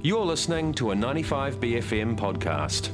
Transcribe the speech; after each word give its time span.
You're 0.00 0.24
listening 0.24 0.74
to 0.74 0.92
a 0.92 0.94
95BFM 0.94 2.16
podcast. 2.16 2.90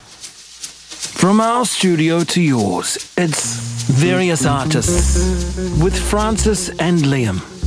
From 0.00 1.40
our 1.40 1.64
studio 1.66 2.22
to 2.22 2.40
yours, 2.40 3.12
it's 3.16 3.56
Various 3.90 4.46
Artists 4.46 5.56
with 5.82 5.98
Frances 5.98 6.68
and 6.78 6.98
Liam. 7.00 7.57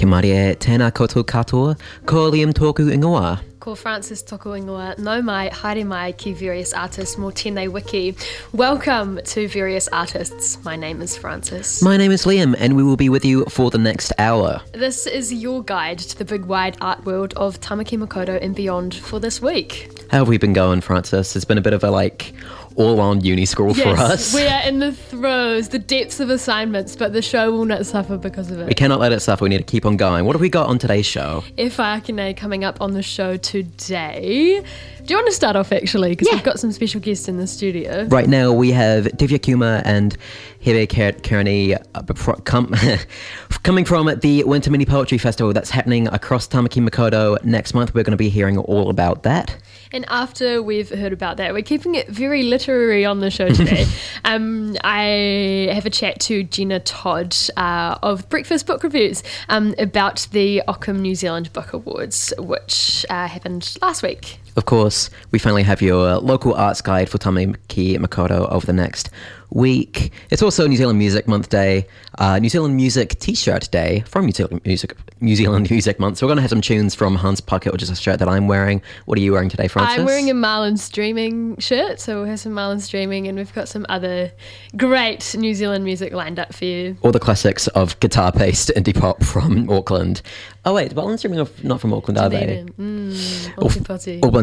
Ahi 0.00 0.06
Marie, 0.08 0.54
tēnā 0.56 0.86
koutou 0.96 1.22
katoa, 1.28 1.74
ko 2.08 2.30
Liam 2.32 2.54
tōku 2.56 2.86
ingoa. 2.88 3.38
Ko 3.60 3.74
Frances 3.74 4.22
Toko 4.22 4.52
Ingoa, 4.52 4.98
no 4.98 5.20
mai, 5.20 5.50
haere 5.50 5.84
mai 5.84 6.12
ki 6.12 6.32
Various 6.32 6.72
Artists 6.72 7.16
mō 7.16 7.30
tēnei 7.34 7.68
wiki. 7.70 8.16
Welcome 8.54 9.20
to 9.24 9.46
Various 9.46 9.88
Artists. 9.88 10.56
My 10.64 10.74
name 10.74 11.02
is 11.02 11.18
Frances. 11.18 11.82
My 11.82 11.98
name 11.98 12.12
is 12.12 12.24
Liam, 12.24 12.56
and 12.58 12.76
we 12.76 12.82
will 12.82 12.96
be 12.96 13.10
with 13.10 13.26
you 13.26 13.44
for 13.50 13.70
the 13.70 13.76
next 13.76 14.14
hour. 14.16 14.62
This 14.72 15.06
is 15.06 15.34
your 15.34 15.62
guide 15.62 15.98
to 15.98 16.16
the 16.16 16.24
big 16.24 16.46
wide 16.46 16.78
art 16.80 17.04
world 17.04 17.34
of 17.34 17.60
Tamaki 17.60 18.02
Makaurau 18.02 18.42
and 18.42 18.54
beyond 18.54 18.94
for 18.94 19.20
this 19.20 19.42
week. 19.42 19.90
How 20.10 20.20
have 20.20 20.28
we 20.28 20.38
been 20.38 20.54
going, 20.54 20.80
Frances? 20.80 21.36
It's 21.36 21.44
been 21.44 21.58
a 21.58 21.60
bit 21.60 21.74
of 21.74 21.84
a 21.84 21.90
like 21.90 22.32
all 22.76 23.00
on 23.00 23.20
uni 23.22 23.44
school 23.44 23.74
for 23.74 23.88
us. 23.90 24.34
we 24.34 24.46
are 24.46 24.62
in 24.62 24.78
the 24.78 24.92
throes, 24.92 25.68
the 25.68 25.78
depths 25.78 26.20
of 26.20 26.30
assignments, 26.30 26.96
but 26.96 27.12
the 27.12 27.22
show 27.22 27.50
will 27.50 27.64
not 27.64 27.86
suffer 27.86 28.16
because 28.16 28.50
of 28.50 28.60
it. 28.60 28.66
We 28.66 28.74
cannot 28.74 29.00
let 29.00 29.12
it 29.12 29.20
suffer. 29.20 29.44
We 29.44 29.48
need 29.50 29.58
to 29.58 29.64
keep 29.64 29.84
on 29.84 29.96
going. 29.96 30.24
What 30.24 30.34
have 30.34 30.40
we 30.40 30.48
got 30.48 30.68
on 30.68 30.78
today's 30.78 31.06
show? 31.06 31.44
Ifa 31.58 32.00
Akane 32.00 32.36
coming 32.36 32.64
up 32.64 32.80
on 32.80 32.92
the 32.92 33.02
show 33.02 33.36
today. 33.36 34.62
Do 35.04 35.14
you 35.14 35.16
want 35.16 35.28
to 35.28 35.34
start 35.34 35.56
off 35.56 35.72
actually? 35.72 36.10
Because 36.10 36.28
we've 36.32 36.44
got 36.44 36.60
some 36.60 36.72
special 36.72 37.00
guests 37.00 37.28
in 37.28 37.38
the 37.38 37.46
studio. 37.46 38.04
Right 38.04 38.28
now, 38.28 38.52
we 38.52 38.70
have 38.72 39.04
Divya 39.06 39.42
Kumar 39.42 39.82
and 39.84 40.16
Hebe 40.64 41.22
Kearney 41.22 41.74
uh, 41.74 42.02
com- 42.44 42.74
coming 43.62 43.84
from 43.84 44.06
the 44.20 44.44
Winter 44.44 44.70
Mini 44.70 44.84
Poetry 44.84 45.18
Festival 45.18 45.52
that's 45.52 45.70
happening 45.70 46.06
across 46.08 46.46
Tamaki 46.46 46.86
Makaurau 46.86 47.42
next 47.44 47.74
month. 47.74 47.94
We're 47.94 48.04
going 48.04 48.12
to 48.12 48.16
be 48.18 48.28
hearing 48.28 48.58
all 48.58 48.90
about 48.90 49.22
that. 49.22 49.56
And 49.92 50.04
after 50.08 50.62
we've 50.62 50.88
heard 50.88 51.12
about 51.12 51.38
that, 51.38 51.52
we're 51.52 51.62
keeping 51.62 51.96
it 51.96 52.08
very 52.08 52.44
literary 52.44 53.04
on 53.04 53.18
the 53.18 53.30
show 53.30 53.48
today. 53.48 53.86
um, 54.24 54.76
I 54.84 55.68
have 55.72 55.84
a 55.84 55.90
chat 55.90 56.20
to 56.20 56.44
Jenna 56.44 56.78
Todd 56.78 57.36
uh, 57.56 57.98
of 58.00 58.28
Breakfast 58.28 58.66
Book 58.66 58.84
Reviews 58.84 59.24
um, 59.48 59.74
about 59.78 60.28
the 60.30 60.62
Ockham 60.68 61.02
New 61.02 61.16
Zealand 61.16 61.52
Book 61.52 61.72
Awards, 61.72 62.32
which 62.38 63.04
uh, 63.10 63.26
happened 63.26 63.76
last 63.82 64.04
week. 64.04 64.38
Of 64.60 64.66
course, 64.66 65.08
we 65.30 65.38
finally 65.38 65.62
have 65.62 65.80
your 65.80 66.18
local 66.18 66.52
arts 66.52 66.82
guide 66.82 67.08
for 67.08 67.16
Tamaki 67.16 67.96
Makaurau 67.96 68.46
over 68.52 68.66
the 68.66 68.74
next 68.74 69.08
week. 69.52 70.12
It's 70.28 70.42
also 70.42 70.66
New 70.66 70.76
Zealand 70.76 70.98
Music 70.98 71.26
Month 71.26 71.48
Day, 71.48 71.86
uh, 72.18 72.38
New 72.38 72.50
Zealand 72.50 72.76
Music 72.76 73.18
T-shirt 73.18 73.70
Day 73.70 74.04
from 74.06 74.26
New 74.26 74.32
Zealand 74.32 74.60
Music 74.66 74.94
New 75.22 75.34
Zealand 75.34 75.70
Music 75.70 75.98
Month. 75.98 76.18
So 76.18 76.26
we're 76.26 76.30
going 76.30 76.36
to 76.36 76.42
have 76.42 76.50
some 76.50 76.60
tunes 76.60 76.94
from 76.94 77.14
Hans 77.16 77.40
Pucket, 77.40 77.72
which 77.72 77.82
is 77.82 77.88
a 77.90 77.96
shirt 77.96 78.18
that 78.18 78.28
I'm 78.28 78.48
wearing. 78.48 78.80
What 79.06 79.18
are 79.18 79.22
you 79.22 79.32
wearing 79.32 79.48
today, 79.48 79.66
Frances? 79.66 79.98
I'm 79.98 80.04
wearing 80.04 80.30
a 80.30 80.34
Marlins 80.34 80.92
Dreaming 80.92 81.56
shirt, 81.58 82.00
so 82.00 82.16
we'll 82.16 82.26
have 82.26 82.38
some 82.40 82.52
Marlins 82.52 82.88
Dreaming, 82.90 83.28
and 83.28 83.36
we've 83.38 83.52
got 83.54 83.66
some 83.68 83.86
other 83.88 84.30
great 84.76 85.34
New 85.36 85.54
Zealand 85.54 85.84
music 85.84 86.12
lined 86.12 86.38
up 86.38 86.54
for 86.54 86.66
you. 86.66 86.96
all 87.02 87.12
the 87.12 87.18
classics 87.18 87.66
of 87.68 87.98
guitar-based 88.00 88.70
indie 88.76 88.98
pop 88.98 89.24
from 89.24 89.68
Auckland. 89.70 90.20
Oh 90.64 90.74
wait, 90.74 90.92
Well, 90.92 91.16
Streaming 91.16 91.40
are 91.40 91.48
not 91.62 91.80
from 91.80 91.94
Auckland, 91.94 92.18
are 92.18 92.28
they? 92.28 92.66
Mm, 92.78 93.58
All, 93.58 93.70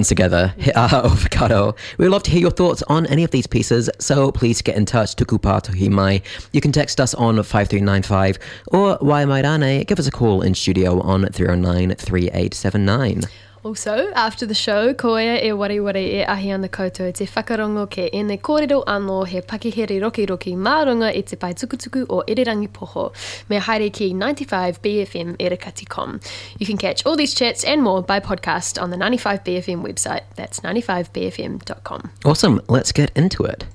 Together. 0.07 0.53
Avocado. 0.75 1.75
We 1.97 2.05
would 2.05 2.11
love 2.11 2.23
to 2.23 2.31
hear 2.31 2.41
your 2.41 2.51
thoughts 2.51 2.81
on 2.83 3.05
any 3.07 3.23
of 3.23 3.31
these 3.31 3.45
pieces, 3.45 3.89
so 3.99 4.31
please 4.31 4.61
get 4.61 4.75
in 4.75 4.85
touch. 4.85 5.15
Tukupa 5.15 5.61
tohi 5.61 5.89
mai. 5.89 6.21
You 6.53 6.61
can 6.61 6.71
text 6.71 6.99
us 6.99 7.13
on 7.13 7.35
5395 7.35 8.39
or 8.67 8.97
Waimairane. 8.99 9.85
Give 9.85 9.99
us 9.99 10.07
a 10.07 10.11
call 10.11 10.41
in 10.41 10.55
studio 10.55 11.01
on 11.01 11.25
309 11.25 11.95
3879. 11.95 13.23
Also, 13.63 14.11
after 14.13 14.45
the 14.45 14.53
show, 14.53 14.93
koea 14.93 15.43
e 15.43 15.51
wariwari 15.51 16.03
e 16.19 16.23
ahi 16.23 16.51
ana 16.51 16.69
koutou 16.69 17.13
te 17.13 17.25
whakarongo 17.25 17.85
ke 17.89 18.09
ene 18.13 18.37
kōrero 18.37 18.83
anō 18.85 19.27
he 19.27 19.41
pakihere 19.41 19.99
roki 20.01 20.25
roki 20.27 20.55
mārunga 20.55 21.09
i 21.15 21.21
te 21.21 21.35
pai 21.35 21.53
tukutuku 21.53 22.05
o 22.09 22.23
Irirangi 22.27 22.69
Poho, 22.69 23.11
me 23.49 23.59
haere 23.59 23.91
ki 23.91 24.13
95BFM 24.13 25.35
Erekati.com. 25.37 26.19
You 26.59 26.65
can 26.65 26.77
catch 26.77 27.05
all 27.05 27.15
these 27.15 27.33
chats 27.33 27.63
and 27.63 27.81
more 27.81 28.01
by 28.01 28.19
podcast 28.19 28.81
on 28.81 28.91
the 28.91 28.97
95BFM 28.97 29.83
website. 29.83 30.21
That's 30.35 30.59
95BFM.com. 30.61 32.11
Awesome. 32.25 32.61
Let's 32.69 32.91
get 32.91 33.11
into 33.15 33.43
it. 33.43 33.65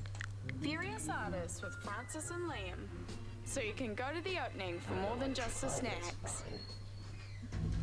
Various 0.61 1.09
artists 1.09 1.61
with 1.61 1.75
Frances 1.83 2.31
and 2.31 2.49
Liam. 2.49 2.87
So 3.45 3.59
you 3.59 3.73
can 3.73 3.93
go 3.95 4.05
to 4.15 4.23
the 4.23 4.39
opening 4.45 4.79
for 4.79 4.93
more 4.93 5.17
than 5.19 5.33
just 5.33 5.61
the 5.61 5.69
snacks. 5.69 6.43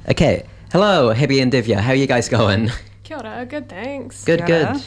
Okay. 0.08 0.46
Hello, 0.72 1.12
Hebe 1.12 1.42
and 1.42 1.52
Divya. 1.52 1.76
How 1.80 1.90
are 1.92 1.94
you 1.96 2.06
guys 2.06 2.28
going? 2.28 2.70
Kia 3.02 3.16
ora, 3.18 3.44
good 3.46 3.68
thanks. 3.68 4.24
Good, 4.24 4.46
Kia 4.46 4.64
ora. 4.66 4.72
good. 4.74 4.82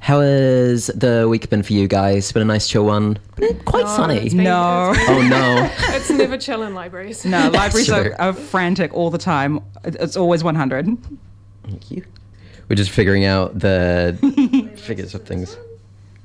How 0.00 0.20
has 0.20 0.86
the 0.88 1.26
week 1.28 1.48
been 1.48 1.62
for 1.62 1.72
you 1.72 1.88
guys? 1.88 2.30
Been 2.30 2.42
a 2.42 2.44
nice 2.44 2.68
chill 2.68 2.84
one. 2.84 3.18
Been 3.36 3.58
quite 3.60 3.88
sunny. 3.88 4.16
it's 4.18 4.34
been- 4.34 4.44
No. 4.44 4.92
Oh 4.96 5.26
no. 5.28 5.70
It's 5.96 6.10
never 6.10 6.36
chill 6.36 6.62
in 6.62 6.74
libraries. 6.74 7.24
No, 7.24 7.48
libraries 7.52 7.86
true. 7.86 7.96
are, 7.96 8.20
are 8.20 8.32
frantic 8.34 8.92
all 8.92 9.10
the 9.10 9.18
time. 9.18 9.60
It's 9.84 10.16
always 10.16 10.44
100. 10.44 10.86
Thank 11.64 11.90
you. 11.90 12.04
We're 12.68 12.76
just 12.76 12.90
figuring 12.90 13.24
out 13.24 13.58
the 13.58 14.18
figures 14.76 15.14
of 15.14 15.24
things. 15.24 15.56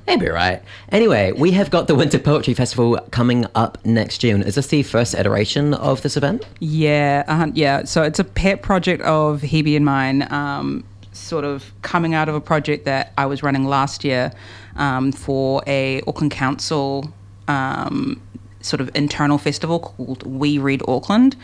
Maybe 0.07 0.27
right. 0.27 0.61
Anyway, 0.89 1.31
we 1.31 1.51
have 1.51 1.69
got 1.69 1.87
the 1.87 1.95
Winter 1.95 2.19
Poetry 2.19 2.53
Festival 2.53 2.99
coming 3.11 3.45
up 3.55 3.77
next 3.85 4.19
June. 4.19 4.41
Is 4.41 4.55
this 4.55 4.67
the 4.67 4.83
first 4.83 5.13
iteration 5.13 5.73
of 5.73 6.01
this 6.01 6.17
event? 6.17 6.45
Yeah, 6.59 7.23
uh, 7.27 7.47
yeah. 7.53 7.83
So 7.83 8.03
it's 8.03 8.19
a 8.19 8.23
pet 8.23 8.61
project 8.61 9.01
of 9.03 9.41
Hebe 9.41 9.75
and 9.75 9.85
mine, 9.85 10.31
um, 10.31 10.83
sort 11.13 11.45
of 11.45 11.71
coming 11.81 12.13
out 12.13 12.29
of 12.29 12.35
a 12.35 12.41
project 12.41 12.85
that 12.85 13.13
I 13.17 13.25
was 13.25 13.43
running 13.43 13.65
last 13.65 14.03
year 14.03 14.31
um, 14.75 15.11
for 15.11 15.61
a 15.67 16.01
Auckland 16.07 16.31
Council 16.31 17.13
um, 17.47 18.21
sort 18.61 18.81
of 18.81 18.89
internal 18.95 19.37
festival 19.37 19.79
called 19.79 20.23
We 20.23 20.57
Read 20.57 20.81
Auckland. 20.87 21.35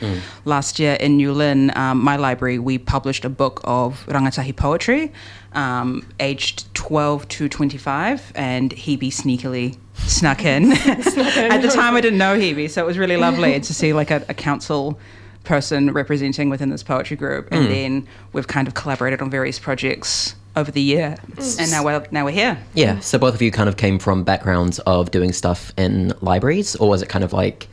Last 0.45 0.79
year 0.79 0.93
in 0.93 1.17
New 1.17 1.33
Lynn, 1.33 1.75
um, 1.77 2.03
my 2.03 2.15
library, 2.15 2.59
we 2.59 2.77
published 2.77 3.25
a 3.25 3.29
book 3.29 3.61
of 3.63 4.05
rangatahi 4.07 4.55
poetry, 4.55 5.11
um, 5.53 6.07
aged 6.19 6.73
12 6.75 7.27
to 7.29 7.49
25, 7.49 8.31
and 8.35 8.71
Hebe 8.71 9.07
sneakily 9.07 9.77
snuck 9.95 10.45
in. 10.45 10.71
At 10.71 11.61
the 11.61 11.71
time, 11.73 11.95
I 11.95 12.01
didn't 12.01 12.19
know 12.19 12.37
Hebe, 12.37 12.69
so 12.69 12.83
it 12.83 12.87
was 12.87 12.97
really 12.97 13.17
lovely 13.17 13.59
to 13.59 13.73
see 13.73 13.93
like 13.93 14.11
a, 14.11 14.23
a 14.29 14.33
council 14.33 14.99
person 15.43 15.93
representing 15.93 16.49
within 16.49 16.69
this 16.69 16.83
poetry 16.83 17.15
group, 17.17 17.47
and 17.51 17.71
then 17.71 18.07
we've 18.33 18.47
kind 18.47 18.67
of 18.67 18.73
collaborated 18.73 19.21
on 19.21 19.29
various 19.29 19.57
projects 19.59 20.35
over 20.57 20.71
the 20.71 20.81
year, 20.81 21.15
and 21.59 21.71
now 21.71 21.85
we're 21.85 22.05
now 22.11 22.25
we're 22.25 22.31
here. 22.31 22.57
Yeah. 22.73 22.99
So 22.99 23.17
both 23.17 23.35
of 23.35 23.41
you 23.41 23.51
kind 23.51 23.69
of 23.69 23.77
came 23.77 23.99
from 23.99 24.23
backgrounds 24.23 24.79
of 24.79 25.11
doing 25.11 25.31
stuff 25.31 25.71
in 25.77 26.11
libraries, 26.21 26.75
or 26.75 26.89
was 26.89 27.01
it 27.01 27.09
kind 27.09 27.23
of 27.23 27.31
like 27.31 27.67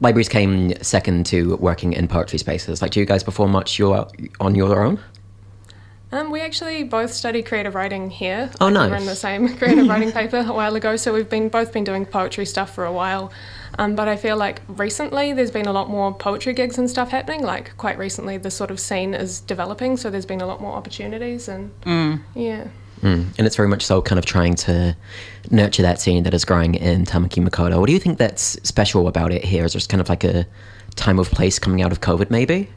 libraries 0.00 0.28
came 0.28 0.74
second 0.82 1.24
to 1.26 1.56
working 1.56 1.92
in 1.92 2.08
poetry 2.08 2.38
spaces? 2.38 2.82
Like, 2.82 2.90
do 2.90 3.00
you 3.00 3.06
guys 3.06 3.22
perform 3.22 3.52
much 3.52 3.78
your 3.78 4.08
on 4.40 4.54
your 4.54 4.82
own? 4.84 5.00
Um, 6.12 6.30
we 6.30 6.40
actually 6.40 6.84
both 6.84 7.12
study 7.12 7.42
creative 7.42 7.74
writing 7.74 8.10
here. 8.10 8.50
Oh, 8.60 8.66
Like, 8.66 8.74
nice. 8.74 8.90
We 8.90 8.92
ran 8.96 9.06
the 9.06 9.16
same 9.16 9.48
creative 9.58 9.88
writing 9.88 10.12
paper 10.20 10.38
a 10.38 10.52
while 10.52 10.74
ago, 10.76 10.96
so 10.96 11.12
we've 11.12 11.28
been 11.28 11.48
both 11.48 11.72
been 11.72 11.84
doing 11.84 12.06
poetry 12.06 12.46
stuff 12.46 12.74
for 12.74 12.84
a 12.84 12.92
while. 12.92 13.32
Um, 13.78 13.94
but 13.94 14.08
I 14.08 14.16
feel 14.16 14.36
like 14.36 14.62
recently 14.68 15.32
there's 15.32 15.50
been 15.50 15.66
a 15.66 15.72
lot 15.72 15.88
more 15.88 16.14
poetry 16.14 16.54
gigs 16.54 16.78
and 16.78 16.88
stuff 16.88 17.10
happening. 17.10 17.42
Like 17.42 17.76
quite 17.76 17.98
recently, 17.98 18.38
the 18.38 18.50
sort 18.50 18.70
of 18.70 18.80
scene 18.80 19.14
is 19.14 19.40
developing, 19.40 19.96
so 19.96 20.10
there's 20.10 20.26
been 20.26 20.40
a 20.40 20.46
lot 20.46 20.60
more 20.60 20.72
opportunities 20.72 21.48
and 21.48 21.70
yeah. 22.34 22.68
Mm. 23.02 23.26
And 23.36 23.46
it's 23.46 23.56
very 23.56 23.68
much 23.68 23.84
so 23.84 24.00
kind 24.00 24.18
of 24.18 24.24
trying 24.24 24.54
to 24.54 24.96
nurture 25.50 25.82
that 25.82 26.00
scene 26.00 26.22
that 26.22 26.32
is 26.32 26.44
growing 26.44 26.74
in 26.74 27.04
Tamaki 27.04 27.46
Makaurau. 27.46 27.78
What 27.78 27.86
do 27.86 27.92
you 27.92 27.98
think 27.98 28.16
that's 28.18 28.58
special 28.66 29.06
about 29.06 29.32
it 29.32 29.44
here? 29.44 29.66
Is 29.66 29.74
there 29.74 29.78
just 29.78 29.90
kind 29.90 30.00
of 30.00 30.08
like 30.08 30.24
a 30.24 30.46
time 30.94 31.18
of 31.18 31.30
place 31.30 31.58
coming 31.58 31.82
out 31.82 31.92
of 31.92 32.00
COVID, 32.00 32.30
maybe? 32.30 32.70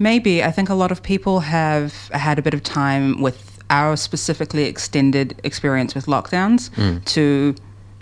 Maybe. 0.00 0.42
I 0.42 0.50
think 0.50 0.68
a 0.68 0.74
lot 0.74 0.90
of 0.90 1.02
people 1.02 1.40
have 1.40 1.92
had 2.08 2.38
a 2.38 2.42
bit 2.42 2.52
of 2.52 2.64
time 2.64 3.20
with 3.22 3.60
our 3.70 3.96
specifically 3.96 4.64
extended 4.64 5.40
experience 5.44 5.94
with 5.94 6.06
lockdowns 6.06 6.70
to 7.04 7.54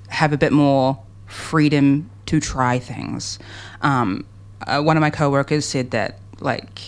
have 0.09 0.33
a 0.33 0.39
bit 0.39 0.53
more 0.53 0.99
freedom 1.27 2.11
to 2.27 2.41
try 2.41 2.79
things. 2.79 3.39
Um, 3.83 4.25
uh, 4.67 4.83
one 4.83 4.97
of 4.97 5.01
my 5.01 5.11
coworkers 5.11 5.65
said 5.65 5.91
that, 5.91 6.19
like, 6.41 6.81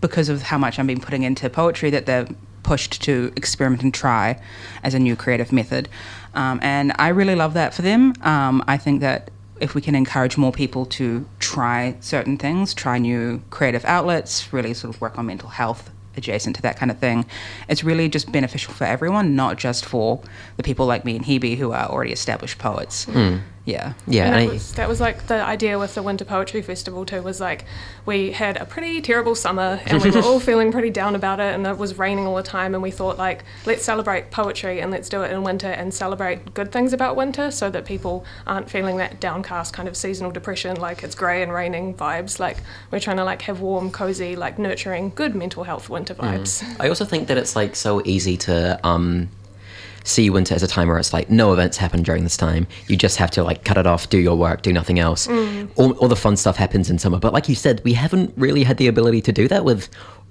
because 0.00 0.28
of 0.28 0.42
how 0.42 0.58
much 0.58 0.78
I've 0.78 0.86
been 0.86 1.00
putting 1.00 1.22
into 1.22 1.48
poetry, 1.48 1.90
that 1.90 2.06
they're 2.06 2.26
pushed 2.62 3.02
to 3.02 3.32
experiment 3.36 3.82
and 3.82 3.92
try 3.92 4.40
as 4.82 4.94
a 4.94 4.98
new 4.98 5.16
creative 5.16 5.52
method. 5.52 5.88
Um, 6.34 6.60
and 6.62 6.92
I 6.98 7.08
really 7.08 7.34
love 7.34 7.54
that 7.54 7.74
for 7.74 7.82
them. 7.82 8.14
Um, 8.22 8.62
I 8.66 8.78
think 8.78 9.00
that 9.00 9.30
if 9.60 9.74
we 9.74 9.80
can 9.80 9.94
encourage 9.94 10.36
more 10.36 10.52
people 10.52 10.86
to 10.86 11.26
try 11.38 11.96
certain 12.00 12.36
things, 12.36 12.74
try 12.74 12.98
new 12.98 13.42
creative 13.50 13.84
outlets, 13.84 14.52
really 14.52 14.74
sort 14.74 14.94
of 14.94 15.00
work 15.00 15.18
on 15.18 15.26
mental 15.26 15.48
health 15.48 15.90
adjacent 16.16 16.56
to 16.56 16.62
that 16.62 16.76
kind 16.76 16.90
of 16.90 16.98
thing. 16.98 17.24
It's 17.68 17.82
really 17.82 18.08
just 18.08 18.30
beneficial 18.30 18.74
for 18.74 18.84
everyone, 18.84 19.34
not 19.34 19.56
just 19.56 19.84
for 19.84 20.20
the 20.56 20.62
people 20.62 20.86
like 20.86 21.04
me 21.04 21.16
and 21.16 21.24
Hebe 21.24 21.56
who 21.56 21.72
are 21.72 21.88
already 21.88 22.12
established 22.12 22.58
poets. 22.58 23.06
Yeah. 23.64 23.92
Yeah, 24.08 24.24
And 24.26 24.34
and 24.34 24.42
that 24.46 24.50
I- 24.50 24.52
was, 24.54 24.72
that 24.74 24.88
was 24.88 25.00
like 25.00 25.26
the 25.28 25.40
idea 25.42 25.78
with 25.78 25.94
the 25.94 26.02
Winter 26.02 26.24
Poetry 26.24 26.62
Festival 26.62 27.04
too. 27.06 27.22
Was 27.22 27.40
like 27.40 27.64
we 28.04 28.32
had 28.32 28.56
a 28.56 28.64
pretty 28.64 29.00
terrible 29.00 29.36
summer 29.36 29.80
and 29.86 30.02
we 30.02 30.10
were 30.10 30.20
all 30.22 30.40
feeling 30.40 30.72
pretty 30.72 30.90
down 30.90 31.14
about 31.14 31.38
it, 31.38 31.54
and 31.54 31.64
it 31.66 31.78
was 31.78 31.96
raining 31.96 32.26
all 32.26 32.34
the 32.34 32.42
time. 32.42 32.74
And 32.74 32.82
we 32.82 32.90
thought 32.90 33.18
like 33.18 33.44
let's 33.64 33.84
celebrate 33.84 34.32
poetry 34.32 34.80
and 34.80 34.90
let's 34.90 35.08
do 35.08 35.22
it 35.22 35.30
in 35.30 35.44
winter 35.44 35.68
and 35.68 35.94
celebrate 35.94 36.54
good 36.54 36.72
things 36.72 36.92
about 36.92 37.14
winter, 37.14 37.52
so 37.52 37.70
that 37.70 37.84
people 37.84 38.24
aren't 38.48 38.68
feeling 38.68 38.96
that 38.96 39.20
downcast 39.20 39.72
kind 39.72 39.88
of 39.88 39.96
seasonal 39.96 40.32
depression, 40.32 40.80
like 40.80 41.04
it's 41.04 41.14
grey 41.14 41.42
and 41.42 41.52
raining 41.52 41.94
vibes. 41.94 42.40
Like 42.40 42.56
we're 42.90 42.98
trying 42.98 43.18
to 43.18 43.24
like 43.24 43.42
have 43.42 43.60
warm, 43.60 43.92
cozy, 43.92 44.34
like 44.34 44.58
nurturing, 44.58 45.10
good 45.14 45.36
mental 45.36 45.62
health 45.62 45.88
winter 45.88 46.14
vibes. 46.14 46.64
I 46.80 46.88
also 46.88 47.04
think 47.04 47.28
that 47.28 47.38
it's 47.38 47.54
like 47.54 47.76
so 47.76 48.02
easy 48.04 48.36
to 48.38 48.80
um, 48.84 49.28
see 50.04 50.30
winter 50.30 50.54
as 50.54 50.62
a 50.62 50.66
time 50.66 50.88
where 50.88 50.98
it's 50.98 51.12
like 51.12 51.30
no 51.30 51.52
events 51.52 51.76
happen 51.76 52.02
during 52.02 52.24
this 52.24 52.36
time. 52.36 52.66
You 52.88 52.96
just 52.96 53.16
have 53.18 53.30
to 53.32 53.42
like 53.44 53.64
cut 53.64 53.76
it 53.76 53.86
off, 53.86 54.08
do 54.08 54.18
your 54.18 54.36
work, 54.36 54.62
do 54.62 54.72
nothing 54.72 54.98
else. 54.98 55.28
All, 55.76 55.92
all 55.92 56.08
the 56.08 56.16
fun 56.16 56.36
stuff 56.36 56.56
happens 56.56 56.90
in 56.90 56.98
summer. 56.98 57.18
But 57.18 57.32
like 57.32 57.48
you 57.48 57.54
said, 57.54 57.80
we 57.84 57.92
haven't 57.92 58.32
really 58.36 58.64
had 58.64 58.76
the 58.78 58.88
ability 58.88 59.20
to 59.22 59.32
do 59.32 59.48
that 59.48 59.64
with 59.64 59.88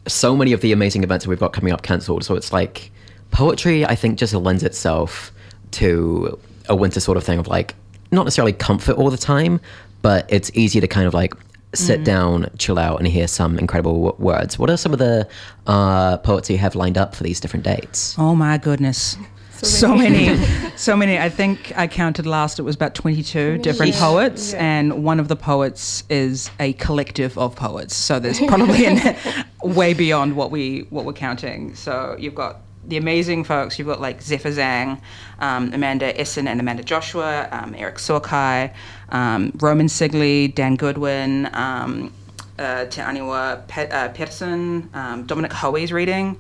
so 0.08 0.36
many 0.36 0.52
of 0.52 0.62
the 0.62 0.72
amazing 0.72 1.04
events 1.04 1.26
that 1.26 1.30
we've 1.30 1.40
got 1.40 1.54
coming 1.54 1.72
up 1.74 1.84
cancelled. 1.84 2.24
So 2.24 2.36
it's 2.36 2.52
like 2.52 2.92
poetry, 3.32 3.86
I 3.86 3.96
think, 3.96 4.18
just 4.20 4.34
lends 4.34 4.64
itself 4.64 5.32
to 5.72 6.40
a 6.70 6.76
winter 6.76 7.00
sort 7.00 7.18
of 7.18 7.24
thing 7.24 7.40
of 7.40 7.48
like 7.48 7.76
not 8.12 8.24
necessarily 8.26 8.54
comfort 8.54 8.98
all 8.98 9.10
the 9.10 9.18
time, 9.18 9.62
but 10.02 10.26
it's 10.30 10.52
easy 10.54 10.80
to 10.82 10.88
kind 10.88 11.08
of 11.08 11.14
like 11.14 11.34
sit 11.74 12.04
down, 12.04 12.50
chill 12.58 12.78
out, 12.78 13.00
and 13.00 13.08
hear 13.08 13.28
some 13.28 13.58
incredible 13.58 14.04
w- 14.12 14.16
words. 14.26 14.60
What 14.60 14.70
are 14.70 14.76
some 14.76 14.92
of 14.92 15.00
the 15.00 15.28
uh, 15.68 16.18
poets 16.18 16.50
you 16.50 16.58
have 16.58 16.76
lined 16.76 16.98
up 16.98 17.16
for 17.16 17.24
these 17.24 17.40
different 17.40 17.64
dates? 17.64 18.16
Oh 18.20 18.36
my 18.36 18.58
goodness. 18.58 19.16
So 19.64 19.96
many, 19.96 20.38
so 20.76 20.96
many. 20.98 21.18
I 21.18 21.30
think 21.30 21.72
I 21.78 21.88
counted 21.88 22.26
last. 22.26 22.60
It 22.60 22.64
was 22.64 22.76
about 22.76 22.96
twenty-two 22.96 23.60
different 23.60 23.94
Yeah. 23.94 24.00
poets, 24.00 24.54
Yeah. 24.54 24.64
and 24.80 25.04
one 25.04 25.20
of 25.20 25.28
the 25.28 25.36
poets 25.36 26.04
is 26.10 26.50
a 26.60 26.74
collective 26.74 27.38
of 27.38 27.56
poets. 27.56 27.96
So 27.96 28.20
there's 28.20 28.40
probably 28.40 28.86
an, 28.86 29.16
way 29.64 29.94
beyond 29.94 30.36
what 30.36 30.52
we 30.52 30.88
what 30.90 31.06
we're 31.06 31.14
counting. 31.14 31.76
So 31.76 32.16
you've 32.20 32.36
got 32.36 32.58
the 32.88 32.98
amazing 32.98 33.44
folks. 33.44 33.78
You've 33.78 33.88
got 33.88 34.02
like 34.02 34.22
Zephyr 34.22 34.50
Zhang, 34.50 35.00
um, 35.40 35.72
Amanda 35.74 36.20
Essen, 36.20 36.48
and 36.48 36.60
Amanda 36.60 36.84
Joshua, 36.84 37.48
um, 37.52 37.76
Eric 37.78 37.96
Sorkai, 37.98 38.74
um, 39.10 39.52
Roman 39.60 39.88
Sigley, 39.88 40.54
Dan 40.54 40.76
Goodwin. 40.76 41.48
Um, 41.54 42.12
uh, 42.60 42.86
Te 42.86 43.02
Aniwa 43.02 43.66
Pe- 43.68 43.90
uh, 43.90 44.10
Peterson, 44.10 44.88
um, 44.94 45.24
Dominic 45.26 45.52
Hoey's 45.52 45.92
reading, 45.92 46.38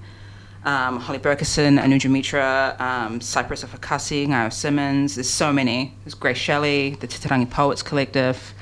um, 0.63 0.99
Holly 0.99 1.19
Berkeson, 1.19 1.79
Anuja 1.79 2.09
Mitra, 2.09 2.75
um, 2.79 3.19
Cypress 3.19 3.63
of 3.63 3.71
Akasi, 3.79 4.27
Ngaio 4.27 4.53
Simmons. 4.53 5.15
There's 5.15 5.29
so 5.29 5.51
many. 5.51 5.95
There's 6.03 6.13
Grace 6.13 6.37
Shelley, 6.37 6.91
the 6.99 7.07
Titirangi 7.07 7.49
Poets 7.49 7.81
Collective. 7.81 8.53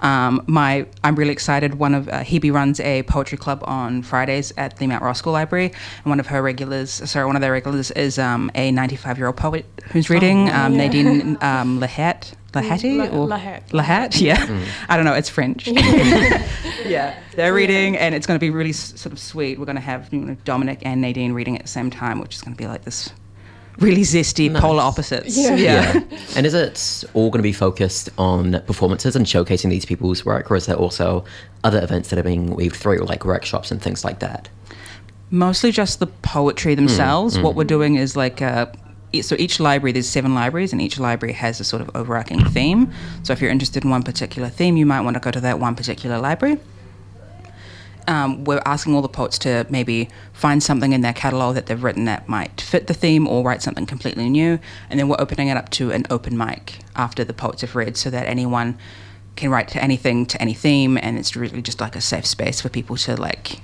Um, 0.00 0.42
my, 0.46 0.86
I'm 1.02 1.14
really 1.14 1.32
excited. 1.32 1.76
One 1.76 1.94
of 1.94 2.08
uh, 2.08 2.20
Hebe 2.22 2.52
runs 2.52 2.80
a 2.80 3.02
poetry 3.04 3.38
club 3.38 3.62
on 3.66 4.02
Fridays 4.02 4.52
at 4.56 4.76
the 4.78 4.86
Mount 4.86 5.02
Roskill 5.02 5.32
Library, 5.32 5.66
and 5.66 6.06
one 6.06 6.20
of 6.20 6.26
her 6.26 6.42
regulars, 6.42 6.90
sorry, 6.90 7.26
one 7.26 7.36
of 7.36 7.42
their 7.42 7.52
regulars 7.52 7.90
is 7.92 8.18
um, 8.18 8.50
a 8.54 8.70
95 8.72 9.18
year 9.18 9.28
old 9.28 9.36
poet 9.36 9.64
who's 9.92 10.10
reading, 10.10 10.50
um, 10.50 10.76
Nadine 10.76 11.36
um, 11.40 11.80
Lahat. 11.80 12.32
Lahati 12.52 12.98
La- 12.98 13.18
or 13.18 13.26
Lahat. 13.26 13.68
Lahat, 13.70 14.20
yeah. 14.20 14.64
I 14.88 14.96
don't 14.96 15.04
know. 15.04 15.14
It's 15.14 15.28
French. 15.28 15.66
yeah, 16.84 17.18
they're 17.34 17.54
reading, 17.54 17.96
and 17.96 18.14
it's 18.14 18.26
going 18.26 18.36
to 18.38 18.40
be 18.40 18.50
really 18.50 18.70
s- 18.70 18.98
sort 19.00 19.12
of 19.12 19.18
sweet. 19.18 19.58
We're 19.58 19.64
going 19.66 19.76
to 19.76 19.82
have 19.82 20.12
you 20.12 20.20
know, 20.20 20.36
Dominic 20.44 20.80
and 20.82 21.00
Nadine 21.00 21.32
reading 21.32 21.56
at 21.56 21.62
the 21.62 21.68
same 21.68 21.90
time, 21.90 22.20
which 22.20 22.34
is 22.34 22.42
going 22.42 22.54
to 22.56 22.58
be 22.62 22.66
like 22.66 22.84
this 22.84 23.10
really 23.78 24.02
zesty 24.02 24.56
polar 24.60 24.82
opposites. 24.82 25.36
Yeah. 25.36 25.56
yeah 25.56 26.00
and 26.36 26.46
is 26.46 26.54
it 26.54 27.02
all 27.12 27.28
going 27.30 27.40
to 27.40 27.42
be 27.42 27.52
focused 27.52 28.08
on 28.18 28.60
performances 28.66 29.16
and 29.16 29.26
showcasing 29.26 29.68
these 29.70 29.84
people's 29.84 30.24
work, 30.24 30.50
or 30.50 30.56
is 30.56 30.66
there 30.66 30.76
also 30.76 31.24
other 31.64 31.82
events 31.82 32.10
that 32.10 32.18
are 32.18 32.22
being 32.22 32.54
weaved 32.54 32.76
through, 32.76 32.98
like 33.00 33.24
workshops 33.24 33.70
and 33.70 33.82
things 33.82 34.04
like 34.04 34.20
that? 34.20 34.48
Mostly 35.30 35.72
just 35.72 35.98
the 35.98 36.06
poetry 36.06 36.74
themselves. 36.76 37.38
What 37.38 37.56
we're 37.56 37.64
doing 37.64 37.96
is 37.96 38.14
like 38.14 38.40
uh, 38.40 38.66
e- 39.12 39.22
so 39.22 39.34
each 39.38 39.58
library 39.58 39.90
there's 39.90 40.08
seven 40.08 40.34
libraries 40.34 40.72
and 40.72 40.80
each 40.80 41.00
library 41.00 41.32
has 41.32 41.58
a 41.58 41.64
sort 41.64 41.82
of 41.82 41.90
overarching 41.96 42.44
theme. 42.44 42.92
So 43.24 43.32
if 43.32 43.40
you're 43.40 43.50
interested 43.50 43.82
in 43.84 43.90
one 43.90 44.04
particular 44.04 44.48
theme, 44.48 44.76
you 44.76 44.86
might 44.86 45.00
want 45.00 45.14
to 45.14 45.20
go 45.20 45.32
to 45.32 45.40
that 45.40 45.58
one 45.58 45.74
particular 45.74 46.18
library. 46.18 46.58
Um, 48.06 48.44
we're 48.44 48.62
asking 48.64 48.94
all 48.94 49.02
the 49.02 49.08
poets 49.08 49.38
to 49.40 49.66
maybe 49.70 50.08
find 50.32 50.62
something 50.62 50.92
in 50.92 51.00
their 51.00 51.12
catalog 51.12 51.54
that 51.54 51.66
they've 51.66 51.82
written 51.82 52.04
that 52.04 52.28
might 52.28 52.60
fit 52.60 52.86
the 52.86 52.94
theme 52.94 53.26
or 53.26 53.42
write 53.42 53.62
something 53.62 53.86
completely 53.86 54.28
new. 54.28 54.58
And 54.90 54.98
then 55.00 55.08
we're 55.08 55.20
opening 55.20 55.48
it 55.48 55.56
up 55.56 55.70
to 55.70 55.90
an 55.90 56.04
open 56.10 56.36
mic 56.36 56.78
after 56.96 57.24
the 57.24 57.32
poets 57.32 57.62
have 57.62 57.74
read 57.74 57.96
so 57.96 58.10
that 58.10 58.26
anyone 58.26 58.78
can 59.36 59.50
write 59.50 59.68
to 59.68 59.82
anything 59.82 60.26
to 60.26 60.40
any 60.40 60.54
theme. 60.54 60.98
And 60.98 61.18
it's 61.18 61.34
really 61.34 61.62
just 61.62 61.80
like 61.80 61.96
a 61.96 62.00
safe 62.00 62.26
space 62.26 62.60
for 62.60 62.68
people 62.68 62.96
to 62.98 63.16
like 63.16 63.60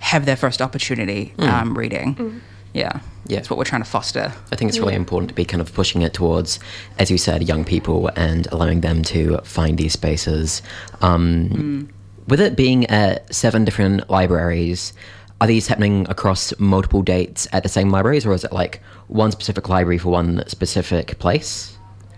have 0.00 0.26
their 0.26 0.36
first 0.36 0.60
opportunity 0.60 1.34
um, 1.38 1.76
reading. 1.76 2.40
Yeah. 2.72 3.00
Yeah. 3.26 3.36
That's 3.36 3.50
what 3.50 3.58
we're 3.58 3.64
trying 3.64 3.82
to 3.82 3.88
foster. 3.88 4.32
I 4.50 4.56
think 4.56 4.70
it's 4.70 4.78
really 4.78 4.94
important 4.94 5.28
to 5.28 5.34
be 5.34 5.44
kind 5.44 5.60
of 5.60 5.72
pushing 5.74 6.02
it 6.02 6.12
towards, 6.14 6.58
as 6.98 7.10
you 7.10 7.18
said, 7.18 7.46
young 7.46 7.64
people 7.64 8.10
and 8.16 8.48
allowing 8.50 8.80
them 8.80 9.02
to 9.04 9.38
find 9.44 9.78
these 9.78 9.92
spaces. 9.92 10.62
Um, 11.02 11.88
With 12.28 12.40
it 12.40 12.56
being 12.56 12.86
at 12.86 13.32
seven 13.34 13.64
different 13.64 14.08
libraries, 14.08 14.92
are 15.40 15.46
these 15.46 15.66
happening 15.66 16.06
across 16.08 16.56
multiple 16.58 17.02
dates 17.02 17.48
at 17.52 17.62
the 17.62 17.68
same 17.68 17.90
libraries, 17.90 18.24
or 18.24 18.32
is 18.32 18.44
it 18.44 18.52
like 18.52 18.80
one 19.08 19.32
specific 19.32 19.68
library 19.68 19.98
for 19.98 20.10
one 20.10 20.44
specific 20.46 21.18
place? 21.18 21.76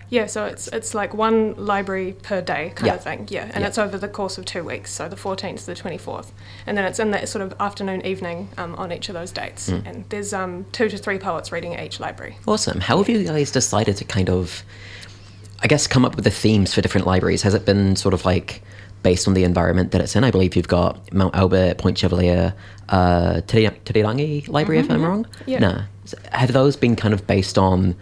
Yeah, 0.09 0.27
so 0.27 0.45
it's 0.45 0.67
it's 0.67 0.93
like 0.93 1.15
one 1.15 1.55
library 1.57 2.15
per 2.21 2.39
day 2.39 2.71
kind 2.75 2.85
Yeah. 2.87 2.93
of 2.93 3.03
thing. 3.03 3.27
Yeah, 3.31 3.49
and 3.51 3.61
Yeah. 3.63 3.67
it's 3.67 3.79
over 3.79 3.97
the 3.97 4.07
course 4.07 4.37
of 4.37 4.45
two 4.45 4.63
weeks, 4.63 4.91
so 4.91 5.09
the 5.09 5.15
14th 5.15 5.61
to 5.61 5.65
the 5.65 5.75
24th, 5.75 6.27
and 6.67 6.77
then 6.77 6.85
it's 6.85 6.99
in 6.99 7.09
that 7.11 7.27
sort 7.27 7.41
of 7.41 7.55
afternoon 7.59 8.05
evening 8.05 8.49
um, 8.59 8.75
on 8.75 8.91
each 8.91 9.09
of 9.09 9.15
those 9.15 9.31
dates. 9.31 9.69
Hmm. 9.69 9.79
And 9.87 10.05
there's 10.09 10.31
um, 10.31 10.67
two 10.71 10.87
to 10.89 10.97
three 10.99 11.17
poets 11.17 11.51
reading 11.51 11.73
at 11.75 11.83
each 11.83 11.99
library. 11.99 12.37
Awesome. 12.47 12.81
How 12.81 12.99
have 12.99 13.09
you 13.09 13.23
guys 13.23 13.49
decided 13.49 13.97
to 13.97 14.03
kind 14.05 14.29
of, 14.29 14.63
I 15.63 15.67
guess, 15.67 15.87
come 15.87 16.05
up 16.05 16.15
with 16.15 16.23
the 16.25 16.31
themes 16.31 16.71
for 16.75 16.81
different 16.81 17.07
libraries? 17.07 17.41
Has 17.41 17.55
it 17.55 17.65
been 17.65 17.95
sort 17.95 18.13
of 18.13 18.23
like 18.25 18.61
based 19.05 19.27
on 19.27 19.35
the 19.35 19.43
environment 19.43 19.91
that 19.91 20.01
it's 20.01 20.15
in? 20.15 20.23
I 20.23 20.31
believe 20.31 20.55
you've 20.55 20.67
got 20.67 21.13
Mount 21.13 21.35
Albert, 21.35 21.77
Point 21.77 21.95
Chevalier, 21.95 22.55
uh, 22.89 23.41
Titirangi 23.47 24.49
Library, 24.49 24.79
if 24.79 24.89
I'm 24.89 25.03
wrong. 25.03 25.27
Yeah. 25.45 25.83
S- 26.05 26.15
Have 26.31 26.51
those 26.53 26.75
been 26.75 26.95
kind 26.95 27.13
of 27.13 27.27
based 27.27 27.57
on 27.59 27.95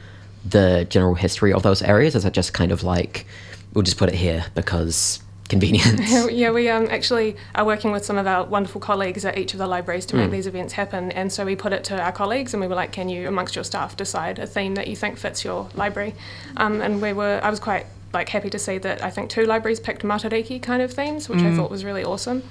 the 0.49 0.87
general 0.89 1.15
history 1.15 1.51
of 1.51 1.61
those 1.61 1.81
areas? 1.81 2.15
Is 2.15 2.23
it 2.23 2.31
just 2.33 2.53
kind 2.53 2.71
of 2.71 2.83
like, 2.83 3.25
we'll 3.73 3.83
just 3.83 3.97
put 3.97 4.07
it 4.07 4.15
here 4.15 4.45
because 4.55 5.19
convenience? 5.49 6.09
yeah, 6.31 6.51
we 6.51 6.69
um, 6.69 6.87
actually 6.89 7.35
are 7.53 7.65
working 7.65 7.91
with 7.91 8.05
some 8.05 8.17
of 8.17 8.25
our 8.25 8.45
wonderful 8.45 8.79
colleagues 8.79 9.25
at 9.25 9.37
each 9.37 9.51
of 9.53 9.59
the 9.59 9.67
libraries 9.67 10.05
to 10.05 10.15
make 10.15 10.31
these 10.31 10.47
events 10.47 10.71
happen. 10.73 11.11
And 11.11 11.33
so 11.33 11.43
we 11.43 11.57
put 11.57 11.73
it 11.73 11.83
to 11.89 12.01
our 12.01 12.13
colleagues, 12.13 12.53
and 12.53 12.61
we 12.61 12.67
were 12.67 12.75
like, 12.75 12.93
"Can 12.93 13.09
you, 13.09 13.27
amongst 13.27 13.55
your 13.55 13.65
staff, 13.65 13.97
decide 13.97 14.39
a 14.39 14.47
theme 14.47 14.75
that 14.75 14.87
you 14.87 14.95
think 14.95 15.17
fits 15.17 15.43
your 15.43 15.67
library?" 15.75 16.15
Um, 16.55 16.79
and 16.81 17.01
we 17.01 17.11
were, 17.11 17.41
I 17.43 17.49
was 17.49 17.59
quite 17.59 17.85
like 18.13 18.29
happy 18.29 18.49
to 18.49 18.59
see 18.59 18.77
that 18.77 19.03
I 19.03 19.09
think 19.09 19.29
two 19.29 19.45
libraries 19.45 19.79
picked 19.79 20.03
Matariki 20.03 20.61
kind 20.61 20.81
of 20.81 20.93
themes, 20.93 21.27
which 21.27 21.41
I 21.41 21.55
thought 21.55 21.71
was 21.71 21.83
really 21.83 22.03
awesome. 22.03 22.43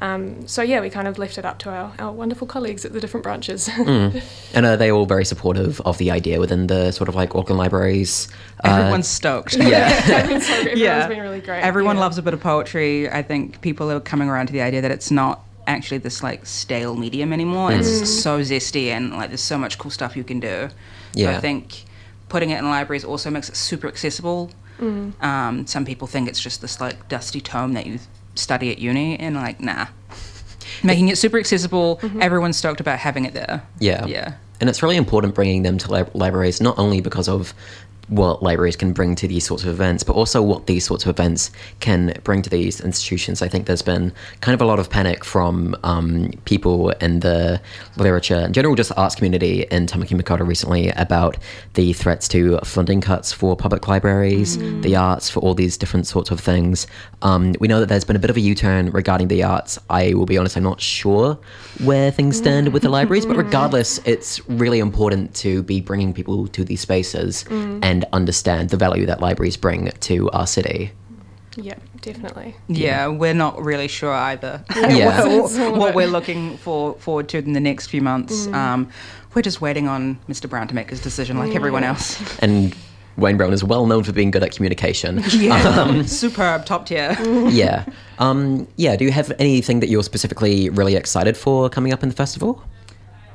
Um, 0.00 0.46
so 0.46 0.62
yeah, 0.62 0.80
we 0.80 0.90
kind 0.90 1.08
of 1.08 1.18
left 1.18 1.38
it 1.38 1.44
up 1.44 1.58
to 1.60 1.70
our, 1.70 1.92
our 1.98 2.12
wonderful 2.12 2.46
colleagues 2.46 2.84
at 2.84 2.92
the 2.92 3.00
different 3.00 3.24
branches. 3.24 3.68
and 3.78 4.66
are 4.66 4.76
they 4.76 4.92
all 4.92 5.06
very 5.06 5.24
supportive 5.24 5.80
of 5.80 5.98
the 5.98 6.10
idea 6.10 6.38
within 6.38 6.68
the 6.68 6.92
sort 6.92 7.08
of 7.08 7.14
like 7.14 7.34
Auckland 7.34 7.58
libraries? 7.58 8.28
Uh, 8.64 8.76
Everyone's 8.78 9.08
stoked. 9.08 9.56
yeah. 9.60 10.00
Everyone's 10.06 10.46
so- 10.46 10.54
everyone's 10.54 11.06
been 11.08 11.20
really 11.20 11.40
great. 11.40 11.62
Everyone 11.62 11.96
yeah. 11.96 12.02
loves 12.02 12.18
a 12.18 12.22
bit 12.22 12.34
of 12.34 12.40
poetry. 12.40 13.10
I 13.10 13.22
think 13.22 13.60
people 13.60 13.90
are 13.90 14.00
coming 14.00 14.28
around 14.28 14.46
to 14.46 14.52
the 14.52 14.62
idea 14.62 14.80
that 14.82 14.92
it's 14.92 15.10
not 15.10 15.40
actually 15.66 15.98
this 15.98 16.22
like 16.22 16.46
stale 16.46 16.94
medium 16.94 17.32
anymore. 17.32 17.70
Mm. 17.70 17.80
It's 17.80 18.08
so 18.10 18.40
zesty 18.40 18.86
and 18.88 19.10
like 19.10 19.30
there's 19.30 19.40
so 19.40 19.58
much 19.58 19.78
cool 19.78 19.90
stuff 19.90 20.16
you 20.16 20.24
can 20.24 20.38
do. 20.38 20.68
So 20.68 21.20
Yeah. 21.20 21.36
I 21.36 21.40
think 21.40 21.84
putting 22.28 22.50
it 22.50 22.58
in 22.58 22.70
libraries 22.70 23.04
also 23.04 23.30
makes 23.30 23.48
it 23.48 23.56
super 23.56 23.88
accessible. 23.88 24.50
Mm. 24.78 25.22
Um, 25.22 25.66
some 25.66 25.84
people 25.84 26.06
think 26.06 26.28
it's 26.28 26.40
just 26.40 26.60
this 26.60 26.80
like 26.80 27.08
dusty 27.08 27.40
tome 27.40 27.72
that 27.74 27.86
you 27.86 27.98
study 28.34 28.70
at 28.70 28.78
uni, 28.78 29.18
and 29.18 29.34
like 29.36 29.60
nah. 29.60 29.86
Making 30.84 31.08
it 31.08 31.18
super 31.18 31.38
accessible, 31.38 31.96
Mm-hmm. 32.02 32.22
everyone's 32.22 32.56
stoked 32.56 32.80
about 32.80 32.98
having 32.98 33.24
it 33.24 33.34
there. 33.34 33.62
Yeah. 33.80 34.06
Yeah. 34.06 34.34
And 34.60 34.68
it's 34.68 34.82
really 34.82 34.96
important 34.96 35.34
bringing 35.34 35.62
them 35.62 35.78
to 35.78 35.90
lib- 35.90 36.10
libraries, 36.14 36.60
not 36.60 36.78
only 36.78 37.00
because 37.00 37.28
of 37.28 37.54
what 38.08 38.42
libraries 38.42 38.76
can 38.76 38.92
bring 38.92 39.14
to 39.16 39.28
these 39.28 39.44
sorts 39.46 39.64
of 39.64 39.70
events, 39.70 40.02
but 40.02 40.14
also 40.14 40.42
what 40.42 40.66
these 40.66 40.84
sorts 40.84 41.04
of 41.04 41.10
events 41.10 41.50
can 41.80 42.14
bring 42.24 42.42
to 42.42 42.50
these 42.50 42.80
institutions. 42.80 43.42
I 43.42 43.48
think 43.48 43.66
there's 43.66 43.82
been 43.82 44.12
kind 44.40 44.54
of 44.54 44.60
a 44.60 44.64
lot 44.64 44.78
of 44.78 44.90
panic 44.90 45.24
from 45.24 45.76
um, 45.84 46.32
people 46.44 46.90
in 46.90 47.20
the 47.20 47.60
literature, 47.96 48.40
in 48.40 48.52
general, 48.52 48.74
just 48.74 48.92
arts 48.96 49.14
community 49.14 49.66
in 49.70 49.86
Tamaki 49.86 50.18
Makaurau 50.20 50.46
recently 50.46 50.88
about 50.90 51.36
the 51.74 51.92
threats 51.92 52.28
to 52.28 52.58
funding 52.64 53.00
cuts 53.00 53.32
for 53.32 53.56
public 53.56 53.86
libraries, 53.88 54.58
the 54.82 54.96
arts, 54.96 55.28
for 55.28 55.40
all 55.40 55.54
these 55.54 55.76
different 55.76 56.06
sorts 56.06 56.30
of 56.30 56.40
things. 56.40 56.86
Um, 57.22 57.54
we 57.60 57.68
know 57.68 57.80
that 57.80 57.88
there's 57.88 58.04
been 58.04 58.16
a 58.16 58.20
bit 58.20 58.30
of 58.30 58.36
a 58.36 58.40
U-turn 58.40 58.90
regarding 58.90 59.28
the 59.28 59.42
arts. 59.42 59.78
I 59.90 60.14
will 60.14 60.26
be 60.26 60.38
honest, 60.38 60.56
I'm 60.56 60.62
not 60.62 60.80
sure 60.80 61.38
where 61.84 62.10
things 62.10 62.38
stand 62.38 62.72
with 62.72 62.82
the 62.82 62.88
libraries, 62.88 63.26
but 63.26 63.36
regardless, 63.36 63.98
it's 64.06 64.46
really 64.48 64.78
important 64.78 65.34
to 65.36 65.62
be 65.62 65.80
bringing 65.80 66.14
people 66.14 66.48
to 66.48 66.64
these 66.64 66.80
spaces 66.80 67.44
and 67.50 67.97
understand 68.12 68.70
the 68.70 68.76
value 68.76 69.06
that 69.06 69.20
libraries 69.20 69.56
bring 69.56 69.90
to 69.90 70.30
our 70.30 70.46
city. 70.46 70.92
Yeah, 71.56 71.74
definitely. 72.00 72.54
Yeah, 72.68 73.08
we're 73.08 73.34
not 73.34 73.60
really 73.62 73.88
sure 73.88 74.12
either. 74.12 74.64
Yeah. 74.76 75.26
what, 75.26 75.52
what 75.76 75.94
we're 75.94 76.06
looking 76.06 76.56
for 76.58 76.94
forward 76.94 77.28
to 77.30 77.38
in 77.38 77.52
the 77.52 77.60
next 77.60 77.88
few 77.88 78.00
months. 78.00 78.46
Um, 78.48 78.90
we're 79.34 79.42
just 79.42 79.60
waiting 79.60 79.88
on 79.88 80.18
Mr. 80.28 80.48
Brown 80.48 80.68
to 80.68 80.74
make 80.74 80.90
his 80.90 81.00
decision, 81.00 81.38
like 81.38 81.54
everyone 81.54 81.84
else. 81.84 82.18
And 82.42 82.74
Wayne 83.16 83.36
Brown 83.36 83.52
is 83.52 83.64
well 83.64 83.86
known 83.86 84.04
for 84.04 84.12
being 84.12 84.30
good 84.30 84.44
at 84.44 84.52
communication. 84.54 85.22
Yeah, 85.30 86.02
superb, 86.02 86.64
top 86.64 86.86
tier. 86.86 87.16
yeah. 87.50 87.84
Um, 88.20 88.68
yeah. 88.76 88.94
Do 88.96 89.04
you 89.04 89.10
have 89.10 89.32
anything 89.40 89.80
that 89.80 89.88
you're 89.88 90.04
specifically 90.04 90.70
really 90.70 90.94
excited 90.94 91.36
for 91.36 91.68
coming 91.68 91.92
up 91.92 92.02
in 92.04 92.08
the 92.08 92.14
festival? 92.14 92.62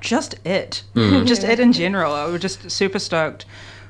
just 0.04 0.36
it, 0.46 0.84
just 0.96 1.44
it 1.44 1.60
in 1.60 1.72
general. 1.74 2.14
We're 2.30 2.38
just 2.38 2.70
super 2.70 3.00
stoked. 3.00 3.46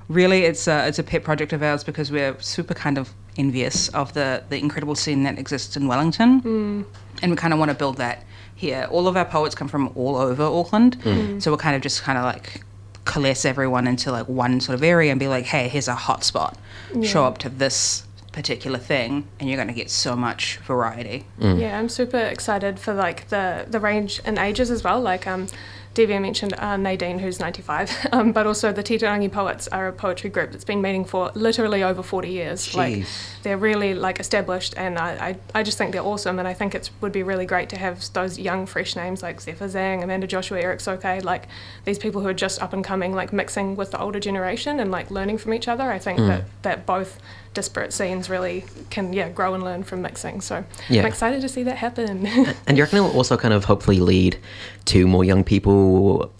Really, 0.09 0.43
it's 0.43 0.67
a 0.67 0.87
it's 0.87 0.99
a 0.99 1.03
pet 1.03 1.23
project 1.23 1.53
of 1.53 1.63
ours 1.63 1.83
because 1.83 2.11
we're 2.11 2.39
super 2.39 2.73
kind 2.73 2.97
of 2.97 3.13
envious 3.37 3.89
of 3.89 4.13
the 4.13 4.43
the 4.49 4.57
incredible 4.57 4.95
scene 4.95 5.23
that 5.23 5.39
exists 5.39 5.77
in 5.77 5.87
Wellington, 5.87 6.41
mm. 6.41 6.85
and 7.21 7.31
we 7.31 7.37
kind 7.37 7.53
of 7.53 7.59
want 7.59 7.69
to 7.69 7.75
build 7.75 7.97
that 7.97 8.25
here. 8.55 8.87
All 8.91 9.07
of 9.07 9.15
our 9.17 9.25
poets 9.25 9.55
come 9.55 9.67
from 9.67 9.91
all 9.95 10.15
over 10.15 10.43
Auckland, 10.43 10.99
mm. 10.99 11.35
Mm. 11.35 11.41
so 11.41 11.51
we're 11.51 11.57
kind 11.57 11.75
of 11.75 11.81
just 11.81 12.01
kind 12.01 12.17
of 12.17 12.25
like 12.25 12.63
coalesce 13.05 13.45
everyone 13.45 13.87
into 13.87 14.11
like 14.11 14.27
one 14.27 14.61
sort 14.61 14.75
of 14.75 14.83
area 14.83 15.11
and 15.11 15.19
be 15.19 15.27
like, 15.27 15.45
hey, 15.45 15.67
here's 15.67 15.87
a 15.87 15.95
hot 15.95 16.23
spot. 16.23 16.57
Show 17.01 17.25
up 17.25 17.39
to 17.39 17.49
this 17.49 18.05
particular 18.31 18.77
thing, 18.77 19.27
and 19.39 19.49
you're 19.49 19.57
going 19.57 19.67
to 19.67 19.73
get 19.73 19.89
so 19.89 20.15
much 20.15 20.57
variety. 20.57 21.25
Yeah, 21.39 21.79
I'm 21.79 21.89
super 21.89 22.17
excited 22.17 22.79
for 22.79 22.93
like 22.93 23.29
the 23.29 23.65
the 23.69 23.79
range 23.79 24.21
and 24.25 24.37
ages 24.37 24.69
as 24.69 24.83
well. 24.83 24.99
Like 24.99 25.25
um, 25.25 25.47
Divya 25.95 26.19
mentioned 26.19 26.53
uh, 26.57 26.75
Nadine, 26.75 27.19
who's 27.19 27.39
95, 27.39 28.07
um, 28.11 28.31
but 28.31 28.47
also 28.47 28.71
the 28.71 28.83
Titirangi 28.83 29.31
Poets 29.31 29.67
are 29.67 29.87
a 29.87 29.93
poetry 29.93 30.29
group 30.29 30.51
that's 30.51 30.63
been 30.63 30.81
meeting 30.81 31.05
for 31.05 31.31
literally 31.35 31.83
over 31.83 32.01
40 32.01 32.29
years. 32.29 32.73
Like 32.75 33.05
they're 33.43 33.57
really 33.57 33.93
like 33.93 34.19
established, 34.19 34.73
and 34.75 34.97
I, 34.97 35.29
I, 35.53 35.59
I 35.59 35.63
just 35.63 35.77
think 35.77 35.91
they're 35.91 36.03
awesome. 36.03 36.39
And 36.39 36.47
I 36.47 36.53
think 36.53 36.73
it 36.73 36.89
would 37.01 37.11
be 37.11 37.21
really 37.21 37.45
great 37.45 37.69
to 37.69 37.77
have 37.77 38.11
those 38.13 38.39
young, 38.39 38.65
fresh 38.65 38.95
names 38.95 39.21
like 39.21 39.39
Zephyr 39.39 39.67
Zhang, 39.67 40.03
Amanda 40.03 40.25
Joshua, 40.25 40.59
Eric 40.59 40.79
Soke, 40.79 41.03
like 41.23 41.47
these 41.85 41.99
people 41.99 42.21
who 42.21 42.27
are 42.27 42.33
just 42.33 42.61
up 42.61 42.73
and 42.73 42.83
coming, 42.83 43.13
like 43.13 43.31
mixing 43.31 43.75
with 43.75 43.91
the 43.91 44.01
older 44.01 44.19
generation 44.19 44.79
and 44.79 44.89
like 44.89 45.11
learning 45.11 45.37
from 45.37 45.53
each 45.53 45.67
other. 45.67 45.91
I 45.91 45.99
think 45.99 46.17
that 46.19 46.45
that 46.63 46.85
both 46.85 47.19
disparate 47.53 47.93
scenes 47.93 48.29
really 48.29 48.65
can 48.89 49.13
yeah 49.13 49.29
grow 49.29 49.53
and 49.53 49.63
learn 49.63 49.83
from 49.83 50.01
mixing. 50.01 50.41
So 50.41 50.63
Yeah. 50.89 51.01
I'm 51.01 51.07
excited 51.07 51.41
to 51.41 51.49
see 51.49 51.63
that 51.63 51.77
happen. 51.77 52.27
And 52.67 52.77
you 52.77 52.83
reckon 52.83 52.99
it 52.99 53.01
will 53.01 53.11
also 53.11 53.37
kind 53.37 53.53
of 53.53 53.65
hopefully 53.65 53.99
lead 53.99 54.37
to 54.85 55.07
more 55.07 55.23
young 55.23 55.43
people 55.43 56.31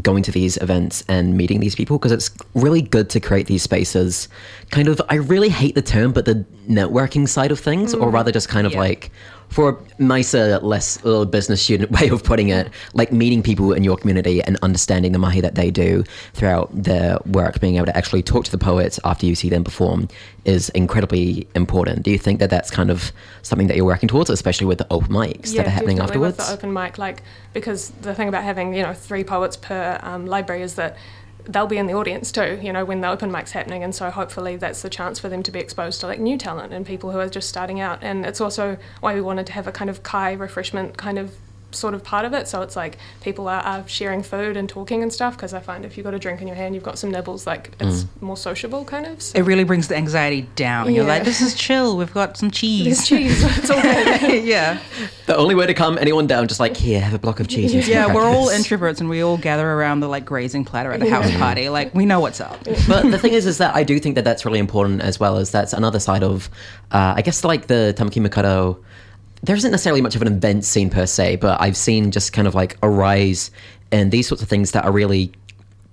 going 0.00 0.22
to 0.22 0.32
these 0.32 0.56
events 0.58 1.04
and 1.06 1.36
meeting 1.36 1.60
these 1.60 1.74
people 1.74 1.98
because 1.98 2.12
it's 2.12 2.30
really 2.54 2.80
good 2.80 3.10
to 3.10 3.20
create 3.20 3.46
these 3.46 3.62
spaces. 3.62 4.26
Kind 4.70 4.88
of, 4.88 5.02
I 5.10 5.16
really 5.16 5.50
hate 5.50 5.74
the 5.74 5.82
term, 5.82 6.12
but 6.12 6.24
the 6.24 6.46
networking 6.66 7.28
side 7.28 7.52
of 7.52 7.60
things, 7.60 7.92
or 7.92 8.08
mm. 8.08 8.12
rather 8.14 8.32
just 8.32 8.48
kind 8.48 8.66
of 8.66 8.72
Yeah. 8.72 8.78
like, 8.80 9.10
for 9.52 9.70
a 9.70 10.02
nicer, 10.02 10.58
less 10.60 11.02
little 11.04 11.26
business 11.26 11.62
student 11.62 11.90
way 12.00 12.08
of 12.08 12.24
putting 12.24 12.48
it, 12.48 12.70
like 12.94 13.12
meeting 13.12 13.42
people 13.42 13.72
in 13.72 13.84
your 13.84 13.96
community 13.96 14.42
and 14.42 14.58
understanding 14.62 15.12
the 15.12 15.18
mahi 15.18 15.40
that 15.40 15.54
they 15.54 15.70
do 15.70 16.02
throughout 16.32 16.70
their 16.72 17.18
work, 17.26 17.60
being 17.60 17.76
able 17.76 17.86
to 17.86 17.96
actually 17.96 18.22
talk 18.22 18.44
to 18.44 18.50
the 18.50 18.58
poets 18.58 18.98
after 19.04 19.26
you 19.26 19.34
see 19.34 19.48
them 19.48 19.62
perform 19.62 20.08
is 20.44 20.70
incredibly 20.70 21.46
important. 21.54 22.02
Do 22.02 22.10
you 22.10 22.18
think 22.18 22.40
that 22.40 22.50
that's 22.50 22.70
kind 22.70 22.90
of 22.90 23.12
something 23.42 23.68
that 23.68 23.76
you're 23.76 23.86
working 23.86 24.08
towards, 24.08 24.30
especially 24.30 24.66
with 24.66 24.78
the 24.78 24.86
open 24.90 25.10
mics 25.10 25.54
that 25.54 25.66
are 25.66 25.70
happening 25.70 26.00
afterwards? 26.00 26.38
With 26.38 26.46
the 26.46 26.52
open 26.52 26.72
mic, 26.72 26.98
like 26.98 27.22
because 27.52 27.90
the 28.00 28.14
thing 28.14 28.28
about 28.28 28.42
having 28.44 28.74
you 28.74 28.82
know 28.82 28.94
three 28.94 29.22
poets 29.22 29.56
per 29.56 29.98
um, 30.02 30.26
library 30.26 30.62
is 30.62 30.74
that 30.76 30.96
they'll 31.44 31.66
be 31.66 31.78
in 31.78 31.86
the 31.86 31.94
audience 31.94 32.32
too. 32.32 32.58
You 32.62 32.72
know 32.72 32.84
when 32.84 33.00
the 33.00 33.08
open 33.08 33.30
mic's 33.30 33.52
happening, 33.52 33.82
and 33.82 33.94
so 33.94 34.10
hopefully 34.10 34.56
that's 34.56 34.82
the 34.82 34.90
chance 34.90 35.18
for 35.18 35.28
them 35.28 35.42
to 35.42 35.50
be 35.50 35.58
exposed 35.58 36.00
to 36.00 36.06
like 36.06 36.20
new 36.20 36.38
talent 36.38 36.72
and 36.72 36.86
people 36.86 37.10
who 37.10 37.18
are 37.18 37.28
just 37.28 37.48
starting 37.48 37.80
out. 37.80 37.98
And 38.02 38.24
it's 38.24 38.40
also 38.40 38.76
why 39.00 39.14
we 39.14 39.20
wanted 39.20 39.46
to 39.46 39.52
have 39.52 39.66
a 39.66 39.72
kind 39.72 39.90
of 39.90 40.02
kai 40.02 40.32
refreshment 40.32 40.96
kind 40.96 41.18
of 41.18 41.34
sort 41.72 41.94
of 41.94 42.04
part 42.04 42.24
of 42.24 42.32
it. 42.32 42.48
So 42.48 42.62
it's 42.62 42.76
like 42.76 42.98
people 43.22 43.48
are, 43.48 43.60
are 43.62 43.86
sharing 43.88 44.22
food 44.22 44.56
and 44.56 44.68
talking 44.68 45.02
and 45.02 45.12
stuff 45.12 45.36
because 45.36 45.54
I 45.54 45.60
find 45.60 45.84
if 45.84 45.96
you've 45.96 46.04
got 46.04 46.14
a 46.14 46.18
drink 46.18 46.40
in 46.40 46.46
your 46.46 46.56
hand, 46.56 46.74
you've 46.74 46.84
got 46.84 46.98
some 46.98 47.10
nibbles, 47.10 47.46
like 47.46 47.72
it's 47.80 48.04
Mm. 48.04 48.22
more 48.22 48.36
sociable 48.36 48.84
kind 48.84 49.06
of. 49.06 49.20
So 49.22 49.38
It 49.38 49.42
really 49.42 49.64
brings 49.64 49.88
the 49.88 49.96
anxiety 49.96 50.42
down. 50.56 50.94
You're 50.94 51.04
like, 51.04 51.24
this 51.24 51.40
is 51.40 51.54
chill. 51.54 51.96
We've 51.96 52.12
got 52.12 52.36
some 52.36 52.48
there's 52.48 52.58
cheese. 52.60 53.06
cheese. 53.08 53.42
it's 53.58 53.70
all 53.70 53.80
good. 53.82 54.44
yeah. 54.44 54.78
The 55.26 55.36
only 55.36 55.54
way 55.54 55.66
to 55.66 55.74
calm 55.74 55.98
anyone 55.98 56.26
down, 56.26 56.48
just 56.48 56.60
like 56.60 56.76
here, 56.76 57.00
have 57.00 57.14
a 57.14 57.18
block 57.18 57.40
of 57.40 57.48
cheese. 57.48 57.74
and 57.74 57.82
some 57.84 57.92
Yeah, 57.92 58.12
we're 58.14 58.24
all 58.28 58.48
introverts 58.48 59.00
and 59.00 59.08
we 59.08 59.22
all 59.22 59.36
gather 59.36 59.68
around 59.70 60.00
the 60.00 60.08
like 60.08 60.24
grazing 60.24 60.64
platter 60.64 60.92
at 60.92 61.00
the 61.00 61.08
house 61.10 61.30
party. 61.36 61.68
Like, 61.68 61.94
we 61.94 62.04
know 62.06 62.20
what's 62.20 62.40
up. 62.40 62.62
but 62.88 63.10
the 63.10 63.18
thing 63.18 63.32
is, 63.32 63.46
is 63.46 63.58
that 63.58 63.74
I 63.74 63.82
do 63.84 63.98
think 63.98 64.14
that 64.16 64.24
that's 64.24 64.44
really 64.44 64.58
important 64.58 65.00
as 65.02 65.18
well 65.18 65.36
as 65.38 65.50
that's 65.50 65.72
another 65.72 66.00
side 66.00 66.22
of, 66.22 66.48
uh, 66.90 67.14
I 67.16 67.22
guess, 67.22 67.44
like 67.44 67.66
the 67.68 67.94
Tamaki 67.96 68.24
Makaurau. 68.26 68.78
There 69.42 69.56
isn't 69.56 69.70
necessarily 69.70 70.00
much 70.00 70.14
of 70.14 70.22
an 70.22 70.28
event 70.28 70.64
scene 70.64 70.88
per 70.88 71.06
se, 71.06 71.36
but 71.36 71.60
I've 71.60 71.76
seen 71.76 72.10
just 72.10 72.32
kind 72.32 72.46
of 72.46 72.54
like 72.54 72.76
a 72.82 72.88
rise 72.88 73.50
in 73.90 74.10
these 74.10 74.28
sorts 74.28 74.42
of 74.42 74.48
things 74.48 74.70
that 74.72 74.84
are 74.84 74.92
really 74.92 75.32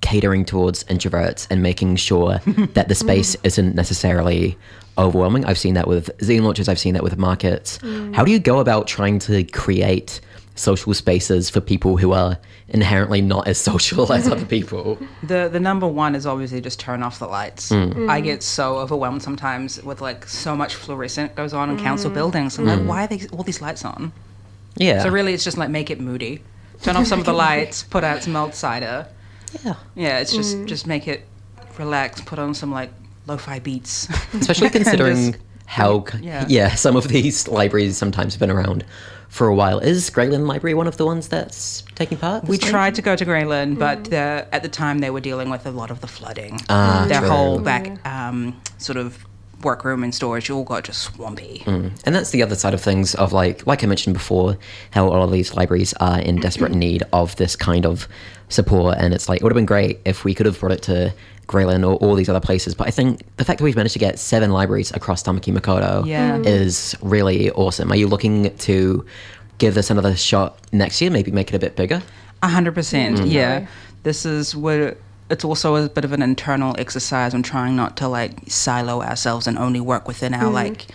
catering 0.01 0.45
towards 0.45 0.83
introverts 0.85 1.47
and 1.49 1.61
making 1.61 1.95
sure 1.95 2.39
that 2.73 2.87
the 2.87 2.95
space 2.95 3.35
isn't 3.43 3.75
necessarily 3.75 4.57
overwhelming. 4.97 5.45
I've 5.45 5.57
seen 5.57 5.73
that 5.75 5.87
with 5.87 6.15
zine 6.19 6.41
launches, 6.41 6.69
I've 6.69 6.79
seen 6.79 6.93
that 6.93 7.03
with 7.03 7.17
markets. 7.17 7.77
Mm. 7.79 8.13
How 8.13 8.23
do 8.23 8.31
you 8.31 8.39
go 8.39 8.59
about 8.59 8.87
trying 8.87 9.19
to 9.19 9.43
create 9.45 10.21
social 10.59 10.93
spaces 10.93 11.49
for 11.49 11.61
people 11.61 11.97
who 11.97 12.11
are 12.11 12.37
inherently 12.67 13.21
not 13.21 13.47
as 13.47 13.57
social 13.71 14.11
as 14.11 14.27
other 14.27 14.45
people? 14.57 14.97
The 15.23 15.49
the 15.51 15.59
number 15.59 15.87
one 15.87 16.15
is 16.15 16.25
obviously 16.25 16.61
just 16.61 16.79
turn 16.79 17.03
off 17.03 17.19
the 17.19 17.27
lights. 17.27 17.71
Mm. 17.71 17.93
Mm. 17.93 18.09
I 18.09 18.21
get 18.21 18.43
so 18.43 18.77
overwhelmed 18.77 19.23
sometimes 19.23 19.81
with 19.83 20.01
like 20.01 20.27
so 20.27 20.55
much 20.55 20.75
fluorescent 20.75 21.35
goes 21.35 21.53
on 21.53 21.69
in 21.69 21.77
mm. 21.77 21.83
council 21.83 22.11
buildings. 22.11 22.57
I'm 22.57 22.65
like, 22.65 22.81
why 22.81 23.05
are 23.05 23.07
these, 23.07 23.31
all 23.31 23.43
these 23.43 23.61
lights 23.61 23.85
on? 23.85 24.11
Yeah. 24.75 25.03
So 25.03 25.09
really, 25.09 25.33
it's 25.33 25.43
just 25.43 25.57
like 25.57 25.69
make 25.69 25.89
it 25.89 25.99
moody. 25.99 26.41
Turn 26.81 26.95
off 26.95 27.07
some 27.07 27.19
of 27.19 27.25
the 27.25 27.33
lights. 27.47 27.83
Put 27.83 28.03
out 28.03 28.23
some 28.23 28.33
malt 28.33 28.53
cider. 28.55 29.07
yeah. 29.63 29.75
Yeah, 29.95 30.19
it's 30.19 30.33
just 30.33 30.65
just 30.65 30.87
make 30.87 31.07
it 31.07 31.25
relax. 31.77 32.21
Put 32.21 32.39
on 32.39 32.53
some 32.53 32.71
like 32.71 32.91
lo-fi 33.27 33.59
beats. 33.59 34.09
especially 34.33 34.69
considering 34.69 35.33
just- 35.33 35.43
how 35.65 36.03
yeah. 36.19 36.45
yeah. 36.49 36.73
some 36.73 36.95
of 36.95 37.07
these 37.09 37.47
libraries 37.47 37.95
sometimes 37.95 38.33
have 38.33 38.39
been 38.39 38.49
around 38.49 38.83
for 39.29 39.47
a 39.47 39.55
while. 39.55 39.79
Is 39.79 40.09
Grey 40.09 40.27
Lynn 40.27 40.47
Library 40.47 40.73
one 40.73 40.87
of 40.87 40.97
the 40.97 41.05
ones 41.05 41.27
that's 41.29 41.83
taking 41.95 42.17
part? 42.17 42.43
We 42.45 42.57
time? 42.57 42.69
tried 42.69 42.95
to 42.95 43.01
go 43.01 43.15
to 43.15 43.23
Grey 43.25 43.45
Lynn, 43.45 43.75
but 43.75 44.05
the, 44.05 44.47
at 44.51 44.63
the 44.63 44.69
time 44.69 44.99
they 44.99 45.09
were 45.11 45.21
dealing 45.21 45.49
with 45.49 45.65
a 45.65 45.71
lot 45.71 45.91
of 45.91 46.01
the 46.01 46.07
flooding. 46.07 46.59
Ah, 46.69 47.05
Their 47.07 47.19
true. 47.21 47.29
whole 47.29 47.59
back 47.59 48.05
um, 48.05 48.59
sort 48.79 48.97
of 48.97 49.25
workroom 49.63 50.03
and 50.05 50.15
storage 50.15 50.49
all 50.49 50.63
got 50.63 50.85
just 50.85 51.01
swampy. 51.01 51.63
And 51.67 52.15
that's 52.15 52.31
the 52.31 52.41
other 52.41 52.55
side 52.55 52.73
of 52.73 52.81
things 52.81 53.13
of 53.15 53.33
like 53.33 53.67
like 53.67 53.83
I 53.83 53.87
mentioned 53.87 54.13
before, 54.13 54.57
how 54.91 55.09
all 55.09 55.21
of 55.23 55.31
these 55.31 55.53
libraries 55.53 55.93
are 55.99 56.19
in 56.19 56.37
desperate 56.39 56.71
need 56.71 57.03
of 57.13 57.35
this 57.35 57.55
kind 57.55 57.85
of 57.85 58.07
support 58.47 58.97
and 58.97 59.13
it's 59.13 59.29
like 59.29 59.41
it 59.41 59.43
would 59.43 59.51
have 59.51 59.55
been 59.57 59.65
great 59.65 59.99
if 60.05 60.23
we 60.23 60.33
could 60.33 60.45
have 60.47 60.59
brought 60.59 60.71
it 60.71 60.81
to 60.83 61.13
Grey 61.49 61.65
Lynn 61.65 61.83
or 61.83 61.95
all 61.95 62.13
these 62.13 62.29
other 62.29 62.39
places. 62.39 62.75
But 62.75 62.87
I 62.87 62.91
think 62.91 63.21
the 63.37 63.43
fact 63.43 63.57
that 63.57 63.63
we've 63.63 63.75
managed 63.75 63.93
to 63.93 63.99
get 63.99 64.19
seven 64.19 64.51
libraries 64.51 64.91
across 64.91 65.23
Tamaki 65.23 65.51
Makaurau 65.51 66.05
Yeah. 66.05 66.37
Mm. 66.37 66.45
is 66.45 66.95
really 67.01 67.49
awesome. 67.51 67.91
Are 67.91 67.95
you 67.95 68.07
looking 68.07 68.55
to 68.55 69.03
give 69.57 69.73
this 69.73 69.89
another 69.89 70.15
shot 70.15 70.59
next 70.71 71.01
year, 71.01 71.09
maybe 71.09 71.31
make 71.31 71.49
it 71.49 71.55
a 71.55 71.59
bit 71.59 71.75
bigger? 71.75 72.03
A 72.43 72.47
hundred 72.47 72.75
percent. 72.75 73.17
Mm-hmm. 73.17 73.27
Yeah. 73.27 73.67
This 74.03 74.25
is 74.25 74.55
where 74.55 74.95
it's 75.31 75.43
also 75.43 75.75
a 75.75 75.89
bit 75.89 76.05
of 76.05 76.13
an 76.13 76.21
internal 76.21 76.75
exercise 76.77 77.33
on 77.33 77.41
trying 77.41 77.75
not 77.75 77.97
to 77.97 78.07
like 78.07 78.31
silo 78.47 79.01
ourselves 79.01 79.47
and 79.47 79.57
only 79.57 79.79
work 79.79 80.07
within 80.07 80.33
our 80.35 80.51
like 80.51 80.85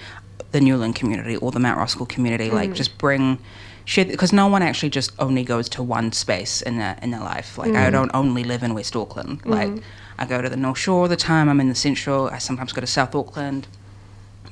the 0.52 0.60
New 0.60 0.76
Lynn 0.76 0.92
community 0.92 1.36
or 1.36 1.50
the 1.50 1.58
Mount 1.60 1.78
Roskill 1.80 2.08
community. 2.08 2.50
Like 2.50 2.74
just 2.74 2.96
bring 2.96 3.38
shit 3.86 4.08
because 4.08 4.32
no 4.32 4.46
one 4.46 4.62
actually 4.62 4.90
just 4.90 5.10
only 5.18 5.42
goes 5.42 5.68
to 5.70 5.82
one 5.82 6.12
space 6.12 6.62
in 6.62 6.78
their 6.78 6.96
in 7.02 7.10
their 7.10 7.20
life. 7.34 7.58
Like 7.58 7.74
I 7.74 7.90
don't 7.90 8.12
only 8.14 8.44
live 8.44 8.62
in 8.62 8.72
West 8.72 8.94
Auckland. 8.94 9.44
Like 9.44 9.82
I 10.18 10.26
go 10.26 10.40
to 10.40 10.48
the 10.48 10.56
North 10.56 10.78
Shore 10.78 11.02
all 11.02 11.08
the 11.08 11.16
time. 11.16 11.48
I'm 11.48 11.60
in 11.60 11.68
the 11.68 11.74
Central. 11.74 12.28
I 12.28 12.38
sometimes 12.38 12.72
go 12.72 12.80
to 12.80 12.86
South 12.86 13.14
Auckland 13.14 13.66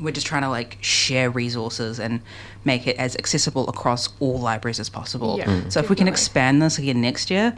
we're 0.02 0.12
just 0.12 0.26
trying 0.26 0.42
to 0.42 0.48
like 0.48 0.78
share 0.80 1.30
resources 1.30 2.00
and 2.00 2.20
make 2.64 2.86
it 2.86 2.96
as 2.96 3.16
accessible 3.16 3.68
across 3.68 4.08
all 4.20 4.38
libraries 4.38 4.80
as 4.80 4.88
possible. 4.88 5.38
Yeah. 5.38 5.68
So 5.68 5.80
if 5.80 5.88
we 5.88 5.96
can 5.96 6.08
expand 6.08 6.60
this 6.62 6.78
again 6.78 7.00
next 7.00 7.30
year, 7.30 7.56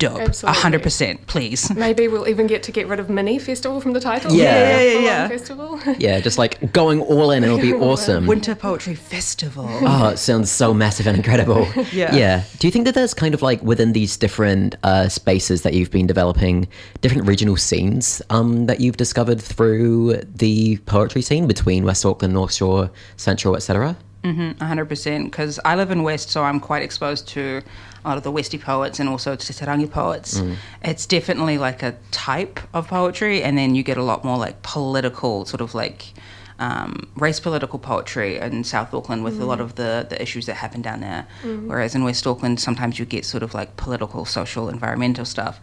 dope. 0.00 0.20
Absolutely. 0.20 0.60
hundred 0.60 0.82
percent, 0.82 1.26
please. 1.28 1.72
Maybe 1.74 2.08
we'll 2.08 2.26
even 2.26 2.46
get 2.48 2.62
to 2.64 2.72
get 2.72 2.88
rid 2.88 2.98
of 2.98 3.08
mini 3.08 3.38
festival 3.38 3.80
from 3.80 3.92
the 3.92 4.00
title. 4.00 4.32
Yeah. 4.32 4.42
Yeah, 4.42 4.80
yeah, 4.80 4.90
Full-on 4.90 5.04
yeah. 5.04 5.28
Festival. 5.28 5.80
Yeah, 6.00 6.20
just 6.20 6.38
like 6.38 6.72
going 6.72 7.00
all 7.00 7.30
in, 7.30 7.44
it'll 7.44 7.58
be 7.58 7.72
awesome. 7.74 8.26
Winter 8.26 8.54
Poetry 8.54 8.94
Festival. 8.94 9.68
Oh, 9.82 10.08
it 10.08 10.18
sounds 10.18 10.50
so 10.50 10.72
massive 10.72 11.06
and 11.06 11.16
incredible. 11.16 11.66
Yeah. 11.92 12.14
Yeah. 12.14 12.44
Do 12.58 12.66
you 12.66 12.70
think 12.70 12.84
that 12.86 12.94
there's 12.94 13.14
kind 13.14 13.34
of 13.34 13.42
like 13.42 13.62
within 13.62 13.92
these 13.92 14.16
different 14.16 14.76
uh, 14.82 15.08
spaces 15.08 15.62
that 15.62 15.74
you've 15.74 15.90
been 15.90 16.06
developing, 16.06 16.68
different 17.00 17.26
regional 17.26 17.56
scenes 17.56 18.22
um, 18.30 18.66
that 18.66 18.80
you've 18.80 18.96
discovered 18.96 19.40
through 19.40 20.16
the 20.36 20.78
poetry 20.86 21.22
scene 21.22 21.46
between 21.46 21.84
West 21.84 22.04
Auckland, 22.06 22.32
North 22.34 22.52
Shore, 22.54 22.90
Central, 23.16 23.56
etc.? 23.56 23.96
A 24.24 24.64
hundred 24.64 24.86
percent. 24.86 25.30
Because 25.30 25.58
I 25.64 25.74
live 25.76 25.90
in 25.90 26.02
West, 26.02 26.30
so 26.30 26.42
I'm 26.44 26.60
quite 26.60 26.82
exposed 26.82 27.26
to 27.28 27.62
a 28.04 28.08
lot 28.08 28.16
of 28.16 28.22
the 28.22 28.32
Westie 28.32 28.60
poets 28.60 28.98
and 29.00 29.08
also 29.08 29.36
Te 29.36 29.52
Rangi 29.52 29.90
poets. 29.90 30.42
It's 30.82 31.06
definitely 31.06 31.58
like 31.58 31.82
a 31.82 31.96
type 32.10 32.60
of 32.72 32.88
poetry, 32.88 33.42
and 33.42 33.56
then 33.58 33.74
you 33.74 33.82
get 33.82 33.96
a 33.96 34.02
lot 34.02 34.24
more 34.24 34.38
like 34.38 34.62
political, 34.62 35.44
sort 35.44 35.60
of 35.60 35.74
like 35.74 36.12
um, 36.60 37.08
race 37.16 37.40
political 37.40 37.78
poetry 37.78 38.36
in 38.38 38.64
South 38.64 38.92
Auckland 38.92 39.24
with 39.24 39.40
a 39.40 39.46
lot 39.46 39.60
of 39.60 39.76
the, 39.76 40.06
the 40.08 40.20
issues 40.20 40.44
that 40.46 40.54
happen 40.54 40.82
down 40.82 41.00
there. 41.00 41.26
Whereas 41.68 41.94
in 41.94 42.04
West 42.04 42.26
Auckland, 42.26 42.60
sometimes 42.60 42.98
you 42.98 43.06
get 43.06 43.24
sort 43.24 43.42
of 43.42 43.54
like 43.54 43.76
political, 43.76 44.26
social, 44.26 44.68
environmental 44.68 45.24
stuff. 45.24 45.58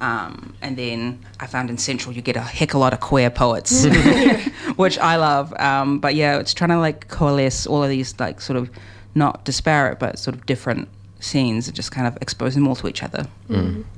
Um, 0.00 0.54
and 0.60 0.76
then 0.76 1.24
I 1.38 1.46
found 1.46 1.70
in 1.70 1.78
Central 1.78 2.14
you 2.14 2.22
get 2.22 2.34
a 2.34 2.40
heck 2.40 2.70
of 2.70 2.76
a 2.76 2.78
lot 2.78 2.92
of 2.92 3.00
queer 3.00 3.30
poets, 3.30 3.84
which 4.76 4.98
I 4.98 5.16
love. 5.16 5.52
Um, 5.60 6.00
but 6.00 6.16
yeah, 6.16 6.38
it's 6.38 6.52
trying 6.52 6.70
to 6.70 6.78
like 6.78 7.06
coalesce 7.08 7.66
all 7.66 7.84
of 7.84 7.88
these 7.88 8.18
like 8.18 8.40
sort 8.40 8.56
of 8.56 8.70
not 9.14 9.44
disparate 9.44 9.98
but 9.98 10.18
sort 10.18 10.36
of 10.36 10.46
different 10.46 10.88
scenes 11.20 11.68
and 11.68 11.76
just 11.76 11.92
kind 11.92 12.06
of 12.06 12.16
expose 12.20 12.54
them 12.54 12.66
all 12.66 12.74
to 12.76 12.88
each 12.88 13.02
other. 13.02 13.26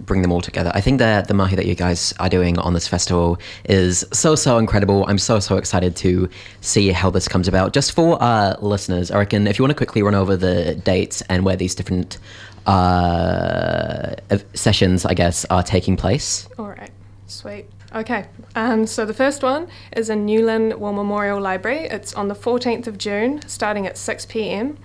bring 0.01 0.23
them 0.23 0.33
all 0.33 0.41
together. 0.41 0.71
I 0.75 0.81
think 0.81 0.99
that 0.99 1.29
the 1.29 1.35
mahi 1.35 1.57
that 1.57 1.67
you 1.67 1.75
guys 1.75 2.13
are 2.19 2.29
doing 2.29 2.59
on 2.59 2.75
this 2.75 2.89
festival 2.89 3.39
is 3.65 4.05
so 4.13 4.35
so 4.35 4.59
incredible. 4.59 5.05
I'm 5.09 5.19
so 5.19 5.41
so 5.41 5.57
excited 5.57 5.97
to 5.97 6.29
see 6.61 6.89
how 6.91 7.11
this 7.11 7.29
comes 7.29 7.49
about. 7.49 7.73
Just 7.73 7.93
for 7.93 8.23
our 8.23 8.57
listeners, 8.61 9.11
I 9.11 9.19
reckon 9.19 9.47
if 9.47 9.59
you 9.59 9.63
want 9.63 9.71
to 9.71 9.77
quickly 9.77 10.03
run 10.03 10.15
over 10.15 10.37
the 10.37 10.75
dates 10.75 11.23
and 11.23 11.45
where 11.45 11.57
these 11.57 11.75
different 11.75 12.19
uh, 12.67 14.15
sessions, 14.55 15.05
I 15.05 15.15
guess, 15.15 15.45
are 15.47 15.63
taking 15.63 15.97
place. 15.97 16.49
All 16.59 16.69
right, 16.69 16.91
sweet. 17.27 17.67
Okay, 17.95 18.25
um, 18.55 18.87
so 18.87 19.05
the 19.05 19.13
first 19.13 19.43
one 19.43 19.69
is 19.95 20.09
in 20.09 20.25
New 20.25 20.47
Lynn 20.47 20.79
War 20.81 20.95
Memorial 20.95 21.39
Library. 21.39 21.81
It's 21.81 22.15
on 22.15 22.29
the 22.29 22.35
14th 22.35 22.87
of 22.87 22.97
June, 22.97 23.43
starting 23.47 23.87
at 23.87 23.99
6 23.99 24.27
pm. 24.27 24.79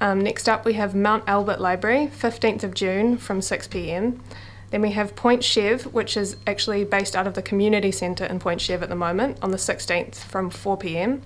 Um, 0.00 0.20
next 0.20 0.48
up, 0.48 0.64
we 0.64 0.72
have 0.74 0.94
Mount 0.94 1.24
Albert 1.26 1.60
Library, 1.60 2.10
15th 2.12 2.64
of 2.64 2.72
June 2.72 3.18
from 3.18 3.42
6 3.42 3.68
pm. 3.68 4.22
Then 4.70 4.80
we 4.80 4.92
have 4.92 5.14
Point 5.14 5.44
Chev, 5.44 5.92
which 5.92 6.16
is 6.16 6.36
actually 6.46 6.84
based 6.84 7.14
out 7.14 7.26
of 7.26 7.34
the 7.34 7.42
community 7.42 7.90
centre 7.90 8.24
in 8.24 8.38
Point 8.38 8.62
Chev 8.62 8.82
at 8.82 8.88
the 8.88 8.94
moment, 8.94 9.38
on 9.42 9.50
the 9.50 9.58
16th 9.58 10.14
from 10.14 10.48
4 10.48 10.78
pm. 10.78 11.22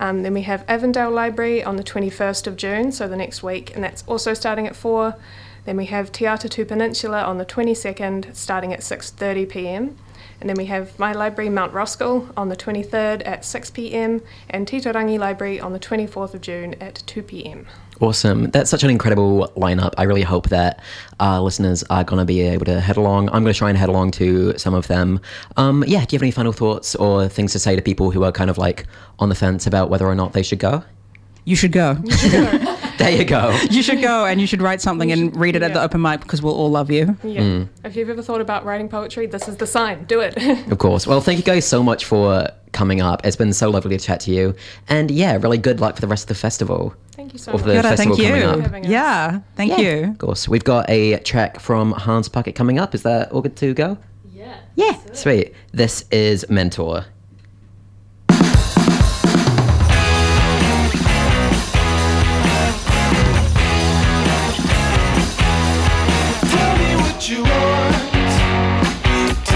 Um, 0.00 0.22
then 0.22 0.32
we 0.32 0.42
have 0.42 0.64
Avondale 0.68 1.10
Library 1.10 1.62
on 1.62 1.76
the 1.76 1.82
21st 1.82 2.46
of 2.46 2.56
June, 2.56 2.92
so 2.92 3.08
the 3.08 3.16
next 3.16 3.42
week, 3.42 3.74
and 3.74 3.84
that's 3.84 4.04
also 4.06 4.32
starting 4.32 4.66
at 4.66 4.76
4. 4.76 5.14
Then 5.64 5.76
we 5.76 5.86
have 5.86 6.10
Te 6.12 6.24
Atatu 6.24 6.66
Peninsula 6.66 7.22
on 7.24 7.36
the 7.36 7.44
22nd, 7.44 8.34
starting 8.34 8.72
at 8.72 8.80
6:30 8.80 9.48
p.m. 9.50 9.98
And 10.40 10.48
then 10.48 10.56
we 10.56 10.66
have 10.66 10.98
My 10.98 11.12
Library 11.12 11.50
Mount 11.50 11.74
Roskill 11.74 12.32
on 12.36 12.48
the 12.48 12.56
23rd 12.56 13.26
at 13.26 13.44
6 13.44 13.70
p.m. 13.70 14.22
and 14.48 14.66
Titirangi 14.66 15.18
Library 15.18 15.60
on 15.60 15.72
the 15.72 15.80
24th 15.80 16.32
of 16.32 16.40
June 16.40 16.74
at 16.80 17.02
2 17.06 17.22
p.m. 17.22 17.66
Awesome. 18.00 18.50
That's 18.50 18.70
such 18.70 18.84
an 18.84 18.90
incredible 18.90 19.48
lineup. 19.56 19.92
I 19.98 20.04
really 20.04 20.22
hope 20.22 20.50
that 20.50 20.80
our 21.18 21.40
listeners 21.40 21.82
are 21.90 22.04
going 22.04 22.20
to 22.20 22.24
be 22.24 22.42
able 22.42 22.64
to 22.66 22.80
head 22.80 22.96
along. 22.96 23.28
I'm 23.30 23.42
going 23.42 23.52
to 23.52 23.58
try 23.58 23.70
and 23.70 23.78
head 23.78 23.88
along 23.88 24.12
to 24.12 24.56
some 24.56 24.72
of 24.72 24.86
them. 24.86 25.20
Um, 25.56 25.82
yeah, 25.86 26.04
do 26.04 26.14
you 26.14 26.18
have 26.18 26.22
any 26.22 26.30
final 26.30 26.52
thoughts 26.52 26.94
or 26.94 27.28
things 27.28 27.52
to 27.52 27.58
say 27.58 27.74
to 27.74 27.82
people 27.82 28.10
who 28.12 28.22
are 28.22 28.30
kind 28.30 28.50
of 28.50 28.58
like 28.58 28.86
on 29.18 29.28
the 29.28 29.34
fence 29.34 29.66
about 29.66 29.90
whether 29.90 30.06
or 30.06 30.14
not 30.14 30.32
they 30.32 30.44
should 30.44 30.60
go? 30.60 30.84
You 31.44 31.56
should 31.56 31.72
go. 31.72 31.96
There 32.98 33.10
you 33.10 33.24
go. 33.24 33.56
you 33.70 33.82
should 33.82 34.00
go 34.00 34.26
and 34.26 34.40
you 34.40 34.46
should 34.46 34.60
write 34.60 34.80
something 34.80 35.10
and 35.12 35.34
read 35.36 35.56
it 35.56 35.62
at 35.62 35.72
the 35.72 35.82
open 35.82 36.02
mic 36.02 36.20
because 36.20 36.42
we'll 36.42 36.54
all 36.54 36.70
love 36.70 36.90
you. 36.90 37.16
Yeah. 37.22 37.42
Hmm. 37.42 37.62
If 37.84 37.96
you've 37.96 38.10
ever 38.10 38.22
thought 38.22 38.40
about 38.40 38.64
writing 38.64 38.88
poetry, 38.88 39.26
this 39.26 39.48
is 39.48 39.56
the 39.56 39.66
sign. 39.66 40.04
Do 40.04 40.20
it. 40.20 40.36
Of 40.72 40.78
course. 40.78 41.06
Well, 41.06 41.20
thank 41.20 41.38
you 41.38 41.44
guys 41.44 41.66
so 41.66 41.82
much 41.82 42.04
for 42.04 42.48
coming 42.72 43.00
up. 43.00 43.24
It's 43.24 43.36
been 43.36 43.52
so 43.52 43.70
lovely 43.70 43.96
to 43.96 44.04
chat 44.04 44.20
to 44.20 44.30
you. 44.32 44.54
And 44.88 45.10
yeah, 45.10 45.36
really 45.36 45.58
good 45.58 45.80
luck 45.80 45.94
for 45.94 46.00
the 46.00 46.06
rest 46.06 46.24
of 46.24 46.28
the 46.28 46.34
festival. 46.34 46.94
Thank 47.12 47.32
you 47.32 47.38
so 47.38 47.52
much. 47.52 47.62
the 47.62 47.72
Kia 47.72 47.96
thank 47.96 48.18
you. 48.18 48.24
coming 48.26 48.42
up. 48.42 48.60
Having 48.60 48.84
us. 48.84 48.90
Yeah, 48.90 49.40
thank 49.56 49.78
you. 49.78 50.04
Of 50.10 50.18
course. 50.18 50.48
We've 50.48 50.64
got 50.64 50.88
a 50.90 51.18
track 51.20 51.60
from 51.60 51.92
Hans 51.92 52.28
Pucket 52.28 52.54
coming 52.54 52.78
up. 52.78 52.94
Is 52.94 53.02
that 53.02 53.32
all 53.32 53.40
good 53.42 53.56
to 53.56 53.74
go? 53.74 53.98
Yeah. 54.32 54.56
Yeah. 54.76 54.96
Sweet. 55.12 55.54
This 55.72 56.04
is 56.10 56.48
Mentor. 56.48 57.06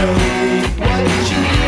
Me 0.02 0.08
what 0.80 1.30
you 1.30 1.61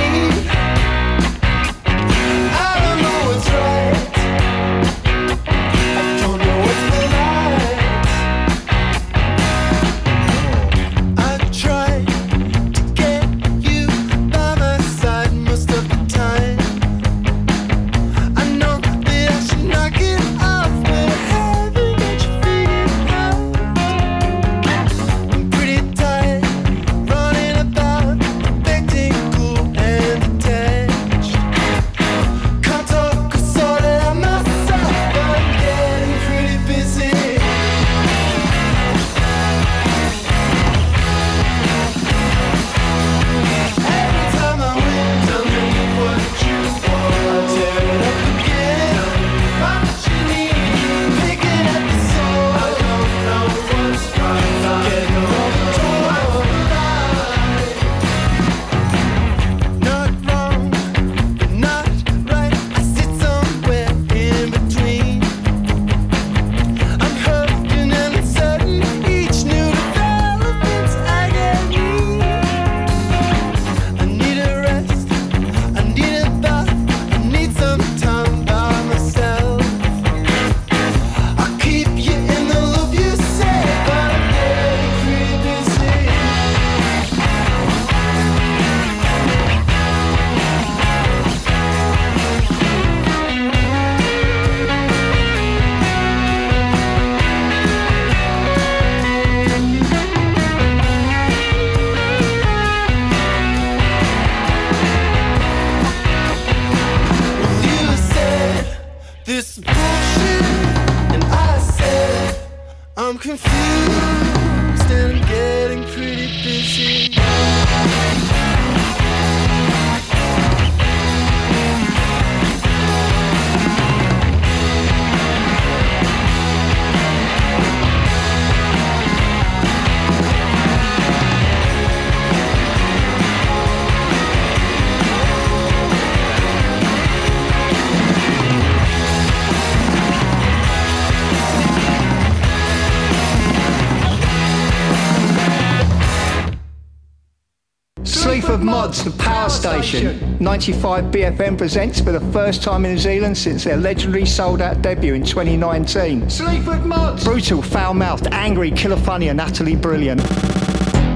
station. 149.64 150.36
95 150.40 151.04
BFM 151.04 151.56
presents 151.56 151.98
for 152.00 152.12
the 152.12 152.20
first 152.32 152.62
time 152.62 152.84
in 152.84 152.92
New 152.92 152.98
Zealand 152.98 153.36
since 153.36 153.64
their 153.64 153.78
legendary 153.78 154.26
sold 154.26 154.60
out 154.60 154.82
debut 154.82 155.14
in 155.14 155.24
2019. 155.24 156.28
Sleaford 156.28 156.84
Mods! 156.84 157.24
Brutal, 157.24 157.62
foul 157.62 157.94
mouthed, 157.94 158.28
angry, 158.32 158.70
killer 158.70 158.96
funny, 158.96 159.28
and 159.28 159.40
utterly 159.40 159.74
brilliant. 159.74 160.20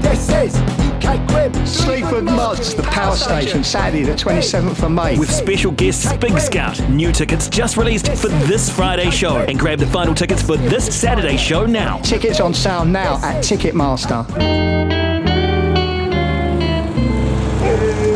This 0.01 0.29
is 0.29 0.55
UK 0.55 1.29
Crib. 1.29 1.55
Sleaford 1.67 2.23
Mods, 2.23 2.73
the 2.73 2.83
power 2.83 3.15
station, 3.15 3.63
Saturday, 3.63 4.03
the 4.03 4.13
27th 4.13 4.83
of 4.83 4.91
May. 4.91 5.19
With 5.19 5.31
special 5.31 5.71
guests 5.71 6.11
Big 6.13 6.39
Scout. 6.39 6.79
New 6.89 7.11
tickets 7.11 7.49
just 7.49 7.77
released 7.77 8.07
for 8.17 8.29
this 8.29 8.69
Friday 8.69 9.11
show. 9.11 9.37
And 9.37 9.59
grab 9.59 9.77
the 9.77 9.87
final 9.87 10.15
tickets 10.15 10.41
for 10.41 10.57
this 10.57 10.99
Saturday 10.99 11.37
show 11.37 11.67
now. 11.67 11.99
Tickets 11.99 12.39
on 12.39 12.55
sale 12.55 12.85
now 12.85 13.15
at 13.17 13.43
Ticketmaster. 13.43 14.98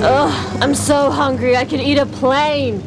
Ugh, 0.06 0.62
I'm 0.62 0.76
so 0.76 1.10
hungry. 1.10 1.56
I 1.56 1.64
could 1.64 1.80
eat 1.80 1.98
a 1.98 2.06
plane. 2.06 2.84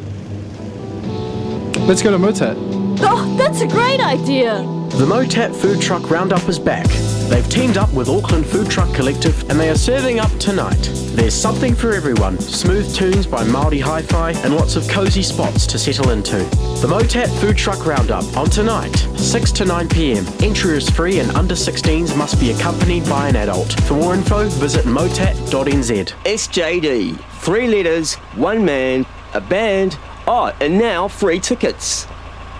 Let's 1.87 2.03
go 2.03 2.11
to 2.11 2.17
Motat. 2.19 2.55
Oh, 2.99 3.35
that's 3.37 3.61
a 3.61 3.67
great 3.67 3.99
idea. 3.99 4.57
The 4.97 5.05
Motat 5.05 5.55
Food 5.55 5.81
Truck 5.81 6.11
Roundup 6.11 6.47
is 6.47 6.59
back. 6.59 6.85
They've 7.29 7.47
teamed 7.49 7.77
up 7.77 7.91
with 7.93 8.07
Auckland 8.07 8.45
Food 8.45 8.69
Truck 8.69 8.93
Collective 8.93 9.49
and 9.49 9.59
they 9.59 9.69
are 9.69 9.75
serving 9.75 10.19
up 10.19 10.31
tonight. 10.39 10.89
There's 11.15 11.33
something 11.33 11.73
for 11.73 11.91
everyone 11.91 12.39
smooth 12.39 12.93
tunes 12.93 13.25
by 13.25 13.43
Māori 13.45 13.81
Hi 13.81 14.03
Fi 14.03 14.31
and 14.43 14.55
lots 14.55 14.75
of 14.75 14.87
cosy 14.87 15.23
spots 15.23 15.65
to 15.67 15.79
settle 15.79 16.11
into. 16.11 16.45
The 16.79 16.87
Motat 16.87 17.27
Food 17.41 17.57
Truck 17.57 17.87
Roundup 17.87 18.37
on 18.37 18.51
tonight, 18.51 18.95
6 19.17 19.51
to 19.53 19.65
9 19.65 19.89
pm. 19.89 20.23
Entry 20.43 20.77
is 20.77 20.87
free 20.87 21.19
and 21.19 21.31
under 21.31 21.55
16s 21.55 22.15
must 22.15 22.39
be 22.39 22.51
accompanied 22.51 23.03
by 23.09 23.29
an 23.29 23.35
adult. 23.35 23.73
For 23.81 23.95
more 23.95 24.13
info, 24.13 24.47
visit 24.47 24.85
motat.nz. 24.85 26.13
SJD. 26.23 27.19
Three 27.39 27.67
letters, 27.67 28.13
one 28.35 28.63
man, 28.63 29.07
a 29.33 29.41
band. 29.41 29.97
Oh, 30.27 30.55
and 30.61 30.77
now 30.77 31.07
free 31.07 31.39
tickets. 31.39 32.05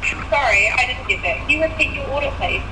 Sorry, 0.02 0.68
I 0.68 0.88
didn't 0.88 1.08
get 1.08 1.22
that. 1.22 1.38
Can 1.38 1.50
you 1.52 1.62
repeat 1.62 1.94
your 1.94 2.10
order, 2.10 2.34
please? 2.38 2.64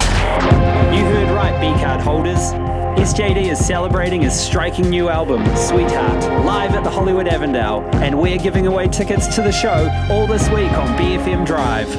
You 0.98 1.06
heard 1.06 1.30
right, 1.30 1.62
B 1.62 1.80
card 1.80 2.02
holders. 2.02 2.75
SJD 2.96 3.52
is 3.52 3.64
celebrating 3.64 4.22
his 4.22 4.34
striking 4.40 4.90
new 4.90 5.10
album, 5.10 5.44
Sweetheart, 5.56 6.24
live 6.46 6.72
at 6.76 6.84
the 6.84 6.90
Hollywood 6.90 7.28
Avondale, 7.28 7.82
and 7.96 8.18
we're 8.18 8.38
giving 8.38 8.68
away 8.68 8.88
tickets 8.88 9.34
to 9.36 9.42
the 9.42 9.52
show 9.52 9.90
all 10.10 10.26
this 10.26 10.48
week 10.50 10.72
on 10.72 10.88
BFM 10.98 11.46
Drive. 11.46 11.90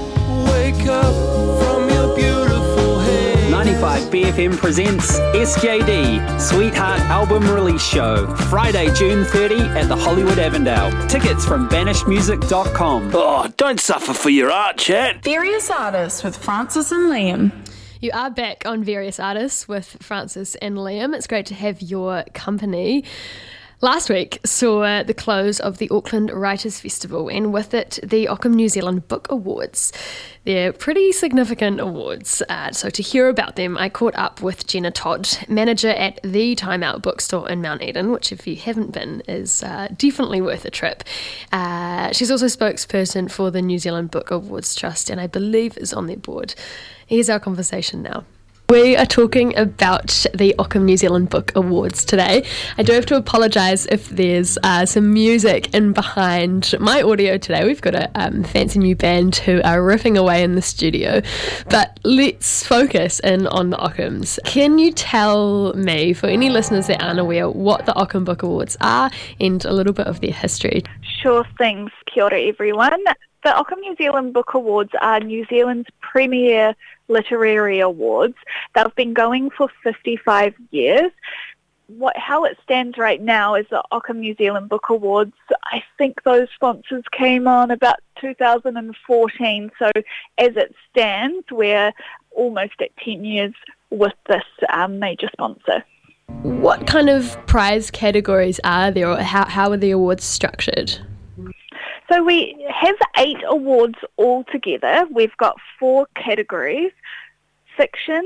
Wake 0.48 0.87
up 0.87 1.14
from 1.62 1.88
your 1.90 2.16
beautiful 2.16 2.98
haze. 3.00 3.50
95 3.50 4.02
BFM 4.11 4.56
presents 4.56 5.18
SJD 5.20 6.40
Sweetheart 6.40 7.00
Album 7.02 7.44
Release 7.54 7.87
Show, 7.87 8.26
Friday, 8.48 8.92
June 8.94 9.24
30 9.26 9.61
at 9.61 9.88
the 9.88 9.96
Hollywood 9.96 10.38
Avondale. 10.38 10.90
Tickets 11.09 11.44
from 11.44 11.68
banishedmusic.com. 11.68 13.11
Oh, 13.14 13.52
don't 13.59 13.80
suffer 13.80 14.14
for 14.14 14.30
your 14.30 14.50
art, 14.50 14.78
chat. 14.78 15.22
Various 15.22 15.70
artists 15.70 16.24
with 16.24 16.37
Frances 16.37 16.90
and 16.90 17.11
Liam. 17.11 17.52
You 18.06 18.12
are 18.14 18.30
back 18.30 18.64
on 18.64 18.84
various 18.84 19.18
artists 19.18 19.66
with 19.66 19.96
Frances 20.00 20.54
and 20.54 20.76
Liam. 20.76 21.12
It's 21.12 21.26
great 21.26 21.46
to 21.46 21.54
have 21.54 21.82
your 21.82 22.22
company. 22.34 23.02
Last 23.82 24.08
week 24.08 24.40
saw 24.42 25.02
the 25.02 25.12
close 25.12 25.60
of 25.60 25.76
the 25.76 25.90
Auckland 25.90 26.30
Writers 26.30 26.80
Festival 26.80 27.28
and 27.28 27.52
with 27.52 27.74
it 27.74 27.98
the 28.02 28.26
Ockham 28.26 28.54
New 28.54 28.70
Zealand 28.70 29.06
Book 29.06 29.26
Awards. 29.28 29.92
They're 30.44 30.72
pretty 30.72 31.12
significant 31.12 31.78
awards, 31.78 32.40
uh, 32.48 32.72
so 32.72 32.88
to 32.88 33.02
hear 33.02 33.28
about 33.28 33.56
them, 33.56 33.76
I 33.76 33.90
caught 33.90 34.14
up 34.14 34.40
with 34.40 34.66
Jenna 34.66 34.90
Todd, 34.90 35.28
manager 35.46 35.90
at 35.90 36.20
the 36.22 36.54
Time 36.54 36.82
Out 36.82 37.02
Bookstore 37.02 37.50
in 37.50 37.60
Mount 37.60 37.82
Eden, 37.82 38.12
which, 38.12 38.32
if 38.32 38.46
you 38.46 38.56
haven't 38.56 38.92
been, 38.92 39.20
is 39.28 39.62
uh, 39.62 39.88
definitely 39.98 40.40
worth 40.40 40.64
a 40.64 40.70
trip. 40.70 41.04
Uh, 41.52 42.12
she's 42.12 42.30
also 42.30 42.46
spokesperson 42.46 43.30
for 43.30 43.50
the 43.50 43.60
New 43.60 43.78
Zealand 43.78 44.10
Book 44.10 44.30
Awards 44.30 44.74
Trust 44.74 45.10
and 45.10 45.20
I 45.20 45.26
believe 45.26 45.76
is 45.76 45.92
on 45.92 46.06
their 46.06 46.16
board. 46.16 46.54
Here's 47.06 47.28
our 47.28 47.38
conversation 47.38 48.00
now. 48.00 48.24
We 48.68 48.96
are 48.96 49.07
talking 49.07 49.57
about 49.57 50.26
the 50.35 50.52
Ockham 50.59 50.87
New 50.87 50.96
Zealand 50.96 51.31
Book 51.31 51.52
Awards 51.55 52.05
today. 52.05 52.44
I 52.76 52.83
do 52.83 52.92
have 52.94 53.07
to 53.07 53.16
apologise 53.16 53.87
if 53.87 54.09
there's 54.09 54.59
uh, 54.64 54.85
some 54.85 55.12
music 55.12 55.72
in 55.72 55.92
behind 55.92 56.74
my 56.81 57.00
audio 57.00 57.38
today. 57.38 57.64
We've 57.64 57.81
got 57.81 57.94
a 57.94 58.11
um, 58.16 58.42
fancy 58.42 58.81
new 58.81 58.96
band 58.96 59.37
who 59.37 59.62
are 59.62 59.79
riffing 59.79 60.18
away 60.18 60.42
in 60.42 60.57
the 60.57 60.62
studio. 60.62 61.22
But 61.70 62.00
let's 62.02 62.66
focus 62.66 63.20
in 63.20 63.46
on 63.46 63.70
the 63.70 63.76
Ockhams. 63.76 64.40
Can 64.44 64.79
you 64.79 64.90
tell 64.90 65.72
me, 65.74 66.12
for 66.12 66.26
any 66.26 66.50
listeners 66.50 66.88
that 66.88 67.00
aren't 67.00 67.20
aware, 67.20 67.48
what 67.48 67.87
the 67.87 67.94
Ockham 67.94 68.24
Book 68.24 68.42
Awards 68.42 68.76
are 68.81 69.12
and 69.38 69.64
a 69.64 69.72
little 69.72 69.92
bit 69.92 70.09
of 70.09 70.20
their 70.20 70.33
history? 70.33 70.83
Sure 71.22 71.46
things. 71.57 71.92
Kia 72.07 72.24
ora, 72.24 72.40
everyone. 72.40 73.05
The 73.44 73.55
Ockham 73.57 73.79
New 73.79 73.94
Zealand 73.94 74.33
Book 74.33 74.55
Awards 74.55 74.90
are 75.00 75.20
New 75.20 75.46
Zealand's 75.46 75.88
premier 76.00 76.74
literary 77.08 77.80
awards. 77.80 78.34
They've 78.74 78.94
been 78.94 79.14
going 79.14 79.50
for 79.50 79.68
55 79.82 80.54
years. 80.70 81.12
What, 81.88 82.16
how 82.16 82.44
it 82.44 82.58
stands 82.64 82.98
right 82.98 83.20
now 83.20 83.54
is 83.54 83.66
the 83.70 83.82
Ockham 83.92 84.20
New 84.20 84.34
Zealand 84.34 84.68
Book 84.68 84.86
Awards. 84.88 85.34
I 85.64 85.84
think 85.96 86.22
those 86.24 86.48
sponsors 86.54 87.04
came 87.12 87.46
on 87.46 87.70
about 87.70 87.96
2014. 88.20 89.70
So 89.78 89.90
as 90.38 90.56
it 90.56 90.74
stands, 90.90 91.46
we're 91.50 91.92
almost 92.32 92.74
at 92.80 92.96
10 93.04 93.24
years 93.24 93.54
with 93.90 94.14
this 94.28 94.42
um, 94.72 94.98
major 94.98 95.28
sponsor. 95.32 95.84
What 96.42 96.88
kind 96.88 97.08
of 97.08 97.38
prize 97.46 97.90
categories 97.90 98.58
are 98.64 98.90
there, 98.90 99.08
or 99.08 99.18
how, 99.18 99.46
how 99.46 99.70
are 99.70 99.76
the 99.76 99.92
awards 99.92 100.24
structured? 100.24 100.98
So 102.08 102.22
we 102.22 102.66
have 102.72 102.94
eight 103.16 103.42
awards 103.46 103.98
altogether. 104.16 105.06
We've 105.10 105.36
got 105.38 105.56
four 105.78 106.06
categories, 106.14 106.92
fiction, 107.76 108.24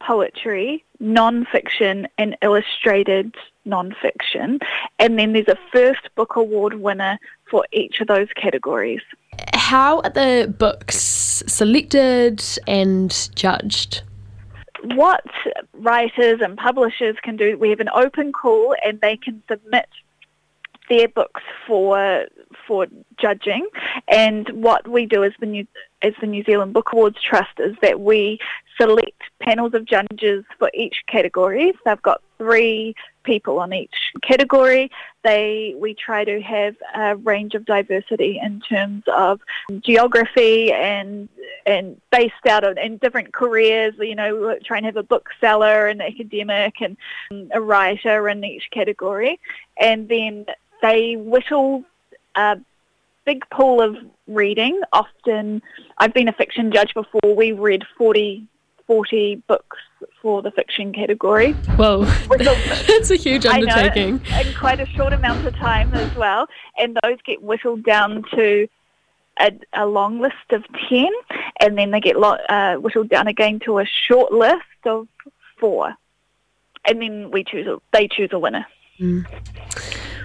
poetry, 0.00 0.84
non-fiction 0.98 2.08
and 2.18 2.36
illustrated 2.42 3.34
non-fiction. 3.64 4.60
And 4.98 5.18
then 5.18 5.32
there's 5.32 5.48
a 5.48 5.58
first 5.72 6.08
book 6.14 6.36
award 6.36 6.74
winner 6.74 7.18
for 7.50 7.66
each 7.72 8.00
of 8.00 8.06
those 8.06 8.28
categories. 8.34 9.02
How 9.54 10.00
are 10.00 10.10
the 10.10 10.54
books 10.58 10.96
selected 11.46 12.42
and 12.66 13.30
judged? 13.34 14.02
What 14.82 15.24
writers 15.74 16.40
and 16.42 16.56
publishers 16.56 17.16
can 17.22 17.36
do, 17.36 17.58
we 17.58 17.68
have 17.70 17.80
an 17.80 17.90
open 17.94 18.32
call 18.32 18.74
and 18.84 19.00
they 19.00 19.16
can 19.16 19.42
submit 19.48 19.88
their 20.90 21.08
books 21.08 21.42
for 21.66 22.26
for 22.66 22.86
judging. 23.18 23.66
And 24.08 24.48
what 24.50 24.86
we 24.86 25.06
do 25.06 25.24
as 25.24 25.32
the 25.40 25.46
New 25.46 25.66
as 26.02 26.12
the 26.20 26.26
New 26.26 26.44
Zealand 26.44 26.74
Book 26.74 26.90
Awards 26.92 27.18
Trust 27.22 27.58
is 27.58 27.76
that 27.80 28.00
we 28.00 28.38
select 28.78 29.22
panels 29.40 29.74
of 29.74 29.84
judges 29.84 30.44
for 30.58 30.70
each 30.74 31.02
category. 31.06 31.72
They've 31.84 32.02
got 32.02 32.22
three 32.38 32.94
people 33.22 33.58
on 33.58 33.72
each 33.72 33.94
category. 34.22 34.90
They 35.22 35.74
we 35.78 35.94
try 35.94 36.24
to 36.24 36.40
have 36.40 36.76
a 36.94 37.16
range 37.16 37.54
of 37.54 37.64
diversity 37.66 38.40
in 38.42 38.60
terms 38.60 39.04
of 39.14 39.40
geography 39.80 40.72
and 40.72 41.28
and 41.66 42.00
based 42.10 42.46
out 42.48 42.64
of 42.64 42.78
in 42.78 42.96
different 42.96 43.32
careers. 43.32 43.94
You 43.98 44.16
know, 44.16 44.58
try 44.64 44.78
and 44.78 44.86
have 44.86 44.96
a 44.96 45.02
bookseller, 45.02 45.86
an 45.86 46.00
academic, 46.00 46.80
and 46.80 46.96
a 47.52 47.60
writer 47.60 48.28
in 48.28 48.42
each 48.42 48.68
category, 48.72 49.38
and 49.78 50.08
then 50.08 50.46
they 50.82 51.16
whittle 51.16 51.84
a 52.34 52.58
big 53.24 53.42
pool 53.50 53.80
of 53.80 53.96
reading. 54.26 54.80
Often, 54.92 55.62
I've 55.98 56.14
been 56.14 56.28
a 56.28 56.32
fiction 56.32 56.72
judge 56.72 56.94
before. 56.94 57.34
We 57.34 57.52
read 57.52 57.84
40, 57.96 58.46
40 58.86 59.42
books 59.46 59.76
for 60.22 60.42
the 60.42 60.50
fiction 60.50 60.92
category. 60.92 61.52
Whoa, 61.76 62.04
that's 62.38 63.10
a 63.10 63.16
huge 63.16 63.46
undertaking. 63.46 64.20
I 64.26 64.42
know, 64.42 64.48
in 64.48 64.56
quite 64.56 64.80
a 64.80 64.86
short 64.86 65.12
amount 65.12 65.46
of 65.46 65.54
time 65.56 65.92
as 65.94 66.14
well. 66.16 66.46
And 66.78 66.98
those 67.02 67.18
get 67.24 67.42
whittled 67.42 67.84
down 67.84 68.24
to 68.34 68.68
a, 69.40 69.52
a 69.74 69.86
long 69.86 70.20
list 70.20 70.34
of 70.50 70.64
10, 70.88 71.08
and 71.60 71.76
then 71.76 71.90
they 71.90 72.00
get 72.00 72.16
lo- 72.16 72.38
uh, 72.48 72.74
whittled 72.76 73.08
down 73.08 73.26
again 73.26 73.60
to 73.64 73.78
a 73.78 73.86
short 74.08 74.32
list 74.32 74.62
of 74.84 75.08
four. 75.58 75.94
And 76.86 77.00
then 77.00 77.30
we 77.30 77.44
choose 77.44 77.66
a, 77.66 77.78
they 77.92 78.08
choose 78.08 78.30
a 78.32 78.38
winner. 78.38 78.66
Mm. 78.98 79.26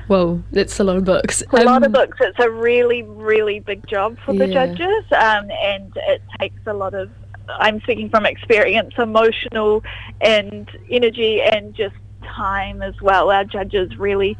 Whoa, 0.07 0.43
it's 0.51 0.79
a 0.79 0.83
lot 0.83 0.97
of 0.97 1.05
books. 1.05 1.41
It's 1.41 1.53
a 1.53 1.59
um, 1.59 1.65
lot 1.65 1.83
of 1.83 1.91
books. 1.91 2.17
It's 2.21 2.39
a 2.39 2.49
really, 2.49 3.03
really 3.03 3.59
big 3.59 3.87
job 3.87 4.17
for 4.23 4.33
the 4.33 4.47
judges, 4.47 5.03
um, 5.11 5.49
and 5.49 5.91
it 5.95 6.21
takes 6.39 6.61
a 6.67 6.73
lot 6.73 6.93
of. 6.93 7.09
I'm 7.47 7.79
speaking 7.81 8.09
from 8.09 8.25
experience, 8.25 8.93
emotional 8.97 9.83
and 10.21 10.69
energy, 10.89 11.41
and 11.41 11.75
just 11.75 11.95
time 12.23 12.81
as 12.81 12.99
well. 13.01 13.29
Our 13.31 13.45
judges 13.45 13.97
really 13.97 14.37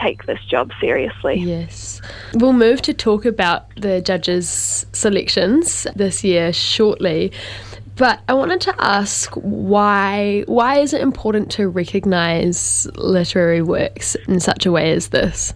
take 0.00 0.26
this 0.26 0.40
job 0.44 0.70
seriously. 0.80 1.36
Yes. 1.36 2.00
We'll 2.34 2.52
move 2.52 2.82
to 2.82 2.94
talk 2.94 3.24
about 3.24 3.74
the 3.76 4.00
judges' 4.00 4.86
selections 4.92 5.86
this 5.94 6.22
year 6.24 6.52
shortly. 6.52 7.32
But 7.98 8.20
I 8.28 8.34
wanted 8.34 8.60
to 8.62 8.74
ask 8.78 9.34
why 9.34 10.44
why 10.46 10.78
is 10.78 10.92
it 10.92 11.00
important 11.00 11.50
to 11.52 11.68
recognise 11.68 12.86
literary 12.94 13.60
works 13.60 14.14
in 14.28 14.38
such 14.38 14.66
a 14.66 14.72
way 14.72 14.92
as 14.92 15.08
this? 15.08 15.52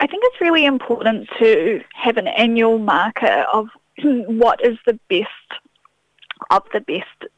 I 0.00 0.06
think 0.06 0.22
it's 0.26 0.40
really 0.40 0.66
important 0.66 1.28
to 1.38 1.80
have 1.94 2.18
an 2.18 2.28
annual 2.28 2.78
marker 2.78 3.46
of 3.52 3.68
what 4.02 4.62
is 4.62 4.76
the 4.86 5.00
best 5.08 5.28
of 6.50 6.62
the 6.74 6.80
best 6.80 7.32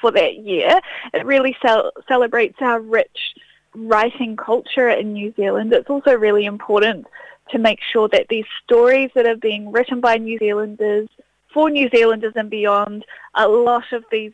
for 0.00 0.12
that 0.12 0.38
year. 0.38 0.80
It 1.12 1.26
really 1.26 1.56
cel- 1.60 1.90
celebrates 2.06 2.58
our 2.60 2.80
rich 2.80 3.34
writing 3.74 4.36
culture 4.36 4.88
in 4.88 5.12
New 5.12 5.34
Zealand. 5.34 5.72
It's 5.72 5.90
also 5.90 6.14
really 6.14 6.44
important 6.44 7.06
to 7.50 7.58
make 7.58 7.80
sure 7.92 8.08
that 8.08 8.28
these 8.28 8.46
stories 8.64 9.10
that 9.16 9.26
are 9.26 9.36
being 9.36 9.72
written 9.72 10.00
by 10.00 10.18
New 10.18 10.38
Zealanders 10.38 11.08
for 11.52 11.70
New 11.70 11.88
Zealanders 11.90 12.34
and 12.36 12.50
beyond, 12.50 13.04
a 13.34 13.48
lot 13.48 13.92
of 13.92 14.04
these 14.10 14.32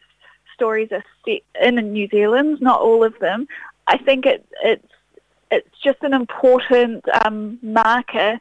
stories 0.55 0.91
are 0.93 1.05
set 1.25 1.43
in 1.61 1.77
New 1.93 2.09
Zealand, 2.09 2.61
not 2.61 2.81
all 2.81 3.05
of 3.05 3.19
them. 3.19 3.47
I 3.87 3.99
think 3.99 4.27
it, 4.27 4.47
it's 4.63 4.87
it's 5.51 5.79
just 5.83 6.03
an 6.03 6.13
important 6.13 7.05
um, 7.25 7.59
marker 7.63 8.41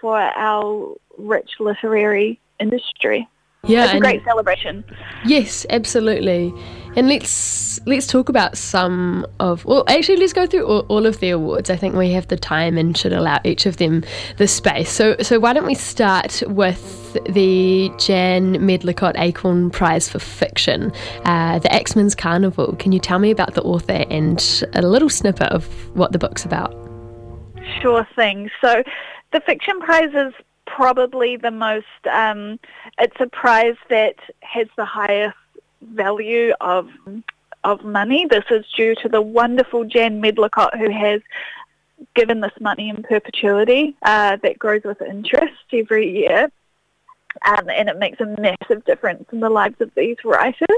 for 0.00 0.18
our 0.18 0.94
rich 1.18 1.50
literary 1.58 2.40
industry. 2.60 3.28
Yeah, 3.66 3.86
it's 3.86 3.94
a 3.94 3.98
great 3.98 4.22
celebration. 4.24 4.84
Yes, 5.24 5.64
absolutely. 5.70 6.52
And 6.96 7.08
let's 7.08 7.80
let's 7.86 8.06
talk 8.06 8.28
about 8.28 8.56
some 8.56 9.26
of. 9.40 9.64
Well, 9.64 9.84
actually, 9.88 10.16
let's 10.16 10.32
go 10.32 10.46
through 10.46 10.64
all, 10.66 10.80
all 10.88 11.06
of 11.06 11.20
the 11.20 11.30
awards. 11.30 11.70
I 11.70 11.76
think 11.76 11.94
we 11.94 12.12
have 12.12 12.28
the 12.28 12.36
time 12.36 12.78
and 12.78 12.96
should 12.96 13.12
allow 13.12 13.40
each 13.44 13.66
of 13.66 13.78
them 13.78 14.04
the 14.36 14.46
space. 14.46 14.90
So, 14.90 15.16
so 15.20 15.40
why 15.40 15.52
don't 15.52 15.66
we 15.66 15.74
start 15.74 16.42
with 16.46 17.16
the 17.28 17.90
Jan 17.98 18.56
Medlicott 18.56 19.14
Acorn 19.16 19.70
Prize 19.70 20.08
for 20.08 20.18
Fiction, 20.18 20.92
uh, 21.24 21.58
the 21.58 21.72
Axeman's 21.72 22.14
Carnival. 22.14 22.76
Can 22.76 22.92
you 22.92 23.00
tell 23.00 23.18
me 23.18 23.30
about 23.30 23.54
the 23.54 23.62
author 23.62 24.04
and 24.10 24.62
a 24.74 24.82
little 24.82 25.10
snippet 25.10 25.48
of 25.52 25.66
what 25.96 26.12
the 26.12 26.18
book's 26.18 26.44
about? 26.44 26.72
Sure 27.80 28.06
thing. 28.14 28.50
So, 28.60 28.82
the 29.32 29.40
fiction 29.40 29.80
prize 29.80 30.14
is 30.14 30.32
probably 30.66 31.36
the 31.36 31.50
most. 31.50 31.86
Um, 32.12 32.58
it's 32.98 33.16
a 33.20 33.26
prize 33.26 33.76
that 33.90 34.16
has 34.40 34.68
the 34.76 34.84
highest 34.84 35.36
value 35.92 36.52
of 36.60 36.88
of 37.64 37.82
money. 37.82 38.26
This 38.26 38.44
is 38.50 38.64
due 38.76 38.94
to 38.96 39.08
the 39.08 39.22
wonderful 39.22 39.84
Jan 39.84 40.20
Medlicott, 40.20 40.76
who 40.76 40.90
has 40.90 41.22
given 42.14 42.40
this 42.40 42.52
money 42.60 42.90
in 42.90 43.02
perpetuity 43.02 43.96
uh, 44.02 44.36
that 44.42 44.58
grows 44.58 44.82
with 44.84 45.00
interest 45.00 45.54
every 45.72 46.10
year, 46.10 46.50
um, 47.46 47.70
and 47.70 47.88
it 47.88 47.98
makes 47.98 48.20
a 48.20 48.36
massive 48.38 48.84
difference 48.84 49.24
in 49.32 49.40
the 49.40 49.48
lives 49.48 49.80
of 49.80 49.90
these 49.96 50.16
writers. 50.24 50.68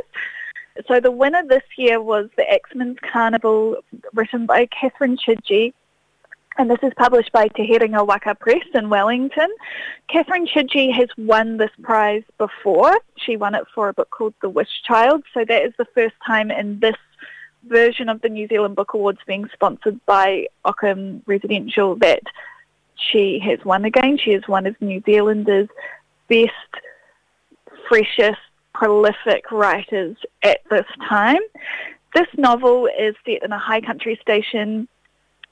So 0.87 1.01
the 1.01 1.11
winner 1.11 1.43
this 1.43 1.65
year 1.77 2.01
was 2.01 2.29
the 2.37 2.49
Axeman's 2.51 2.99
Carnival, 3.01 3.79
written 4.13 4.47
by 4.47 4.67
Catherine 4.67 5.17
Chidgey, 5.17 5.73
and 6.59 6.71
this 6.71 6.79
is 6.83 6.93
published 6.97 7.33
by 7.33 7.49
Te 7.49 7.69
Herenga 7.69 8.07
Waka 8.07 8.35
Press 8.35 8.65
in 8.75 8.89
Wellington. 8.89 9.49
Catherine 10.09 10.47
Chidgey 10.47 10.93
has 10.93 11.09
won 11.19 11.59
this 11.59 11.71
prize 11.83 12.23
before. 12.39 12.99
She 13.17 13.37
won 13.37 13.55
it 13.55 13.65
for 13.75 13.89
a 13.89 13.93
book 13.93 14.11
called 14.11 14.35
The 14.41 14.49
Wish 14.49 14.83
Child, 14.87 15.25
so 15.35 15.45
that 15.45 15.63
is 15.63 15.75
the 15.77 15.87
first 15.95 16.15
time 16.27 16.51
in 16.51 16.81
this 16.81 16.97
version 17.65 18.09
of 18.09 18.23
the 18.23 18.29
New 18.29 18.49
Zealand 18.49 18.77
Book 18.77 18.95
Awards 18.95 19.19
being 19.27 19.49
sponsored 19.53 20.01
by 20.07 20.47
Ockham 20.65 21.23
Residential 21.27 21.97
that 21.97 22.23
she 22.95 23.39
has 23.41 23.59
won 23.65 23.85
again. 23.85 24.19
She 24.19 24.33
is 24.33 24.47
one 24.49 24.67
of 24.67 24.81
New 24.81 25.03
Zealand's 25.05 25.71
best, 26.29 26.53
freshest, 27.89 28.41
prolific 28.73 29.51
writers 29.51 30.17
at 30.43 30.61
this 30.71 30.87
time. 31.09 31.41
This 32.15 32.29
novel 32.37 32.89
is 32.99 33.15
set 33.27 33.43
in 33.43 33.53
a 33.53 33.59
high 33.59 33.81
country 33.81 34.19
station 34.23 34.89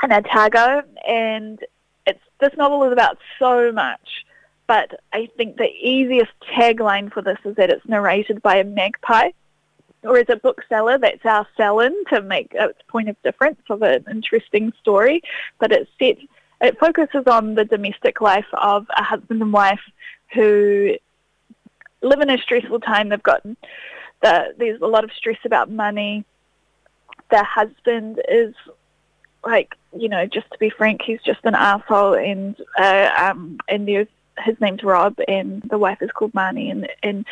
in 0.02 0.12
Otago, 0.12 0.82
and 1.06 1.58
it's 2.06 2.20
this 2.40 2.52
novel 2.56 2.84
is 2.84 2.92
about 2.92 3.18
so 3.38 3.72
much. 3.72 4.24
But 4.66 5.00
I 5.12 5.28
think 5.36 5.56
the 5.56 5.70
easiest 5.70 6.32
tagline 6.56 7.12
for 7.12 7.22
this 7.22 7.38
is 7.44 7.54
that 7.56 7.70
it's 7.70 7.86
narrated 7.86 8.42
by 8.42 8.56
a 8.56 8.64
magpie, 8.64 9.30
or 10.02 10.18
as 10.18 10.28
a 10.28 10.36
bookseller, 10.36 10.98
that's 10.98 11.24
our 11.24 11.46
sell-in 11.56 12.04
to 12.10 12.22
make 12.22 12.48
its 12.52 12.78
point 12.88 13.08
of 13.08 13.22
difference 13.22 13.60
of 13.70 13.82
an 13.82 14.04
interesting 14.10 14.72
story. 14.80 15.22
But 15.58 15.72
it's 15.72 15.90
set, 15.98 16.18
it 16.60 16.78
focuses 16.78 17.26
on 17.26 17.54
the 17.54 17.64
domestic 17.64 18.20
life 18.20 18.46
of 18.54 18.86
a 18.96 19.02
husband 19.02 19.42
and 19.42 19.52
wife 19.52 19.80
who 20.32 20.96
live 22.02 22.20
in 22.20 22.30
a 22.30 22.38
stressful 22.38 22.80
time. 22.80 23.08
They've 23.10 23.22
got 23.22 23.42
the, 24.22 24.54
there's 24.58 24.80
a 24.80 24.86
lot 24.86 25.04
of 25.04 25.12
stress 25.12 25.38
about 25.44 25.70
money. 25.70 26.24
The 27.30 27.44
husband 27.44 28.20
is 28.28 28.54
like 29.44 29.74
you 29.96 30.08
know, 30.08 30.26
just 30.26 30.50
to 30.50 30.58
be 30.58 30.70
frank, 30.70 31.02
he's 31.02 31.22
just 31.22 31.40
an 31.44 31.54
asshole, 31.54 32.14
and 32.14 32.56
uh, 32.78 33.10
um, 33.16 33.58
and 33.68 33.86
there's 33.86 34.08
his 34.38 34.60
name's 34.60 34.82
Rob, 34.82 35.16
and 35.28 35.62
the 35.62 35.78
wife 35.78 35.98
is 36.02 36.10
called 36.10 36.32
Marnie, 36.32 36.70
and 36.70 36.88
and 37.02 37.24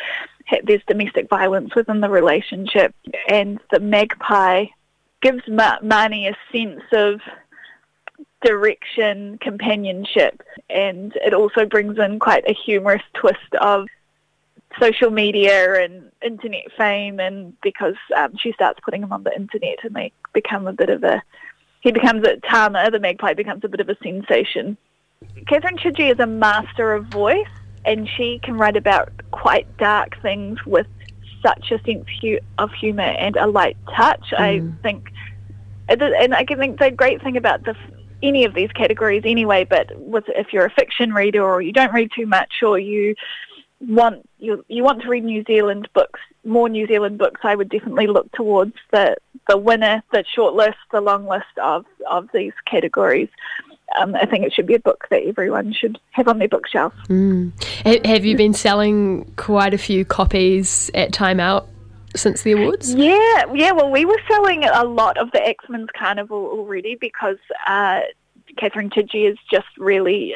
there's 0.63 0.81
domestic 0.87 1.29
violence 1.29 1.75
within 1.75 2.01
the 2.01 2.09
relationship, 2.09 2.95
and 3.27 3.59
the 3.71 3.79
magpie 3.79 4.65
gives 5.21 5.47
Ma- 5.47 5.79
Marnie 5.79 6.29
a 6.29 6.35
sense 6.51 6.83
of 6.91 7.21
direction, 8.43 9.37
companionship, 9.39 10.41
and 10.69 11.15
it 11.17 11.33
also 11.33 11.65
brings 11.65 11.97
in 11.97 12.19
quite 12.19 12.47
a 12.47 12.53
humorous 12.53 13.03
twist 13.13 13.55
of 13.59 13.87
social 14.79 15.11
media 15.11 15.83
and 15.83 16.11
internet 16.21 16.71
fame, 16.77 17.19
and 17.19 17.59
because 17.61 17.95
um, 18.15 18.35
she 18.37 18.51
starts 18.53 18.79
putting 18.83 19.03
him 19.03 19.13
on 19.13 19.23
the 19.23 19.35
internet, 19.35 19.79
and 19.83 19.95
they 19.95 20.11
become 20.33 20.67
a 20.67 20.73
bit 20.73 20.89
of 20.89 21.03
a 21.03 21.21
he 21.83 21.91
becomes 21.91 22.25
a 22.25 22.37
Tama, 22.49 22.89
the 22.91 22.99
magpie 22.99 23.33
becomes 23.33 23.63
a 23.65 23.67
bit 23.67 23.81
of 23.81 23.89
a 23.89 23.97
sensation. 24.01 24.77
Catherine 25.47 25.77
Chidgey 25.77 26.11
is 26.11 26.19
a 26.19 26.25
master 26.25 26.93
of 26.93 27.07
voice, 27.07 27.45
and 27.83 28.09
she 28.15 28.39
can 28.41 28.57
write 28.57 28.77
about 28.77 29.11
quite 29.31 29.67
dark 29.77 30.19
things 30.21 30.65
with 30.65 30.87
such 31.45 31.71
a 31.71 31.83
sense 31.83 32.05
of 32.57 32.71
humour 32.71 33.03
and 33.03 33.35
a 33.35 33.47
light 33.47 33.75
touch. 33.97 34.33
I 34.37 34.59
mm. 34.59 34.81
think, 34.81 35.11
and 35.89 36.33
I 36.33 36.45
can 36.45 36.57
think 36.57 36.79
the 36.79 36.89
great 36.89 37.21
thing 37.21 37.35
about 37.35 37.65
the 37.65 37.75
any 38.21 38.45
of 38.45 38.53
these 38.53 38.71
categories 38.71 39.23
anyway, 39.25 39.65
but 39.65 39.91
with 39.97 40.23
if 40.29 40.53
you're 40.53 40.65
a 40.65 40.69
fiction 40.69 41.11
reader 41.11 41.43
or 41.43 41.61
you 41.61 41.73
don't 41.73 41.93
read 41.93 42.09
too 42.15 42.25
much 42.25 42.63
or 42.63 42.79
you 42.79 43.15
want 43.81 44.27
you 44.39 44.63
you 44.69 44.81
want 44.81 45.01
to 45.01 45.09
read 45.09 45.25
New 45.25 45.43
Zealand 45.43 45.89
books, 45.93 46.21
more 46.43 46.69
New 46.69 46.87
Zealand 46.87 47.17
books, 47.17 47.41
I 47.43 47.55
would 47.55 47.69
definitely 47.69 48.07
look 48.07 48.31
towards 48.33 48.75
the 48.91 49.15
the 49.49 49.57
winner, 49.57 50.01
the 50.11 50.23
short 50.33 50.53
list, 50.53 50.77
the 50.91 51.01
long 51.01 51.27
list 51.27 51.57
of 51.61 51.85
of 52.09 52.29
these 52.33 52.53
categories. 52.65 53.29
Um, 53.99 54.15
I 54.15 54.25
think 54.25 54.45
it 54.45 54.53
should 54.53 54.65
be 54.65 54.73
a 54.73 54.79
book 54.79 55.05
that 55.11 55.23
everyone 55.23 55.73
should 55.73 55.99
have 56.11 56.27
on 56.27 56.39
their 56.39 56.47
bookshelf. 56.47 56.93
Mm. 57.09 57.51
Have 58.05 58.25
you 58.25 58.35
been 58.35 58.53
selling 58.53 59.31
quite 59.35 59.73
a 59.73 59.77
few 59.77 60.03
copies 60.03 60.89
at 60.95 61.13
Time 61.13 61.39
Out 61.39 61.67
since 62.15 62.41
the 62.41 62.53
awards? 62.53 62.93
Yeah, 62.93 63.43
yeah. 63.53 63.71
Well, 63.71 63.91
we 63.91 64.05
were 64.05 64.19
selling 64.27 64.63
a 64.63 64.83
lot 64.83 65.17
of 65.17 65.31
the 65.31 65.47
Axeman's 65.47 65.89
Carnival 65.95 66.37
already 66.37 66.95
because 66.95 67.37
uh, 67.67 68.01
Catherine 68.57 68.89
Chidgey 68.89 69.27
has 69.27 69.37
just 69.51 69.67
really 69.77 70.35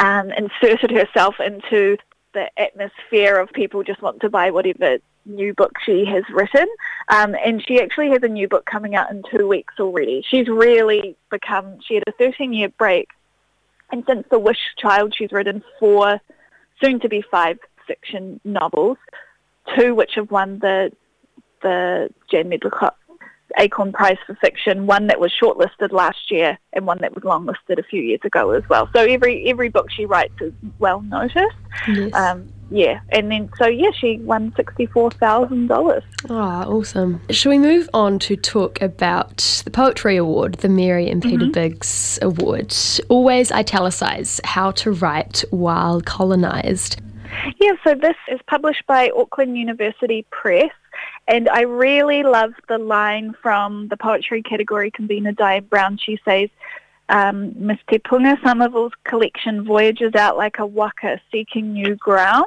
um, 0.00 0.32
inserted 0.32 0.90
herself 0.90 1.36
into 1.40 1.98
the 2.32 2.50
atmosphere 2.58 3.36
of 3.36 3.50
people 3.52 3.82
just 3.82 4.02
want 4.02 4.20
to 4.20 4.30
buy 4.30 4.50
whatever 4.50 4.98
new 5.26 5.54
book 5.54 5.72
she 5.84 6.04
has 6.06 6.24
written. 6.32 6.66
Um, 7.08 7.34
and 7.44 7.62
she 7.64 7.80
actually 7.80 8.10
has 8.10 8.22
a 8.22 8.28
new 8.28 8.48
book 8.48 8.66
coming 8.66 8.94
out 8.94 9.10
in 9.10 9.22
two 9.30 9.46
weeks 9.46 9.74
already. 9.78 10.24
She's 10.28 10.48
really 10.48 11.16
become, 11.30 11.78
she 11.86 11.94
had 11.94 12.04
a 12.06 12.12
13-year 12.12 12.70
break. 12.78 13.08
And 13.92 14.04
since 14.08 14.26
The 14.30 14.38
Wish 14.38 14.58
Child, 14.78 15.14
she's 15.16 15.32
written 15.32 15.62
four, 15.78 16.20
soon 16.82 17.00
to 17.00 17.08
be 17.08 17.22
five 17.30 17.58
fiction 17.86 18.40
novels, 18.44 18.98
two 19.76 19.94
which 19.94 20.14
have 20.14 20.30
won 20.30 20.58
the 20.60 20.92
the 21.62 22.08
Jan 22.30 22.48
Medlicott 22.48 22.94
Acorn 23.58 23.92
Prize 23.92 24.16
for 24.26 24.34
Fiction, 24.36 24.86
one 24.86 25.06
that 25.08 25.20
was 25.20 25.32
shortlisted 25.40 25.92
last 25.92 26.30
year 26.30 26.58
and 26.72 26.86
one 26.86 26.98
that 27.00 27.14
was 27.14 27.24
longlisted 27.24 27.78
a 27.78 27.82
few 27.82 28.02
years 28.02 28.20
ago 28.24 28.50
as 28.50 28.62
well. 28.68 28.88
So 28.94 29.00
every 29.04 29.48
every 29.48 29.68
book 29.68 29.90
she 29.90 30.06
writes 30.06 30.34
is 30.40 30.52
well 30.78 31.00
noticed. 31.02 31.56
Yes. 31.88 32.12
Um, 32.14 32.48
yeah, 32.72 33.00
and 33.10 33.30
then 33.32 33.50
so 33.58 33.66
yeah, 33.66 33.90
she 33.98 34.18
won 34.18 34.52
sixty 34.56 34.86
four 34.86 35.10
thousand 35.10 35.66
dollars. 35.66 36.04
Ah, 36.28 36.64
awesome. 36.66 37.20
Shall 37.30 37.50
we 37.50 37.58
move 37.58 37.90
on 37.92 38.18
to 38.20 38.36
talk 38.36 38.80
about 38.80 39.62
the 39.64 39.70
Poetry 39.72 40.16
Award, 40.16 40.54
the 40.54 40.68
Mary 40.68 41.08
and 41.10 41.20
Peter 41.20 41.46
Mhm. 41.46 41.52
Biggs 41.52 42.18
Award? 42.22 42.72
Always 43.08 43.50
italicise 43.50 44.40
how 44.44 44.70
to 44.72 44.92
write 44.92 45.44
while 45.50 46.00
colonised. 46.00 47.00
Yeah, 47.60 47.72
so 47.84 47.94
this 47.94 48.16
is 48.28 48.40
published 48.48 48.84
by 48.86 49.10
Auckland 49.16 49.56
University 49.56 50.24
Press, 50.30 50.70
and 51.30 51.48
I 51.48 51.62
really 51.62 52.24
love 52.24 52.52
the 52.68 52.76
line 52.78 53.34
from 53.40 53.86
the 53.88 53.96
poetry 53.96 54.42
category 54.42 54.90
convener 54.90 55.32
Diane 55.32 55.64
Brown. 55.64 55.96
She 55.96 56.18
says, 56.24 56.48
um, 57.08 57.54
Miss 57.56 57.78
Te 57.88 57.98
Punga 57.98 58.36
Somerville's 58.42 58.92
collection 59.04 59.64
voyages 59.64 60.14
out 60.16 60.36
like 60.36 60.58
a 60.58 60.66
waka 60.66 61.20
seeking 61.30 61.72
new 61.72 61.94
ground. 61.94 62.46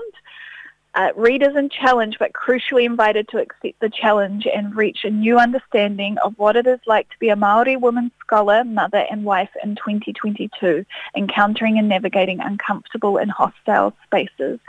uh, 0.95 1.09
readers 1.15 1.55
and 1.55 1.71
challenged, 1.71 2.17
but 2.19 2.33
crucially 2.33 2.85
invited 2.85 3.27
to 3.29 3.39
accept 3.39 3.79
the 3.79 3.89
challenge 3.89 4.45
and 4.53 4.75
reach 4.75 4.99
a 5.03 5.09
new 5.09 5.39
understanding 5.39 6.17
of 6.23 6.37
what 6.37 6.55
it 6.55 6.67
is 6.67 6.79
like 6.85 7.09
to 7.09 7.17
be 7.19 7.29
a 7.29 7.35
Maori 7.35 7.75
woman 7.75 8.11
scholar, 8.19 8.63
mother, 8.63 9.05
and 9.09 9.25
wife 9.25 9.49
in 9.63 9.75
2022, 9.75 10.85
encountering 11.17 11.79
and 11.79 11.89
navigating 11.89 12.39
uncomfortable 12.39 13.17
and 13.17 13.31
hostile 13.31 13.93
spaces. 14.05 14.59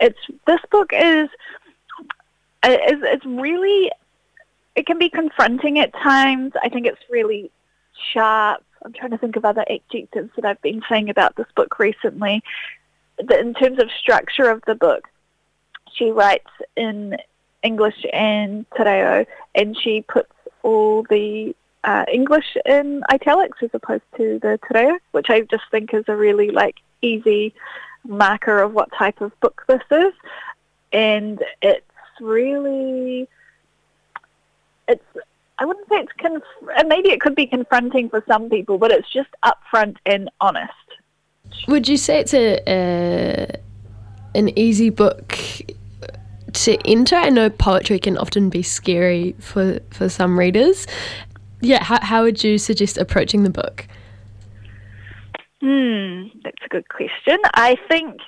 It's 0.00 0.18
this 0.46 0.60
book 0.70 0.90
is 0.94 1.28
is 2.72 3.00
it's 3.02 3.24
really 3.24 3.90
it 4.74 4.86
can 4.86 4.98
be 4.98 5.08
confronting 5.08 5.78
at 5.78 5.92
times. 5.94 6.52
I 6.62 6.68
think 6.68 6.86
it's 6.86 7.00
really 7.10 7.50
sharp. 8.12 8.62
I'm 8.84 8.92
trying 8.92 9.10
to 9.10 9.18
think 9.18 9.36
of 9.36 9.44
other 9.44 9.64
adjectives 9.68 10.30
that 10.36 10.44
I've 10.44 10.60
been 10.62 10.82
saying 10.88 11.08
about 11.08 11.34
this 11.36 11.46
book 11.56 11.78
recently. 11.78 12.42
In 13.18 13.54
terms 13.54 13.80
of 13.82 13.90
structure 13.98 14.50
of 14.50 14.62
the 14.66 14.74
book, 14.74 15.08
she 15.94 16.10
writes 16.10 16.50
in 16.76 17.16
English 17.62 18.04
and 18.12 18.66
Te 18.76 18.84
Reo, 18.84 19.24
and 19.54 19.76
she 19.76 20.02
puts 20.02 20.32
all 20.62 21.04
the 21.04 21.56
uh, 21.84 22.04
English 22.12 22.56
in 22.66 23.02
italics 23.08 23.58
as 23.62 23.70
opposed 23.72 24.04
to 24.18 24.38
the 24.40 24.58
Te 24.68 24.78
Reo, 24.78 24.98
which 25.12 25.30
I 25.30 25.40
just 25.42 25.64
think 25.70 25.94
is 25.94 26.04
a 26.08 26.16
really 26.16 26.50
like 26.50 26.76
easy 27.00 27.54
marker 28.06 28.60
of 28.60 28.74
what 28.74 28.90
type 28.92 29.20
of 29.20 29.38
book 29.40 29.64
this 29.66 29.82
is. 29.90 30.12
And 30.92 31.42
it's 31.62 31.85
really, 32.20 33.28
it's, 34.88 35.04
I 35.58 35.64
wouldn't 35.64 35.88
say 35.88 35.96
it's, 35.96 36.12
conf- 36.18 36.42
and 36.76 36.88
maybe 36.88 37.10
it 37.10 37.20
could 37.20 37.34
be 37.34 37.46
confronting 37.46 38.08
for 38.08 38.22
some 38.28 38.50
people, 38.50 38.78
but 38.78 38.90
it's 38.90 39.10
just 39.10 39.30
upfront 39.44 39.96
and 40.04 40.30
honest. 40.40 40.72
Would 41.68 41.88
you 41.88 41.96
say 41.96 42.20
it's 42.20 42.34
a, 42.34 42.60
a 42.66 43.60
an 44.34 44.58
easy 44.58 44.90
book 44.90 45.38
to 46.52 46.78
enter? 46.84 47.16
I 47.16 47.30
know 47.30 47.48
poetry 47.48 47.98
can 47.98 48.18
often 48.18 48.50
be 48.50 48.62
scary 48.62 49.34
for, 49.38 49.78
for 49.90 50.08
some 50.08 50.38
readers. 50.38 50.86
Yeah, 51.60 51.82
how, 51.82 52.00
how 52.02 52.22
would 52.24 52.44
you 52.44 52.58
suggest 52.58 52.98
approaching 52.98 53.42
the 53.44 53.50
book? 53.50 53.86
Hmm, 55.62 56.24
that's 56.44 56.62
a 56.64 56.68
good 56.68 56.88
question. 56.88 57.38
I 57.54 57.76
think, 57.88 58.20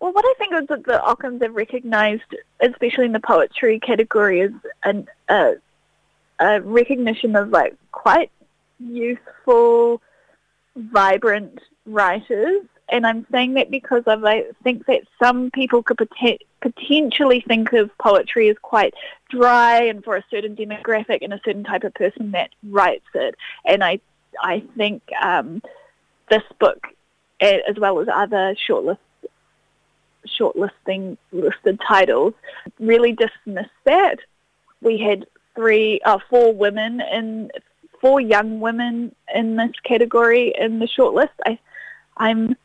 well, 0.00 0.12
what 0.12 0.24
I 0.24 0.34
think 0.38 0.54
is 0.54 0.66
that 0.68 0.84
the 0.84 1.02
Ockhams 1.04 1.42
have 1.42 1.54
recognised, 1.54 2.34
especially 2.60 3.06
in 3.06 3.12
the 3.12 3.20
poetry 3.20 3.80
category, 3.80 4.40
is 4.40 4.52
an, 4.84 5.08
a, 5.28 5.54
a 6.38 6.60
recognition 6.60 7.34
of 7.34 7.48
like 7.48 7.76
quite 7.92 8.30
youthful, 8.78 10.02
vibrant 10.76 11.60
writers. 11.86 12.62
And 12.88 13.06
I'm 13.06 13.26
saying 13.32 13.54
that 13.54 13.70
because 13.70 14.04
of, 14.06 14.24
I 14.24 14.44
think 14.62 14.86
that 14.86 15.02
some 15.20 15.50
people 15.50 15.82
could 15.82 15.96
poten- 15.96 16.38
potentially 16.60 17.40
think 17.40 17.72
of 17.72 17.90
poetry 17.98 18.48
as 18.48 18.56
quite 18.60 18.94
dry 19.30 19.82
and 19.82 20.04
for 20.04 20.16
a 20.16 20.24
certain 20.30 20.54
demographic 20.54 21.18
and 21.22 21.32
a 21.32 21.40
certain 21.44 21.64
type 21.64 21.84
of 21.84 21.94
person 21.94 22.32
that 22.32 22.50
writes 22.68 23.06
it. 23.14 23.34
And 23.64 23.82
I, 23.82 24.00
I 24.40 24.62
think 24.76 25.02
um, 25.20 25.62
this 26.28 26.44
book, 26.60 26.86
as 27.40 27.76
well 27.78 27.98
as 28.00 28.08
other 28.12 28.54
shortlist 28.68 28.98
shortlisting 30.38 31.16
listed 31.32 31.80
titles, 31.86 32.34
really 32.78 33.12
dismissed 33.12 33.70
that. 33.84 34.18
We 34.80 34.98
had 34.98 35.26
three, 35.54 36.00
uh, 36.04 36.18
four 36.28 36.52
women 36.52 37.00
in 37.00 37.50
four 38.00 38.20
young 38.20 38.60
women 38.60 39.14
in 39.34 39.56
this 39.56 39.72
category 39.84 40.54
in 40.58 40.78
the 40.78 40.86
shortlist. 40.86 41.30
I, 41.44 41.58
I'm 42.16 42.56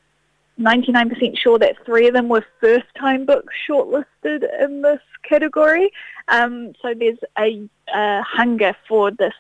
99% 0.59 1.37
sure 1.37 1.57
that 1.59 1.83
three 1.85 2.07
of 2.07 2.13
them 2.13 2.29
were 2.29 2.45
first-time 2.59 3.25
books 3.25 3.53
shortlisted 3.67 4.43
in 4.61 4.81
this 4.81 4.99
category. 5.23 5.91
Um, 6.27 6.73
so 6.81 6.93
there's 6.93 7.17
a, 7.39 7.67
a 7.93 8.21
hunger 8.23 8.75
for 8.87 9.11
this 9.11 9.33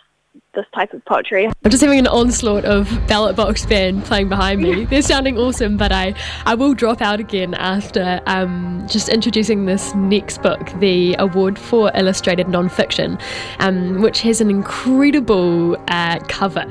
this 0.53 0.65
type 0.75 0.93
of 0.93 1.03
poetry. 1.05 1.47
I'm 1.47 1.71
just 1.71 1.81
having 1.81 1.99
an 1.99 2.07
onslaught 2.07 2.65
of 2.65 2.89
ballot 3.07 3.35
box 3.35 3.65
band 3.65 4.03
playing 4.05 4.29
behind 4.29 4.61
me. 4.61 4.85
They're 4.85 5.01
sounding 5.01 5.37
awesome, 5.37 5.77
but 5.77 5.91
I, 5.91 6.13
I 6.45 6.55
will 6.55 6.73
drop 6.73 7.01
out 7.01 7.19
again 7.19 7.53
after 7.53 8.21
um, 8.25 8.85
just 8.89 9.09
introducing 9.09 9.65
this 9.65 9.93
next 9.95 10.41
book, 10.41 10.71
the 10.79 11.15
Award 11.19 11.57
for 11.57 11.91
Illustrated 11.95 12.47
Nonfiction, 12.47 13.21
um, 13.59 14.01
which 14.01 14.21
has 14.21 14.41
an 14.41 14.49
incredible 14.49 15.77
uh, 15.87 16.19
cover. 16.27 16.65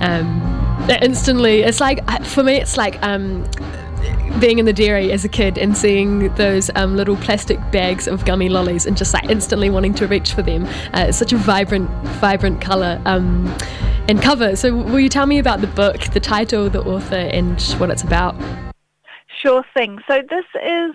Um, 0.00 0.86
instantly, 1.02 1.62
it's 1.62 1.80
like, 1.80 2.04
for 2.24 2.42
me, 2.42 2.56
it's 2.56 2.76
like 2.76 3.02
um, 3.02 3.44
being 4.40 4.58
in 4.58 4.64
the 4.64 4.72
dairy 4.72 5.10
as 5.12 5.24
a 5.24 5.28
kid 5.28 5.58
and 5.58 5.76
seeing 5.76 6.32
those 6.34 6.70
um, 6.74 6.96
little 6.96 7.16
plastic 7.16 7.58
bags 7.70 8.06
of 8.06 8.24
gummy 8.24 8.48
lollies 8.48 8.86
and 8.86 8.96
just 8.96 9.12
like 9.14 9.24
instantly 9.24 9.70
wanting 9.70 9.94
to 9.94 10.06
reach 10.06 10.32
for 10.32 10.42
them. 10.42 10.64
Uh, 10.94 11.06
it's 11.08 11.18
such 11.18 11.32
a 11.32 11.36
vibrant, 11.36 11.90
vibrant 12.20 12.60
colour 12.60 13.00
um, 13.04 13.46
and 14.08 14.22
cover. 14.22 14.56
So, 14.56 14.74
will 14.74 15.00
you 15.00 15.08
tell 15.08 15.26
me 15.26 15.38
about 15.38 15.60
the 15.60 15.66
book, 15.66 16.00
the 16.12 16.20
title, 16.20 16.70
the 16.70 16.82
author, 16.82 17.16
and 17.16 17.60
what 17.78 17.90
it's 17.90 18.02
about? 18.02 18.34
Sure 19.40 19.64
thing. 19.74 20.00
So 20.08 20.22
this 20.28 20.44
is 20.62 20.94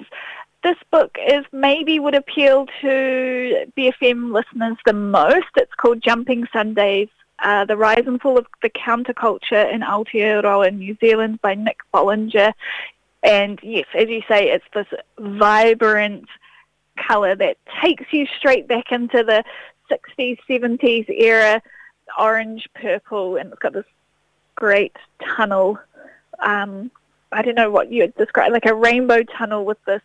this 0.63 0.78
book 0.91 1.17
is 1.28 1.45
maybe 1.52 1.99
would 1.99 2.15
appeal 2.15 2.65
to 2.82 3.65
BFM 3.78 4.34
listeners 4.34 4.78
the 4.86 4.93
most. 4.93 5.47
It's 5.58 5.73
called 5.76 6.02
Jumping 6.02 6.47
Sundays. 6.52 7.10
Uh, 7.43 7.65
the 7.65 7.76
Rise 7.76 8.04
and 8.06 8.21
Fall 8.21 8.38
of 8.38 8.45
the 8.62 8.69
Counterculture 8.69 9.71
in 9.73 9.82
Aotearoa, 9.82 10.73
New 10.73 10.95
Zealand 11.02 11.41
by 11.41 11.56
Nick 11.56 11.80
Bollinger. 11.93 12.54
And 13.23 13.59
yes, 13.63 13.86
as 13.97 14.09
you 14.09 14.21
say, 14.27 14.49
it's 14.49 14.65
this 14.73 14.88
vibrant 15.17 16.27
colour 17.07 17.36
that 17.36 17.57
takes 17.81 18.05
you 18.12 18.27
straight 18.38 18.67
back 18.67 18.91
into 18.91 19.23
the 19.23 19.43
60s, 19.89 20.38
70s 20.49 21.09
era, 21.09 21.62
orange, 22.19 22.67
purple, 22.75 23.38
and 23.38 23.51
it's 23.51 23.59
got 23.59 23.73
this 23.73 23.86
great 24.55 24.95
tunnel. 25.36 25.79
Um, 26.39 26.91
I 27.31 27.41
don't 27.41 27.55
know 27.55 27.71
what 27.71 27.91
you 27.91 28.03
would 28.03 28.15
describe, 28.15 28.51
like 28.51 28.65
a 28.65 28.75
rainbow 28.75 29.23
tunnel 29.23 29.65
with 29.65 29.83
this 29.86 30.01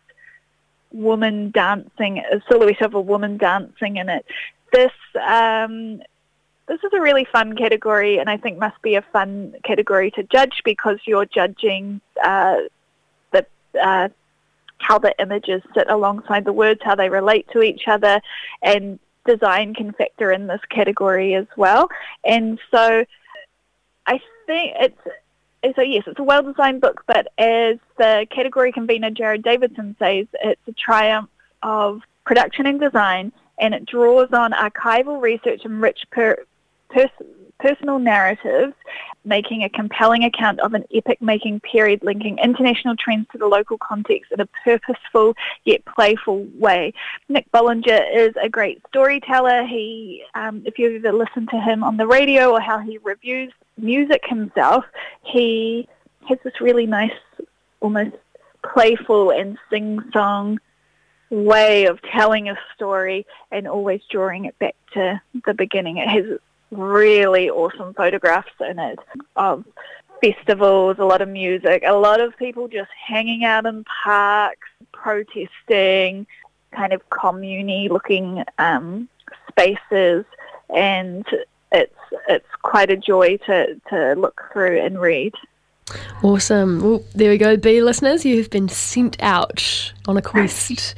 woman 0.91 1.51
dancing, 1.51 2.19
a 2.19 2.41
silhouette 2.49 2.81
of 2.81 2.93
a 2.93 3.01
woman 3.01 3.37
dancing 3.37 3.97
in 3.97 4.09
it. 4.09 4.25
This 4.71 4.91
um, 5.27 6.01
this 6.67 6.79
is 6.83 6.91
a 6.93 7.01
really 7.01 7.25
fun 7.25 7.55
category, 7.55 8.19
and 8.19 8.29
I 8.29 8.37
think 8.37 8.57
must 8.57 8.81
be 8.81 8.95
a 8.95 9.01
fun 9.01 9.55
category 9.63 10.11
to 10.11 10.23
judge 10.23 10.61
because 10.63 10.99
you're 11.05 11.25
judging 11.25 11.99
uh, 12.23 12.57
uh, 13.81 14.09
how 14.79 14.97
the 14.97 15.13
images 15.19 15.61
sit 15.73 15.89
alongside 15.89 16.45
the 16.45 16.53
words, 16.53 16.79
how 16.83 16.95
they 16.95 17.09
relate 17.09 17.47
to 17.51 17.61
each 17.61 17.83
other, 17.87 18.21
and 18.61 18.99
design 19.25 19.73
can 19.73 19.91
factor 19.93 20.31
in 20.31 20.47
this 20.47 20.61
category 20.69 21.35
as 21.35 21.47
well. 21.57 21.89
And 22.23 22.59
so, 22.71 23.05
I 24.07 24.21
think 24.47 24.73
it's 24.79 25.75
so 25.75 25.81
yes, 25.81 26.03
it's 26.07 26.19
a 26.19 26.23
well-designed 26.23 26.79
book, 26.79 27.03
but 27.05 27.27
as 27.37 27.77
the 27.97 28.25
category 28.31 28.71
convener 28.71 29.09
Jared 29.09 29.43
Davidson 29.43 29.95
says, 29.99 30.25
it's 30.41 30.61
a 30.67 30.71
triumph 30.71 31.29
of 31.61 32.01
production 32.25 32.65
and 32.65 32.79
design, 32.79 33.33
and 33.59 33.73
it 33.73 33.85
draws 33.85 34.31
on 34.31 34.53
archival 34.53 35.21
research 35.21 35.65
and 35.65 35.81
rich 35.81 35.99
per, 36.11 36.37
pers- 36.89 37.27
personal 37.59 37.99
narratives, 37.99 38.73
making 39.25 39.63
a 39.63 39.69
compelling 39.69 40.23
account 40.23 40.59
of 40.61 40.73
an 40.73 40.85
epic-making 40.95 41.59
period 41.59 42.01
linking 42.03 42.37
international 42.37 42.95
trends 42.95 43.27
to 43.31 43.37
the 43.37 43.45
local 43.45 43.77
context 43.77 44.31
in 44.31 44.39
a 44.39 44.47
purposeful 44.63 45.35
yet 45.65 45.83
playful 45.85 46.47
way. 46.57 46.93
Nick 47.27 47.51
Bollinger 47.51 48.01
is 48.15 48.33
a 48.41 48.47
great 48.47 48.81
storyteller. 48.87 49.65
He, 49.67 50.23
um, 50.35 50.63
if 50.65 50.79
you've 50.79 51.03
ever 51.03 51.15
listened 51.15 51.49
to 51.49 51.59
him 51.59 51.83
on 51.83 51.97
the 51.97 52.07
radio 52.07 52.51
or 52.51 52.61
how 52.61 52.79
he 52.79 52.97
reviews 52.99 53.51
music 53.77 54.23
himself, 54.25 54.85
he 55.23 55.87
has 56.29 56.37
this 56.43 56.61
really 56.61 56.85
nice, 56.85 57.11
almost 57.81 58.15
playful 58.63 59.31
and 59.31 59.57
sing-song 59.69 60.59
way 61.29 61.85
of 61.85 62.01
telling 62.01 62.49
a 62.49 62.57
story 62.73 63.25
and 63.51 63.67
always 63.67 64.01
drawing 64.09 64.45
it 64.45 64.57
back 64.59 64.75
to 64.93 65.21
the 65.45 65.53
beginning. 65.53 65.97
It 65.97 66.07
has 66.07 66.39
really 66.71 67.49
awesome 67.49 67.93
photographs 67.93 68.51
in 68.59 68.79
it 68.79 68.99
of 69.35 69.65
festivals, 70.21 70.97
a 70.99 71.05
lot 71.05 71.21
of 71.21 71.29
music, 71.29 71.83
a 71.85 71.93
lot 71.93 72.19
of 72.19 72.37
people 72.37 72.67
just 72.67 72.91
hanging 73.07 73.43
out 73.43 73.65
in 73.65 73.85
parks, 74.03 74.67
protesting, 74.91 76.27
kind 76.71 76.93
of 76.93 77.01
commune 77.09 77.91
looking 77.91 78.43
um, 78.57 79.09
spaces 79.49 80.25
and 80.69 81.25
it's 81.71 81.95
it's 82.27 82.47
quite 82.61 82.89
a 82.89 82.97
joy 82.97 83.37
to, 83.45 83.79
to 83.89 84.13
look 84.13 84.41
through 84.51 84.79
and 84.79 84.99
read. 84.99 85.33
Awesome. 86.21 86.81
Well, 86.81 87.03
there 87.15 87.29
we 87.29 87.37
go. 87.37 87.55
B 87.57 87.81
listeners, 87.81 88.25
you 88.25 88.37
have 88.37 88.49
been 88.49 88.69
sent 88.69 89.15
out 89.21 89.93
on 90.07 90.17
a 90.17 90.21
quest 90.21 90.95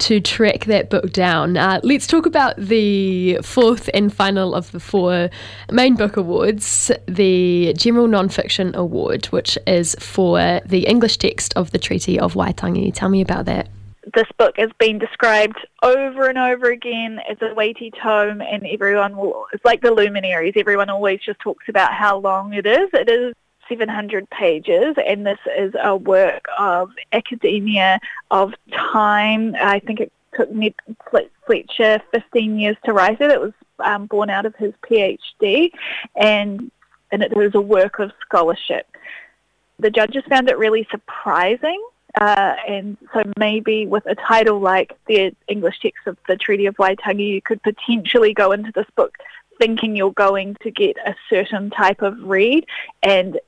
to 0.00 0.20
track 0.20 0.64
that 0.64 0.90
book 0.90 1.12
down. 1.12 1.56
Uh, 1.56 1.80
let's 1.82 2.06
talk 2.06 2.26
about 2.26 2.56
the 2.56 3.38
fourth 3.42 3.88
and 3.94 4.12
final 4.12 4.54
of 4.54 4.70
the 4.72 4.80
four 4.80 5.30
main 5.70 5.94
book 5.94 6.16
awards 6.16 6.90
the 7.06 7.72
General 7.76 8.08
Nonfiction 8.08 8.74
Award, 8.74 9.26
which 9.26 9.56
is 9.66 9.94
for 9.98 10.60
the 10.66 10.86
English 10.86 11.18
text 11.18 11.54
of 11.56 11.70
the 11.70 11.78
Treaty 11.78 12.18
of 12.18 12.34
Waitangi. 12.34 12.92
Tell 12.92 13.08
me 13.08 13.20
about 13.20 13.44
that. 13.46 13.68
this 14.14 14.28
book 14.38 14.54
has 14.58 14.70
been 14.78 14.98
described 14.98 15.56
over 15.82 16.28
and 16.28 16.38
over 16.38 16.70
again 16.70 17.20
as 17.30 17.38
a 17.40 17.54
weighty 17.54 17.90
tome, 18.02 18.40
and 18.42 18.66
everyone 18.66 19.16
will. 19.16 19.46
It's 19.52 19.64
like 19.64 19.80
the 19.80 19.90
luminaries. 19.90 20.54
Everyone 20.56 20.90
always 20.90 21.20
just 21.24 21.38
talks 21.40 21.68
about 21.68 21.92
how 21.94 22.18
long 22.18 22.52
it 22.52 22.66
is. 22.66 22.90
It 22.92 23.08
is 23.08 23.32
700 23.68 24.28
pages, 24.30 24.96
and 25.06 25.26
this 25.26 25.38
is 25.56 25.74
a 25.82 25.96
work 25.96 26.44
of 26.58 26.90
academia, 27.12 28.00
of 28.30 28.54
time. 28.72 29.54
I 29.60 29.78
think 29.80 30.00
it 30.00 30.12
took 30.34 30.50
Ned 30.50 30.74
Fletcher 31.46 32.02
15 32.12 32.58
years 32.58 32.76
to 32.84 32.92
write 32.92 33.20
it. 33.20 33.30
It 33.30 33.40
was 33.40 33.52
um, 33.78 34.06
born 34.06 34.30
out 34.30 34.46
of 34.46 34.54
his 34.56 34.72
PhD, 34.88 35.70
and 36.16 36.70
and 37.12 37.22
it 37.22 37.32
is 37.36 37.54
a 37.54 37.60
work 37.60 37.98
of 37.98 38.10
scholarship. 38.20 38.86
The 39.78 39.90
judges 39.90 40.24
found 40.28 40.48
it 40.48 40.58
really 40.58 40.86
surprising 40.90 41.80
uh, 42.20 42.54
and 42.68 42.96
so 43.12 43.22
maybe 43.38 43.86
with 43.86 44.06
a 44.06 44.14
title 44.14 44.60
like 44.60 44.96
the 45.08 45.34
English 45.48 45.80
text 45.80 46.06
of 46.06 46.16
the 46.28 46.36
Treaty 46.36 46.66
of 46.66 46.76
Waitangi, 46.76 47.26
you 47.28 47.42
could 47.42 47.62
potentially 47.62 48.32
go 48.32 48.52
into 48.52 48.70
this 48.72 48.86
book 48.94 49.16
thinking 49.58 49.96
you're 49.96 50.12
going 50.12 50.56
to 50.62 50.70
get 50.70 50.96
a 51.04 51.14
certain 51.28 51.70
type 51.70 52.02
of 52.02 52.16
read, 52.22 52.66
and 53.02 53.38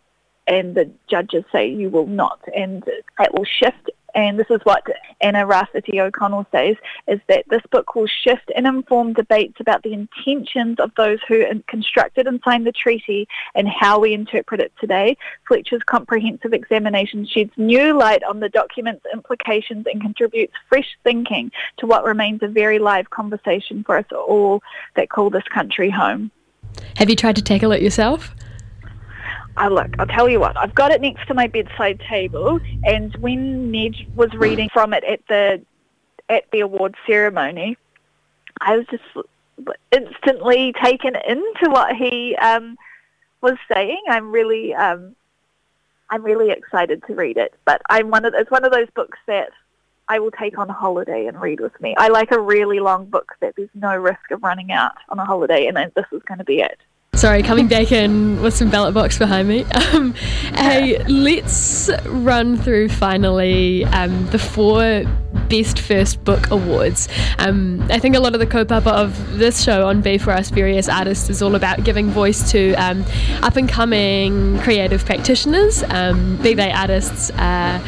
and 0.47 0.75
the 0.75 0.91
judges 1.09 1.45
say 1.53 1.69
you 1.69 1.91
will 1.91 2.07
not, 2.07 2.41
and 2.55 2.85
it 2.87 3.35
will 3.35 3.45
shift 3.45 3.91
and 4.17 4.39
this 4.39 4.47
is 4.49 4.61
what 4.65 4.83
Anna 5.21 5.47
Rafferty 5.47 6.01
O'Connell 6.01 6.47
says, 6.51 6.77
is 7.07 7.21
that 7.29 7.45
this 7.51 7.61
book 7.71 7.95
will 7.95 8.07
shift 8.07 8.51
and 8.57 8.67
inform 8.67 9.13
debates 9.13 9.61
about 9.61 9.83
the 9.83 9.93
intentions 9.93 10.81
of 10.81 10.91
those 10.97 11.19
who 11.29 11.45
constructed 11.69 12.27
and 12.27 12.41
signed 12.43 12.67
the 12.67 12.73
treaty 12.73 13.29
and 13.55 13.69
how 13.69 14.01
we 14.01 14.15
interpret 14.15 14.63
it 14.63 14.73
today. 14.81 15.19
Fletcher's 15.47 15.83
comprehensive 15.85 16.55
examination 16.55 17.27
sheds 17.27 17.53
new 17.59 17.97
light 17.97 18.25
on 18.25 18.41
the 18.41 18.49
document's 18.49 19.05
implications 19.13 19.85
and 19.87 20.01
contributes 20.01 20.55
fresh 20.67 20.97
thinking 21.05 21.53
to 21.77 21.87
what 21.87 22.03
remains 22.03 22.43
a 22.43 22.49
very 22.49 22.79
live 22.79 23.11
conversation 23.11 23.85
for 23.85 23.99
us 23.99 24.07
all 24.13 24.63
that 24.95 25.11
call 25.11 25.29
this 25.29 25.47
country 25.53 25.91
home. 25.91 26.31
Have 26.97 27.11
you 27.11 27.17
tried 27.17 27.37
to 27.37 27.43
tackle 27.43 27.71
it 27.73 27.83
yourself? 27.83 28.35
Oh, 29.59 29.69
look, 29.69 29.89
I'll 29.99 30.07
tell 30.07 30.29
you 30.29 30.39
what. 30.39 30.57
I've 30.57 30.75
got 30.75 30.91
it 30.91 31.01
next 31.01 31.27
to 31.29 31.35
my 31.35 31.47
bedside 31.47 32.01
table, 32.09 32.61
and 32.85 33.15
when 33.17 33.71
Ned 33.71 33.95
was 34.15 34.31
reading 34.35 34.69
from 34.73 34.93
it 34.93 35.03
at 35.05 35.21
the 35.29 35.63
at 36.29 36.45
the 36.51 36.61
award 36.61 36.95
ceremony, 37.07 37.77
I 38.61 38.77
was 38.77 38.87
just 38.91 39.03
instantly 39.93 40.75
taken 40.83 41.17
into 41.27 41.71
what 41.71 41.97
he 41.97 42.37
um, 42.37 42.77
was 43.41 43.57
saying. 43.73 44.03
I'm 44.09 44.31
really, 44.31 44.75
um, 44.75 45.15
I'm 46.11 46.23
really 46.23 46.51
excited 46.51 47.03
to 47.07 47.15
read 47.15 47.37
it. 47.37 47.55
But 47.65 47.81
I'm 47.89 48.11
one 48.11 48.25
of 48.25 48.35
it's 48.37 48.51
one 48.51 48.65
of 48.65 48.73
those 48.73 48.89
books 48.95 49.19
that 49.27 49.51
I 50.09 50.19
will 50.19 50.31
take 50.33 50.59
on 50.59 50.69
holiday 50.69 51.27
and 51.27 51.41
read 51.41 51.61
with 51.61 51.79
me. 51.81 51.95
I 51.97 52.09
like 52.09 52.31
a 52.31 52.41
really 52.41 52.81
long 52.81 53.07
book 53.07 53.33
that 53.41 53.57
there's 53.57 53.71
no 53.75 53.97
risk 53.97 54.31
of 54.31 54.43
running 54.43 54.71
out 54.71 54.93
on 55.09 55.19
a 55.19 55.25
holiday, 55.25 55.67
and 55.67 55.77
this 55.77 56.07
is 56.13 56.23
going 56.25 56.39
to 56.39 56.45
be 56.45 56.61
it. 56.61 56.79
Sorry, 57.17 57.43
coming 57.43 57.67
back 57.67 57.93
in 57.93 58.43
with 58.43 58.55
some 58.55 58.69
ballot 58.69 58.93
box 58.93 59.19
behind 59.19 59.49
me. 59.49 59.65
Um, 59.97 60.15
hey, 60.55 61.03
let's 61.05 61.89
run 62.07 62.59
through 62.59 62.89
finally 62.89 63.85
um, 63.87 64.27
the 64.27 64.39
four 64.39 65.05
Best 65.49 65.79
First 65.79 66.23
Book 66.25 66.51
Awards. 66.51 67.09
Um, 67.39 67.87
I 67.91 67.99
think 67.99 68.17
a 68.17 68.21
lot 68.21 68.35
of 68.35 68.41
the 68.41 68.47
kaupapa 68.47 68.89
of 68.89 69.39
this 69.39 69.63
show 69.63 69.87
on 69.87 70.01
B 70.01 70.19
for 70.19 70.33
Us 70.33 70.51
Various 70.51 70.89
Artists 70.89 71.31
is 71.31 71.41
all 71.41 71.55
about 71.55 71.85
giving 71.85 72.11
voice 72.11 72.51
to 72.51 72.75
um, 72.75 73.05
up 73.43 73.57
and 73.57 73.69
coming 73.69 74.59
creative 74.59 75.05
practitioners, 75.05 75.83
um, 75.91 76.37
be 76.39 76.55
they 76.55 76.73
artists, 76.73 77.31
uh, 77.31 77.81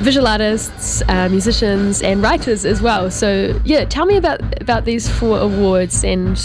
visual 0.00 0.26
artists, 0.26 1.02
uh, 1.08 1.28
musicians, 1.30 2.02
and 2.02 2.22
writers 2.22 2.64
as 2.64 2.82
well. 2.82 3.10
So, 3.10 3.58
yeah, 3.64 3.84
tell 3.84 4.06
me 4.06 4.16
about, 4.16 4.60
about 4.60 4.84
these 4.84 5.08
four 5.08 5.38
awards 5.38 6.04
and 6.04 6.38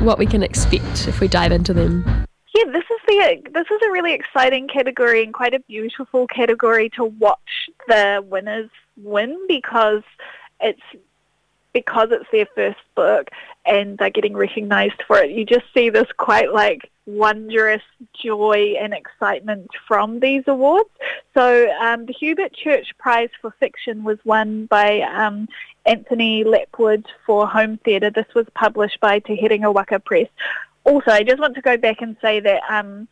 what 0.00 0.18
we 0.18 0.26
can 0.26 0.42
expect 0.42 1.08
if 1.08 1.20
we 1.20 1.28
dive 1.28 1.52
into 1.52 1.74
them. 1.76 2.26
Yeah, 2.54 2.64
this 2.72 2.84
is 2.84 3.00
the 3.06 3.50
this 3.52 3.66
is 3.70 3.82
a 3.86 3.90
really 3.92 4.14
exciting 4.14 4.66
category 4.66 5.22
and 5.22 5.32
quite 5.32 5.54
a 5.54 5.60
beautiful 5.60 6.26
category 6.26 6.88
to 6.90 7.04
watch 7.04 7.68
the 7.86 8.24
winners 8.26 8.70
win 8.96 9.38
because 9.46 10.02
it's 10.60 10.80
because 11.74 12.08
it's 12.10 12.24
their 12.32 12.46
first 12.54 12.80
book 12.94 13.28
and 13.66 13.98
they're 13.98 14.08
getting 14.08 14.34
recognised 14.34 15.02
for 15.06 15.18
it. 15.18 15.30
You 15.30 15.44
just 15.44 15.66
see 15.74 15.90
this 15.90 16.06
quite 16.16 16.50
like 16.50 16.90
wondrous 17.04 17.82
joy 18.14 18.74
and 18.80 18.94
excitement 18.94 19.68
from 19.86 20.20
these 20.20 20.42
awards. 20.46 20.88
So 21.34 21.70
um, 21.78 22.06
the 22.06 22.14
Hubert 22.14 22.54
Church 22.54 22.86
Prize 22.98 23.28
for 23.42 23.52
Fiction 23.60 24.04
was 24.04 24.18
won 24.24 24.64
by 24.66 25.02
um, 25.02 25.48
Anthony 25.84 26.44
Lapwood 26.44 27.04
for 27.26 27.46
Home 27.46 27.78
Theatre. 27.84 28.10
This 28.10 28.34
was 28.34 28.46
published 28.54 28.98
by 29.00 29.18
Te 29.18 29.36
Herenga 29.36 29.72
Waka 29.72 30.00
Press. 30.00 30.28
Also, 30.86 31.10
I 31.10 31.24
just 31.24 31.40
want 31.40 31.56
to 31.56 31.60
go 31.60 31.76
back 31.76 32.00
and 32.00 32.16
say 32.22 32.38
that 32.38 32.62
um, 32.70 33.08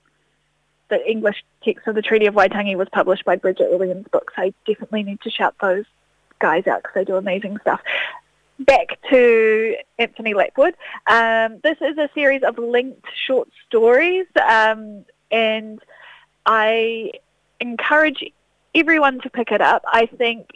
the 0.90 1.10
English 1.10 1.44
text 1.64 1.88
of 1.88 1.96
the 1.96 2.02
Treaty 2.02 2.26
of 2.26 2.34
Waitangi 2.34 2.76
was 2.76 2.88
published 2.92 3.24
by 3.24 3.34
Bridget 3.34 3.68
Williams 3.70 4.06
Books. 4.12 4.32
I 4.36 4.54
definitely 4.64 5.02
need 5.02 5.20
to 5.22 5.30
shout 5.30 5.56
those 5.60 5.84
guys 6.38 6.68
out 6.68 6.82
because 6.82 6.94
they 6.94 7.04
do 7.04 7.16
amazing 7.16 7.58
stuff. 7.62 7.80
Back 8.60 9.00
to 9.10 9.76
Anthony 9.98 10.34
Lapwood. 10.34 10.74
Um, 11.08 11.58
this 11.64 11.76
is 11.80 11.98
a 11.98 12.08
series 12.14 12.44
of 12.44 12.58
linked 12.58 13.06
short 13.26 13.48
stories, 13.66 14.26
um, 14.48 15.04
and 15.32 15.80
I 16.46 17.10
encourage 17.58 18.22
everyone 18.72 19.20
to 19.22 19.30
pick 19.30 19.50
it 19.50 19.60
up. 19.60 19.82
I 19.88 20.06
think 20.06 20.50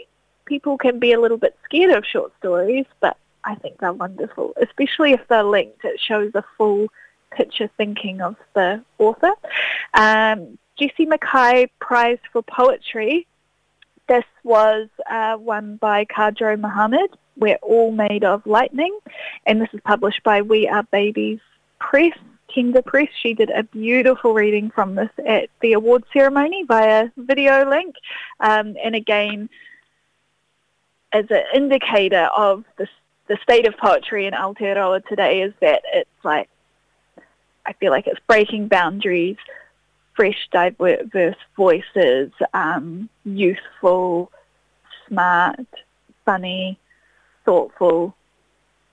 people 0.44 0.78
can 0.78 1.00
be 1.00 1.12
a 1.12 1.20
little 1.20 1.36
bit 1.36 1.56
scared 1.64 1.90
of 1.90 2.04
short 2.06 2.32
stories, 2.38 2.86
but 3.00 3.16
I 3.42 3.56
think 3.56 3.80
they're 3.80 3.92
wonderful, 3.92 4.52
especially 4.62 5.14
if 5.14 5.26
they're 5.26 5.42
linked. 5.42 5.84
It 5.84 5.98
shows 5.98 6.30
a 6.36 6.44
full 6.56 6.86
picture 7.30 7.70
thinking 7.76 8.20
of 8.20 8.36
the 8.54 8.82
author. 8.98 9.32
Um, 9.94 10.58
Jessie 10.78 11.06
Mackay 11.06 11.70
Prize 11.80 12.18
for 12.32 12.42
Poetry. 12.42 13.26
This 14.08 14.24
was 14.42 14.88
uh, 15.10 15.36
won 15.38 15.76
by 15.76 16.04
Khadro 16.06 16.58
Mohamed. 16.58 17.10
We're 17.36 17.56
all 17.56 17.92
made 17.92 18.24
of 18.24 18.46
lightning, 18.46 18.98
and 19.46 19.60
this 19.60 19.68
is 19.72 19.80
published 19.84 20.22
by 20.22 20.42
We 20.42 20.68
Are 20.68 20.84
Babies 20.84 21.40
Press. 21.78 22.16
Tender 22.54 22.80
Press. 22.80 23.08
She 23.20 23.34
did 23.34 23.50
a 23.50 23.62
beautiful 23.62 24.32
reading 24.32 24.70
from 24.70 24.94
this 24.94 25.10
at 25.26 25.50
the 25.60 25.74
award 25.74 26.04
ceremony 26.14 26.64
via 26.64 27.10
video 27.18 27.68
link, 27.68 27.94
um, 28.40 28.74
and 28.82 28.94
again, 28.94 29.50
as 31.12 31.26
an 31.30 31.42
indicator 31.54 32.30
of 32.34 32.64
the 32.78 32.88
the 33.28 33.38
state 33.42 33.66
of 33.66 33.76
poetry 33.76 34.26
in 34.26 34.32
Aotearoa 34.32 35.06
today 35.06 35.42
is 35.42 35.52
that 35.60 35.82
it's 35.92 36.24
like 36.24 36.48
I 37.68 37.74
feel 37.74 37.92
like 37.92 38.06
it's 38.06 38.20
breaking 38.26 38.68
boundaries, 38.68 39.36
fresh, 40.16 40.48
diverse 40.50 41.36
voices, 41.54 42.32
um, 42.54 43.10
youthful, 43.24 44.32
smart, 45.06 45.66
funny, 46.24 46.78
thoughtful, 47.44 48.16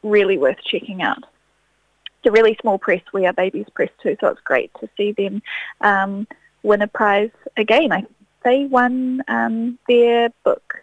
really 0.04 0.38
worth 0.38 0.58
checking 0.70 1.02
out. 1.02 1.20
It's 1.20 2.28
a 2.28 2.32
really 2.32 2.58
small 2.60 2.78
press. 2.78 3.02
We 3.14 3.26
are 3.26 3.34
Babies 3.34 3.68
Press 3.74 3.92
too, 4.04 4.18
so 4.20 4.28
it's 4.28 4.42
great 4.42 4.72
to 4.82 4.90
see 4.98 5.14
them 5.14 5.42
um, 5.80 6.28
win 6.62 6.82
a 6.82 6.88
prize 6.88 7.32
again. 7.56 7.94
I, 7.94 8.06
they 8.44 8.66
won 8.66 9.24
um, 9.30 9.80
their 9.88 10.32
book 10.44 10.82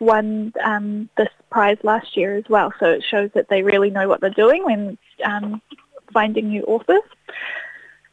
won 0.00 0.52
um, 0.64 1.08
this 1.16 1.28
prize 1.50 1.78
last 1.82 2.16
year 2.16 2.36
as 2.36 2.44
well, 2.48 2.72
so 2.78 2.86
it 2.86 3.02
shows 3.10 3.30
that 3.34 3.48
they 3.48 3.62
really 3.62 3.90
know 3.90 4.08
what 4.08 4.20
they're 4.20 4.30
doing 4.30 4.64
when 4.64 4.98
um, 5.24 5.60
finding 6.12 6.48
new 6.48 6.62
authors. 6.62 7.02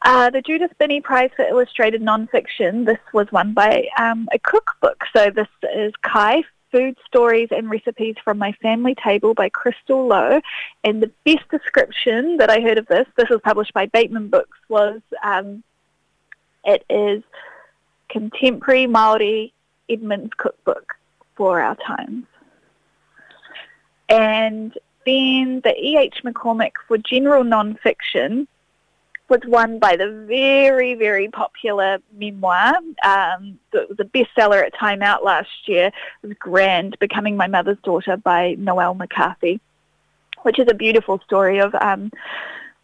Uh, 0.04 0.30
the 0.30 0.42
Judith 0.42 0.72
Binney 0.78 1.00
Prize 1.00 1.30
for 1.36 1.44
Illustrated 1.44 2.02
Nonfiction, 2.02 2.86
this 2.86 2.98
was 3.12 3.30
won 3.30 3.54
by 3.54 3.86
um, 3.98 4.28
a 4.32 4.38
cookbook. 4.38 5.04
So 5.14 5.30
this 5.30 5.46
is 5.74 5.92
Kai, 6.02 6.42
Food 6.72 6.96
Stories 7.06 7.48
and 7.52 7.70
Recipes 7.70 8.16
from 8.24 8.38
My 8.38 8.52
Family 8.60 8.96
Table 8.96 9.32
by 9.34 9.48
Christall 9.50 10.08
Lowe. 10.08 10.40
And 10.82 11.02
the 11.02 11.10
best 11.24 11.48
description 11.50 12.38
that 12.38 12.50
I 12.50 12.60
heard 12.60 12.78
of 12.78 12.86
this, 12.86 13.06
this 13.16 13.28
was 13.28 13.40
published 13.44 13.74
by 13.74 13.86
Bateman 13.86 14.28
Books, 14.28 14.58
was 14.68 15.00
um, 15.22 15.62
it 16.64 16.84
is 16.90 17.22
contemporary 18.08 18.86
Māori 18.86 19.52
Edmonds 19.88 20.32
cookbook 20.36 20.94
for 21.36 21.60
our 21.60 21.76
times. 21.76 22.24
And 24.08 24.76
then 25.04 25.60
the 25.64 25.74
E.H. 25.78 26.22
McCormick 26.24 26.72
for 26.86 26.98
general 26.98 27.44
nonfiction 27.44 28.46
was 29.28 29.40
won 29.46 29.78
by 29.78 29.96
the 29.96 30.26
very, 30.28 30.94
very 30.94 31.28
popular 31.28 31.98
memoir. 32.12 32.76
Um, 33.02 33.58
it 33.72 33.88
was 33.88 33.98
a 33.98 34.04
bestseller 34.04 34.62
at 34.62 34.74
Time 34.78 35.02
Out 35.02 35.24
last 35.24 35.48
year. 35.66 35.86
It 36.22 36.26
was 36.26 36.36
Grand, 36.38 36.98
Becoming 37.00 37.36
My 37.36 37.46
Mother's 37.46 37.78
Daughter 37.82 38.16
by 38.16 38.56
Noelle 38.58 38.94
McCarthy, 38.94 39.60
which 40.42 40.58
is 40.58 40.66
a 40.68 40.74
beautiful 40.74 41.18
story 41.24 41.60
of 41.60 41.74
um, 41.74 42.12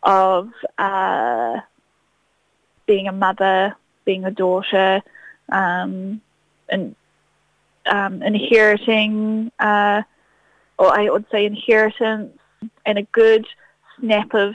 of 0.02 0.50
uh, 0.78 1.60
being 2.86 3.08
a 3.08 3.12
mother, 3.12 3.76
being 4.06 4.24
a 4.24 4.30
daughter, 4.30 5.02
um, 5.50 6.20
and 6.70 6.96
um, 7.84 8.22
inheriting 8.22 9.52
uh, 9.58 10.02
or 10.78 10.88
I 10.98 11.10
would 11.10 11.24
say 11.30 11.44
inheritance, 11.46 12.36
and 12.86 12.98
a 12.98 13.02
good 13.02 13.46
snap 14.00 14.34
of 14.34 14.54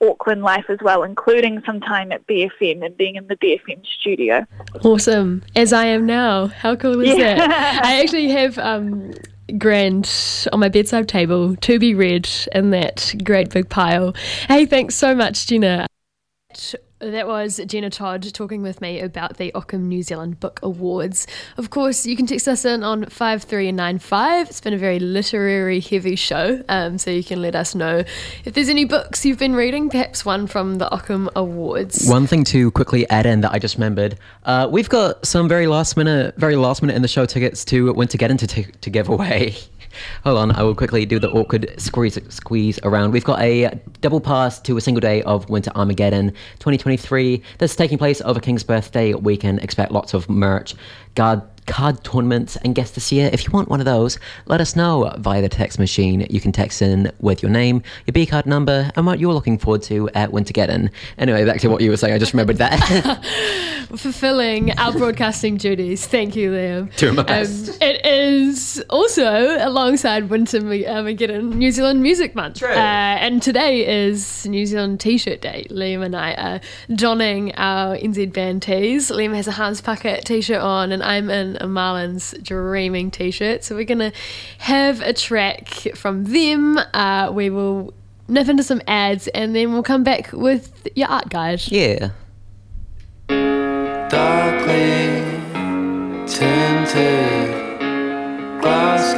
Auckland 0.00 0.42
life 0.42 0.66
as 0.68 0.78
well, 0.80 1.02
including 1.02 1.62
some 1.66 1.80
time 1.80 2.12
at 2.12 2.26
BFM 2.26 2.84
and 2.84 2.96
being 2.96 3.16
in 3.16 3.26
the 3.26 3.36
BFM 3.36 3.84
studio. 4.00 4.46
Awesome. 4.84 5.42
As 5.56 5.72
I 5.72 5.86
am 5.86 6.06
now. 6.06 6.46
How 6.46 6.76
cool 6.76 7.00
is 7.00 7.16
Yeah. 7.18 7.34
that? 7.36 7.84
I 7.84 8.00
actually 8.00 8.28
have 8.28 8.58
um, 8.58 9.12
Grand 9.58 10.08
on 10.52 10.60
my 10.60 10.68
bedside 10.68 11.08
table 11.08 11.56
to 11.56 11.78
be 11.78 11.94
read 11.94 12.28
in 12.54 12.70
that 12.70 13.14
great 13.24 13.50
big 13.50 13.68
pile. 13.68 14.14
Hey, 14.46 14.66
thanks 14.66 14.94
so 14.94 15.14
much, 15.14 15.46
Jenna. 15.46 15.86
That 17.00 17.28
was 17.28 17.60
Jenna 17.64 17.90
Todd 17.90 18.34
talking 18.34 18.60
with 18.60 18.80
me 18.80 18.98
about 18.98 19.36
the 19.36 19.54
Ockham 19.54 19.86
New 19.86 20.02
Zealand 20.02 20.40
Book 20.40 20.58
Awards. 20.64 21.28
Of 21.56 21.70
course, 21.70 22.04
you 22.04 22.16
can 22.16 22.26
text 22.26 22.48
us 22.48 22.64
in 22.64 22.82
on 22.82 23.04
5395. 23.04 24.48
It's 24.48 24.60
been 24.60 24.74
a 24.74 24.78
very 24.78 24.98
literary 24.98 25.78
heavy 25.78 26.16
show, 26.16 26.60
um, 26.68 26.98
so 26.98 27.12
you 27.12 27.22
can 27.22 27.40
let 27.40 27.54
us 27.54 27.76
know 27.76 28.02
if 28.44 28.54
there's 28.54 28.68
any 28.68 28.84
books 28.84 29.24
you've 29.24 29.38
been 29.38 29.54
reading, 29.54 29.90
perhaps 29.90 30.24
one 30.24 30.48
from 30.48 30.78
the 30.78 30.90
Ockham 30.90 31.30
Awards. 31.36 32.08
One 32.08 32.26
thing 32.26 32.42
to 32.46 32.72
quickly 32.72 33.08
add 33.10 33.26
in 33.26 33.42
that 33.42 33.52
I 33.52 33.60
just 33.60 33.76
remembered, 33.76 34.18
uh, 34.42 34.68
we've 34.68 34.88
got 34.88 35.24
some 35.24 35.48
very 35.48 35.68
last 35.68 35.96
minute, 35.96 36.34
very 36.36 36.56
last 36.56 36.82
minute 36.82 36.96
in 36.96 37.02
the 37.02 37.08
show 37.08 37.26
tickets 37.26 37.64
to 37.66 37.94
Wintergeddon 37.94 38.38
to, 38.40 38.72
to 38.72 38.90
give 38.90 39.08
away. 39.08 39.54
Hold 40.24 40.38
on, 40.38 40.52
I 40.52 40.62
will 40.62 40.74
quickly 40.74 41.06
do 41.06 41.18
the 41.18 41.30
awkward 41.30 41.74
squeeze 41.78 42.18
squeeze 42.28 42.78
around. 42.82 43.12
We've 43.12 43.24
got 43.24 43.40
a 43.40 43.80
double 44.00 44.20
pass 44.20 44.60
to 44.60 44.76
a 44.76 44.80
single 44.80 45.00
day 45.00 45.22
of 45.22 45.48
Winter 45.48 45.70
Armageddon 45.74 46.30
2023. 46.58 47.42
That's 47.58 47.76
taking 47.76 47.98
place 47.98 48.20
over 48.22 48.40
King's 48.40 48.64
birthday 48.64 49.14
weekend. 49.14 49.60
Expect 49.60 49.92
lots 49.92 50.14
of 50.14 50.28
merch, 50.28 50.74
guard 51.14 51.42
card 51.68 52.02
tournaments 52.02 52.56
and 52.56 52.74
guests 52.74 52.94
this 52.94 53.12
year. 53.12 53.30
If 53.32 53.44
you 53.44 53.50
want 53.52 53.68
one 53.68 53.78
of 53.80 53.86
those, 53.86 54.18
let 54.46 54.60
us 54.60 54.74
know 54.74 55.12
via 55.18 55.40
the 55.40 55.48
text 55.48 55.78
machine. 55.78 56.26
You 56.28 56.40
can 56.40 56.50
text 56.50 56.82
in 56.82 57.12
with 57.20 57.42
your 57.42 57.50
name, 57.50 57.82
your 58.06 58.12
B 58.12 58.26
card 58.26 58.46
number, 58.46 58.90
and 58.96 59.06
what 59.06 59.20
you're 59.20 59.34
looking 59.34 59.58
forward 59.58 59.82
to 59.82 60.08
at 60.10 60.30
Wintergeddon. 60.30 60.90
Anyway, 61.18 61.44
back 61.44 61.60
to 61.60 61.68
what 61.68 61.82
you 61.82 61.90
were 61.90 61.96
saying. 61.96 62.14
I 62.14 62.18
just 62.18 62.32
remembered 62.32 62.56
that. 62.56 63.24
fulfilling 63.96 64.78
our 64.78 64.92
broadcasting 64.92 65.56
duties. 65.56 66.06
Thank 66.06 66.36
you, 66.36 66.50
Liam. 66.50 66.94
Doing 66.96 67.14
my 67.14 67.22
best. 67.22 67.70
Um, 67.70 67.76
it 67.80 68.04
is 68.04 68.82
also 68.90 69.56
alongside 69.66 70.28
Winter 70.28 70.60
Me- 70.60 70.84
New 70.84 71.70
Zealand 71.70 72.02
Music 72.02 72.34
Month. 72.34 72.62
Uh, 72.62 72.66
and 72.66 73.42
today 73.42 74.04
is 74.06 74.46
New 74.46 74.66
Zealand 74.66 75.00
T-shirt 75.00 75.40
day. 75.40 75.66
Liam 75.70 76.04
and 76.04 76.14
I 76.14 76.34
are 76.34 76.60
donning 76.94 77.54
our 77.54 77.96
NZ 77.96 78.32
band 78.32 78.62
tees. 78.62 79.10
Liam 79.10 79.34
has 79.34 79.48
a 79.48 79.52
Hans 79.52 79.80
Pucket 79.80 80.24
T-shirt 80.24 80.60
on 80.60 80.92
and 80.92 81.02
I'm 81.02 81.30
in 81.30 81.57
a 81.60 81.66
Marlins 81.66 82.40
Dreaming 82.42 83.10
T-shirt. 83.10 83.64
So 83.64 83.74
we're 83.74 83.84
going 83.84 83.98
to 83.98 84.12
have 84.58 85.00
a 85.00 85.12
track 85.12 85.68
from 85.94 86.24
them. 86.24 86.78
Uh, 86.94 87.30
we 87.32 87.50
will 87.50 87.92
nip 88.28 88.48
into 88.48 88.62
some 88.62 88.82
ads 88.86 89.28
and 89.28 89.54
then 89.54 89.72
we'll 89.72 89.82
come 89.82 90.04
back 90.04 90.32
with 90.32 90.88
your 90.94 91.08
art 91.08 91.28
guide. 91.28 91.60
yeah. 91.66 92.10
darkly 94.08 95.22
tinted 96.26 97.80
glass 98.60 99.14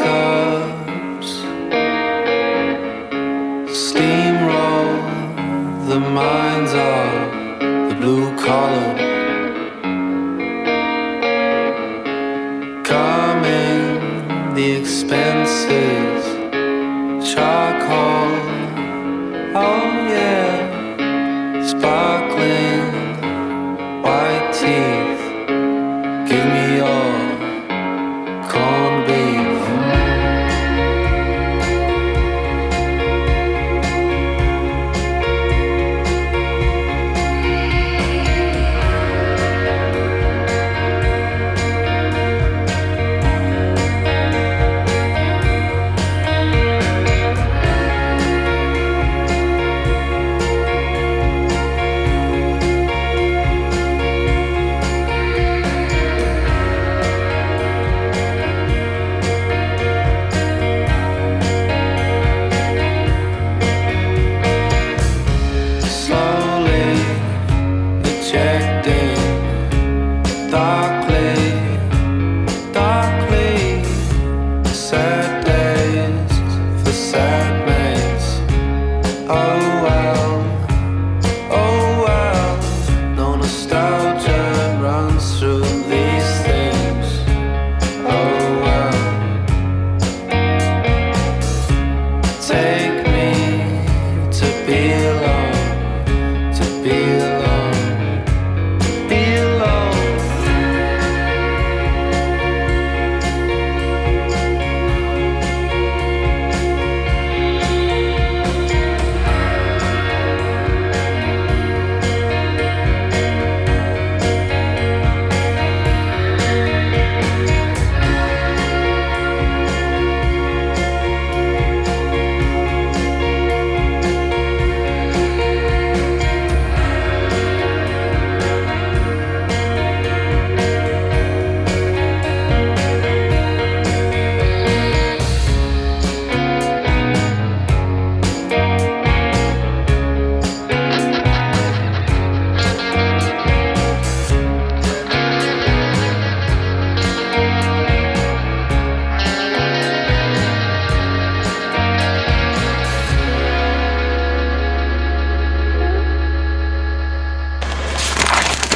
expenses 15.12 16.24
charcoal. 17.28 18.30
Oh 19.56 19.99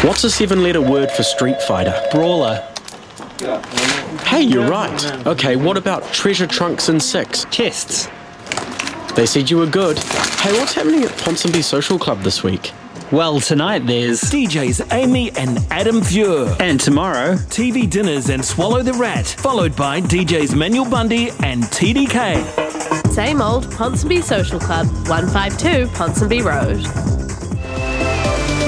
What's 0.05 0.23
a 0.23 0.29
seven 0.29 0.63
letter 0.63 0.83
word 0.83 1.11
for 1.11 1.23
Street 1.23 1.63
Fighter? 1.63 1.99
Brawler. 2.13 2.57
Hey, 4.27 4.43
you're 4.43 4.69
right. 4.69 5.27
Okay, 5.27 5.57
what 5.57 5.79
about 5.79 6.13
treasure 6.13 6.47
trunks 6.47 6.91
and 6.91 7.03
six? 7.03 7.47
Chests. 7.47 8.11
They 9.15 9.25
said 9.25 9.51
you 9.51 9.57
were 9.57 9.67
good. 9.67 9.99
Hey, 9.99 10.53
what's 10.59 10.75
happening 10.75 11.05
at 11.05 11.11
Ponsonby 11.13 11.65
Social 11.65 11.99
Club 11.99 12.21
this 12.21 12.45
week? 12.45 12.73
Well, 13.13 13.41
tonight 13.41 13.87
there's 13.87 14.21
DJs 14.21 14.93
Amy 14.93 15.31
and 15.39 15.61
Adam 15.71 16.03
Fuhr. 16.03 16.55
And 16.61 16.79
tomorrow, 16.79 17.37
TV 17.37 17.89
dinners 17.89 18.29
and 18.29 18.45
Swallow 18.45 18.83
the 18.83 18.93
Rat, 18.93 19.27
followed 19.27 19.75
by 19.75 20.03
DJs 20.03 20.55
Manuel 20.55 20.91
Bundy 20.91 21.31
and 21.43 21.63
TDK. 21.65 22.45
Same 23.11 23.41
old 23.41 23.65
Ponsonby 23.69 24.23
Social 24.23 24.61
Club, 24.61 24.87
152 25.09 25.87
Ponsonby 25.95 26.45
Road. 26.45 27.34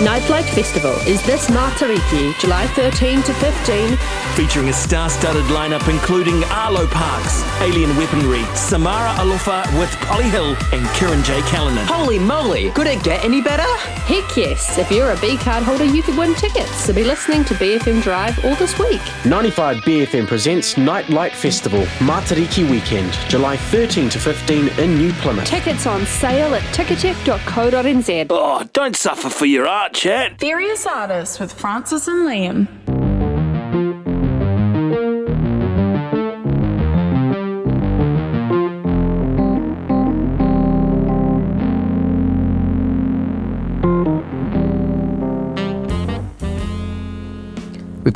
Nightlight 0.05 0.44
Festival 0.44 0.92
is 1.07 1.22
this 1.22 1.49
Matariki, 1.49 2.38
July 2.38 2.66
13 2.66 3.22
to 3.22 3.32
15, 3.32 3.97
featuring 4.37 4.68
a 4.68 4.72
star-studded 4.72 5.47
lineup 5.47 5.89
including 5.89 6.45
Arlo 6.45 6.87
Parks, 6.89 7.43
Alien 7.62 7.97
Weaponry, 7.97 8.45
Samara 8.55 9.09
Alofa 9.14 9.64
with 9.80 9.91
Polly 10.07 10.28
Hill, 10.28 10.55
and 10.72 10.87
Kieran 10.95 11.22
J. 11.24 11.41
Callanan. 11.43 11.87
Holy 11.87 12.18
moly! 12.18 12.70
Could 12.72 12.87
it 12.87 13.03
get 13.03 13.24
any 13.24 13.41
better? 13.41 13.64
Heck 14.05 14.37
yes, 14.37 14.76
if 14.76 14.91
you're 14.91 15.12
a 15.12 15.20
B 15.20 15.39
card 15.39 15.62
holder, 15.64 15.87
you 15.87 16.03
could 16.03 16.18
win 16.18 16.34
tickets. 16.34 16.70
So 16.84 16.93
be 16.93 17.03
listening 17.03 17.45
to 17.47 17.55
BFM 17.55 18.03
Drive 18.03 18.45
all 18.45 18.55
this 18.57 18.78
week. 18.78 19.01
95 19.24 19.78
BFM 19.78 20.26
presents 20.26 20.76
Nightlight 20.76 21.32
Festival, 21.32 21.82
Matariki 21.99 22.70
Weekend, 22.70 23.12
July 23.28 23.57
13 23.57 24.11
to 24.11 24.18
15 24.18 24.68
in 24.78 24.99
New 24.99 25.12
Plymouth. 25.14 25.47
Tickets 25.47 25.87
on 25.87 26.05
sale 26.05 26.55
at 26.55 26.62
ticketek.co.nz. 26.74 28.26
Oh, 28.28 28.68
don't 28.74 28.97
suffer 28.97 29.30
for 29.30 29.47
your 29.47 29.66
art, 29.66 29.95
chat. 29.95 30.39
Various 30.39 30.87
artists 30.87 31.41
with 31.41 31.53
Frances 31.53 32.07
and 32.07 32.28
Liam. 32.28 32.86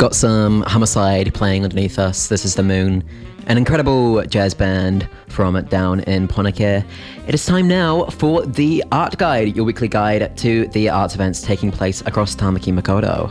Got 0.01 0.14
some 0.14 0.62
homicide 0.62 1.34
playing 1.34 1.62
underneath 1.62 1.98
us. 1.98 2.28
This 2.28 2.46
is 2.46 2.55
the 2.55 2.62
moon, 2.62 3.05
an 3.48 3.59
incredible 3.59 4.24
jazz 4.24 4.55
band 4.55 5.07
from 5.28 5.62
down 5.64 6.01
in 6.05 6.26
Poneke. 6.26 6.82
It 7.26 7.34
is 7.34 7.44
time 7.44 7.68
now 7.68 8.07
for 8.07 8.46
the 8.46 8.82
Art 8.92 9.18
Guide, 9.18 9.55
your 9.55 9.66
weekly 9.66 9.88
guide 9.88 10.34
to 10.38 10.68
the 10.68 10.88
arts 10.88 11.14
events 11.14 11.42
taking 11.42 11.70
place 11.70 12.01
across 12.07 12.34
Tamaki 12.34 12.72
Makaurau. 12.72 13.30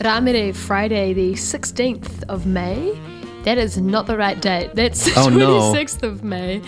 Ramere 0.00 0.54
Friday, 0.54 1.14
the 1.14 1.32
16th 1.32 2.24
of 2.28 2.44
May. 2.44 2.92
That 3.44 3.58
is 3.58 3.76
not 3.76 4.06
the 4.06 4.16
right 4.16 4.40
date. 4.40 4.70
That's 4.74 5.04
the 5.04 5.12
Oh, 5.20 5.28
no. 5.28 5.72
26th 5.72 6.02
of 6.04 6.22
May, 6.22 6.58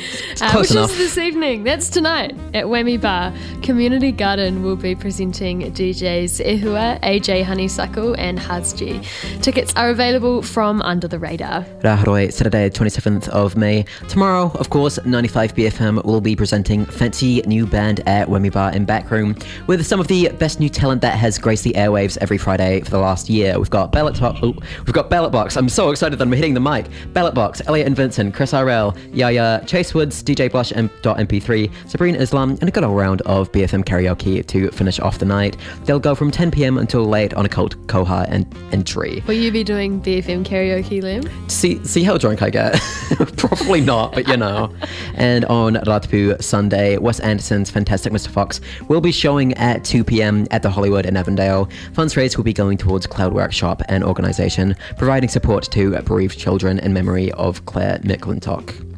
uh, 0.41 0.53
which 0.59 0.73
enough. 0.73 0.91
is 0.91 0.99
this 0.99 1.19
evening. 1.19 1.63
That's 1.63 1.89
tonight 1.89 2.35
at 2.53 2.65
Whammy 2.65 3.01
Bar. 3.01 3.33
Community 3.63 4.11
Garden 4.11 4.63
will 4.65 4.75
be 4.75 4.97
presenting 4.97 5.61
DJs 5.73 6.45
Ehua, 6.45 7.01
AJ 7.03 7.45
Honeysuckle, 7.45 8.15
and 8.15 8.39
Hazji. 8.41 9.05
Tickets 9.41 9.73
are 9.77 9.91
available 9.91 10.43
from 10.43 10.83
Under 10.83 11.07
the 11.07 11.19
Radar. 11.19 11.63
Rahoroi, 11.83 12.33
Saturday, 12.33 12.71
27th 12.71 13.29
of 13.29 13.57
May. 13.57 13.85
Tomorrow, 14.09 14.51
of 14.57 14.71
course, 14.71 14.99
95 15.05 15.55
BFM 15.55 16.05
will 16.05 16.21
be 16.21 16.35
presenting 16.35 16.85
Fancy 16.87 17.41
New 17.43 17.67
Band 17.67 18.01
at 18.09 18.27
Whammy 18.29 18.53
Bar 18.53 18.73
in 18.73 18.85
Backroom 18.85 19.37
with 19.69 19.87
some 19.87 20.01
of 20.01 20.09
the 20.09 20.29
best 20.41 20.59
new 20.59 20.69
talent 20.69 21.03
that 21.03 21.17
has 21.17 21.39
graced 21.39 21.63
the 21.63 21.73
airwaves 21.75 22.19
every 22.21 22.39
Friday 22.39 22.81
for 22.81 22.91
the 22.91 22.99
last 22.99 23.31
year. 23.31 23.59
We've 23.59 23.71
got 23.71 23.93
Ballot 23.93 24.21
oh, 24.21 24.55
we've 24.87 24.93
got 24.93 25.09
Ballot 25.09 25.31
Box. 25.31 25.57
I'm 25.57 25.69
so 25.69 25.91
excited 25.91 26.19
that 26.19 26.25
I'm 26.25 26.33
hitting 26.33 26.55
the 26.55 26.64
mic. 26.65 26.87
Ballot 27.13 27.35
Box, 27.35 27.63
Elliot 27.67 27.87
and 27.87 27.95
Vincent, 27.95 28.35
Chris 28.35 28.53
RL, 28.53 28.97
Yaya, 29.13 29.63
Chase 29.67 29.95
Woods, 29.95 30.23
DJ 30.23 30.51
Blush 30.51 30.73
and 30.73 30.91
.mp3, 31.03 31.71
Sabrina 31.87 32.19
Islam, 32.19 32.53
and 32.61 32.65
a 32.65 32.73
good 32.73 32.83
old 32.83 32.97
round 32.97 33.21
of 33.23 33.53
BFM 33.53 33.85
karaoke 33.85 34.45
to 34.47 34.71
finish 34.71 34.99
off 34.99 35.19
the 35.19 35.27
night. 35.27 35.57
They'll 35.85 36.01
go 36.01 36.15
from 36.15 36.31
10 36.31 36.51
p.m. 36.51 36.79
until 36.79 37.05
late 37.05 37.35
on 37.35 37.45
a 37.45 37.49
cult 37.49 37.77
Koha 37.87 38.27
and 38.29 38.47
entry. 38.73 39.23
Will 39.27 39.35
you 39.35 39.53
be 39.53 39.63
doing 39.63 40.01
BFM 40.01 40.45
karaoke, 40.45 41.03
Liam? 41.03 41.51
See, 41.51 41.85
see 41.85 42.03
how 42.03 42.17
drunk 42.17 42.43
I 42.43 42.51
get. 42.51 42.81
Probably 43.37 43.81
not, 43.81 44.15
but 44.15 44.27
you 44.27 44.37
know. 44.37 44.75
and 45.15 45.45
on 45.45 45.75
Ratapu 45.75 46.43
Sunday, 46.43 46.97
Wes 46.97 47.21
Anderson's 47.21 47.71
Fantastic 47.71 48.13
Mr. 48.13 48.29
Fox 48.29 48.61
will 48.89 49.03
be 49.03 49.13
showing 49.13 49.53
at 49.55 49.85
2 49.85 50.03
p.m. 50.03 50.47
at 50.51 50.63
the 50.63 50.71
Hollywood 50.71 51.05
in 51.05 51.17
Avondale. 51.17 51.69
Funds 51.93 52.17
raised 52.17 52.37
will 52.39 52.45
be 52.45 52.55
going 52.55 52.79
towards 52.79 53.07
Cloud 53.07 53.35
Workshop 53.35 53.83
and 53.89 54.03
organisation, 54.03 54.75
providing 54.97 55.29
support 55.29 55.65
to 55.65 56.01
bereaved 56.03 56.39
children 56.39 56.54
in 56.63 56.93
memory 56.93 57.33
of 57.33 57.67
Claire 57.67 57.99
McClintock. 57.99 58.94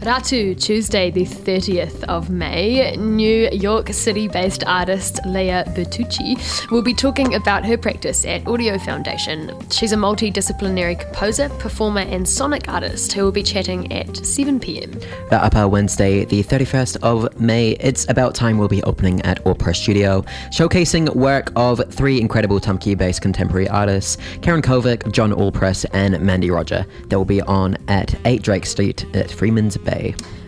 Ratu, 0.00 0.58
Tuesday, 0.58 1.10
the 1.10 1.26
30th 1.26 2.04
of 2.04 2.30
May, 2.30 2.96
New 2.96 3.50
York 3.52 3.90
City 3.90 4.28
based 4.28 4.64
artist 4.64 5.20
Lea 5.26 5.62
Bertucci 5.74 6.70
will 6.70 6.80
be 6.80 6.94
talking 6.94 7.34
about 7.34 7.66
her 7.66 7.76
practice 7.76 8.24
at 8.24 8.48
Audio 8.48 8.78
Foundation. 8.78 9.54
She's 9.70 9.92
a 9.92 9.96
multidisciplinary 9.96 10.98
composer, 10.98 11.50
performer, 11.50 12.00
and 12.00 12.26
sonic 12.26 12.66
artist 12.66 13.12
who 13.12 13.24
will 13.24 13.32
be 13.32 13.42
chatting 13.42 13.92
at 13.92 14.24
7 14.24 14.58
pm. 14.58 14.90
The 15.28 15.44
upper 15.44 15.68
Wednesday, 15.68 16.24
the 16.24 16.42
31st 16.44 16.96
of 17.02 17.38
May, 17.38 17.72
It's 17.72 18.08
About 18.08 18.34
Time 18.34 18.56
will 18.56 18.68
be 18.68 18.82
opening 18.84 19.20
at 19.20 19.46
Opera 19.46 19.74
Studio, 19.74 20.22
showcasing 20.50 21.14
work 21.14 21.52
of 21.56 21.82
three 21.92 22.18
incredible 22.18 22.58
Tamaki 22.58 22.96
based 22.96 23.20
contemporary 23.20 23.68
artists 23.68 24.16
Karen 24.40 24.62
Kovic, 24.62 25.12
John 25.12 25.30
Allpress, 25.30 25.84
and 25.92 26.18
Mandy 26.22 26.50
Roger. 26.50 26.86
They 27.08 27.16
will 27.16 27.26
be 27.26 27.42
on 27.42 27.76
at 27.88 28.14
8 28.24 28.40
Drake 28.40 28.64
Street 28.64 29.04
at 29.14 29.30
Freeman's 29.30 29.76
Bay. 29.76 29.89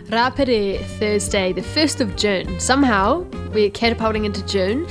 Rapare, 0.06 0.84
Thursday, 0.98 1.52
the 1.52 1.62
1st 1.62 2.00
of 2.00 2.16
June. 2.16 2.60
Somehow, 2.60 3.24
we're 3.52 3.70
catapulting 3.70 4.24
into 4.24 4.44
June. 4.46 4.86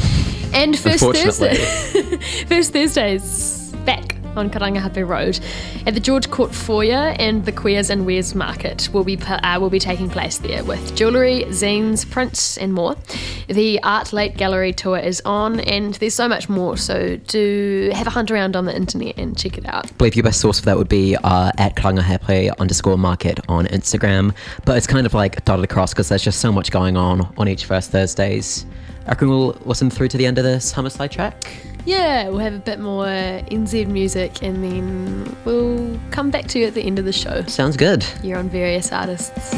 And 0.54 0.78
First 0.78 1.04
Thursday. 1.04 1.56
First 2.48 2.74
Thursday 2.74 3.16
is 3.16 3.74
back 3.86 4.21
on 4.36 4.50
Karangahape 4.50 5.08
Road 5.08 5.40
at 5.86 5.94
the 5.94 6.00
George 6.00 6.30
Court 6.30 6.54
Foyer 6.54 7.16
and 7.20 7.46
the 7.46 7.52
Queers 7.52 7.90
and 7.90 8.06
Wares 8.06 8.34
Market 8.36 8.90
will 8.94 9.04
be 9.04 9.18
uh, 9.18 9.60
will 9.60 9.70
be 9.70 9.80
taking 9.80 10.10
place 10.10 10.38
there 10.38 10.64
with 10.64 10.96
jewellery, 10.96 11.46
zines, 11.50 12.10
prints, 12.10 12.58
and 12.58 12.74
more. 12.74 12.96
The 13.48 13.82
Art 13.84 14.14
Late 14.14 14.38
Gallery 14.38 14.74
tour 14.74 14.98
is 14.98 15.22
on, 15.26 15.60
and 15.62 15.94
there's 15.96 16.16
so 16.16 16.28
much 16.28 16.50
more. 16.50 16.78
So 16.78 17.18
do 17.18 17.92
have 17.94 18.08
a 18.08 18.12
hunt 18.12 18.32
around 18.32 18.56
on 18.56 18.66
the 18.66 18.76
internet 18.76 19.18
and 19.18 19.38
check 19.38 19.58
it 19.58 19.66
out. 19.68 19.92
I 19.92 19.94
believe 19.96 20.16
your 20.16 20.24
best 20.24 20.40
source 20.40 20.60
for 20.60 20.66
that 20.66 20.78
would 20.78 20.90
be 20.90 21.16
uh, 21.24 21.52
at 21.58 21.76
Karangahape 21.76 22.58
underscore 22.58 22.98
market 22.98 23.40
on 23.50 23.66
Instagram. 23.68 24.36
But 24.66 24.78
it's 24.78 24.88
kind 24.88 25.06
of 25.06 25.14
like 25.14 25.44
dotted 25.46 25.66
across 25.66 25.94
because 25.94 26.10
there's 26.10 26.24
just 26.24 26.40
so 26.40 26.52
much 26.52 26.72
going 26.72 26.98
on 26.98 27.34
on 27.38 27.48
each 27.48 27.66
first 27.66 27.92
Thursdays. 27.92 28.66
I 29.06 29.10
reckon 29.10 29.30
we'll 29.30 29.58
listen 29.66 29.90
through 29.90 30.10
to 30.10 30.18
the 30.18 30.26
end 30.26 30.38
of 30.38 30.44
this 30.44 30.72
homicide 30.72 31.12
track. 31.12 31.44
Yeah, 31.86 32.30
we'll 32.30 32.40
have 32.40 32.54
a 32.54 32.60
bit 32.60 32.80
more 32.80 33.06
NZ 33.06 33.88
music, 33.88 34.44
and 34.44 34.64
then 34.64 35.36
we'll 35.46 36.00
come 36.12 36.30
back 36.30 36.48
to 36.50 36.60
you 36.60 36.68
at 36.68 36.74
the 36.74 36.84
end 36.84 37.00
of 37.00 37.06
the 37.06 37.14
show. 37.14 37.42
Sounds 37.44 37.76
good. 37.76 38.06
You're 38.24 38.38
on 38.38 38.50
various 38.50 38.92
artists. 38.92 39.54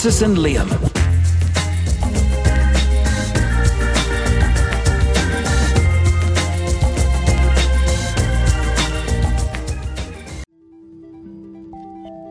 Frances 0.00 0.22
and 0.22 0.38
Liam. 0.38 0.66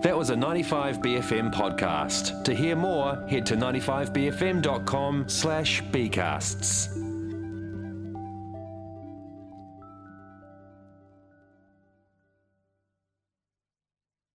That 0.02 0.18
was 0.18 0.32
a 0.32 0.36
95BFM 0.36 1.54
podcast. 1.54 2.44
To 2.46 2.56
hear 2.56 2.76
more, 2.76 3.24
head 3.28 3.46
to 3.46 3.56
95bfm.com 3.56 5.26
slash 5.28 5.84
bcasts. 5.84 6.89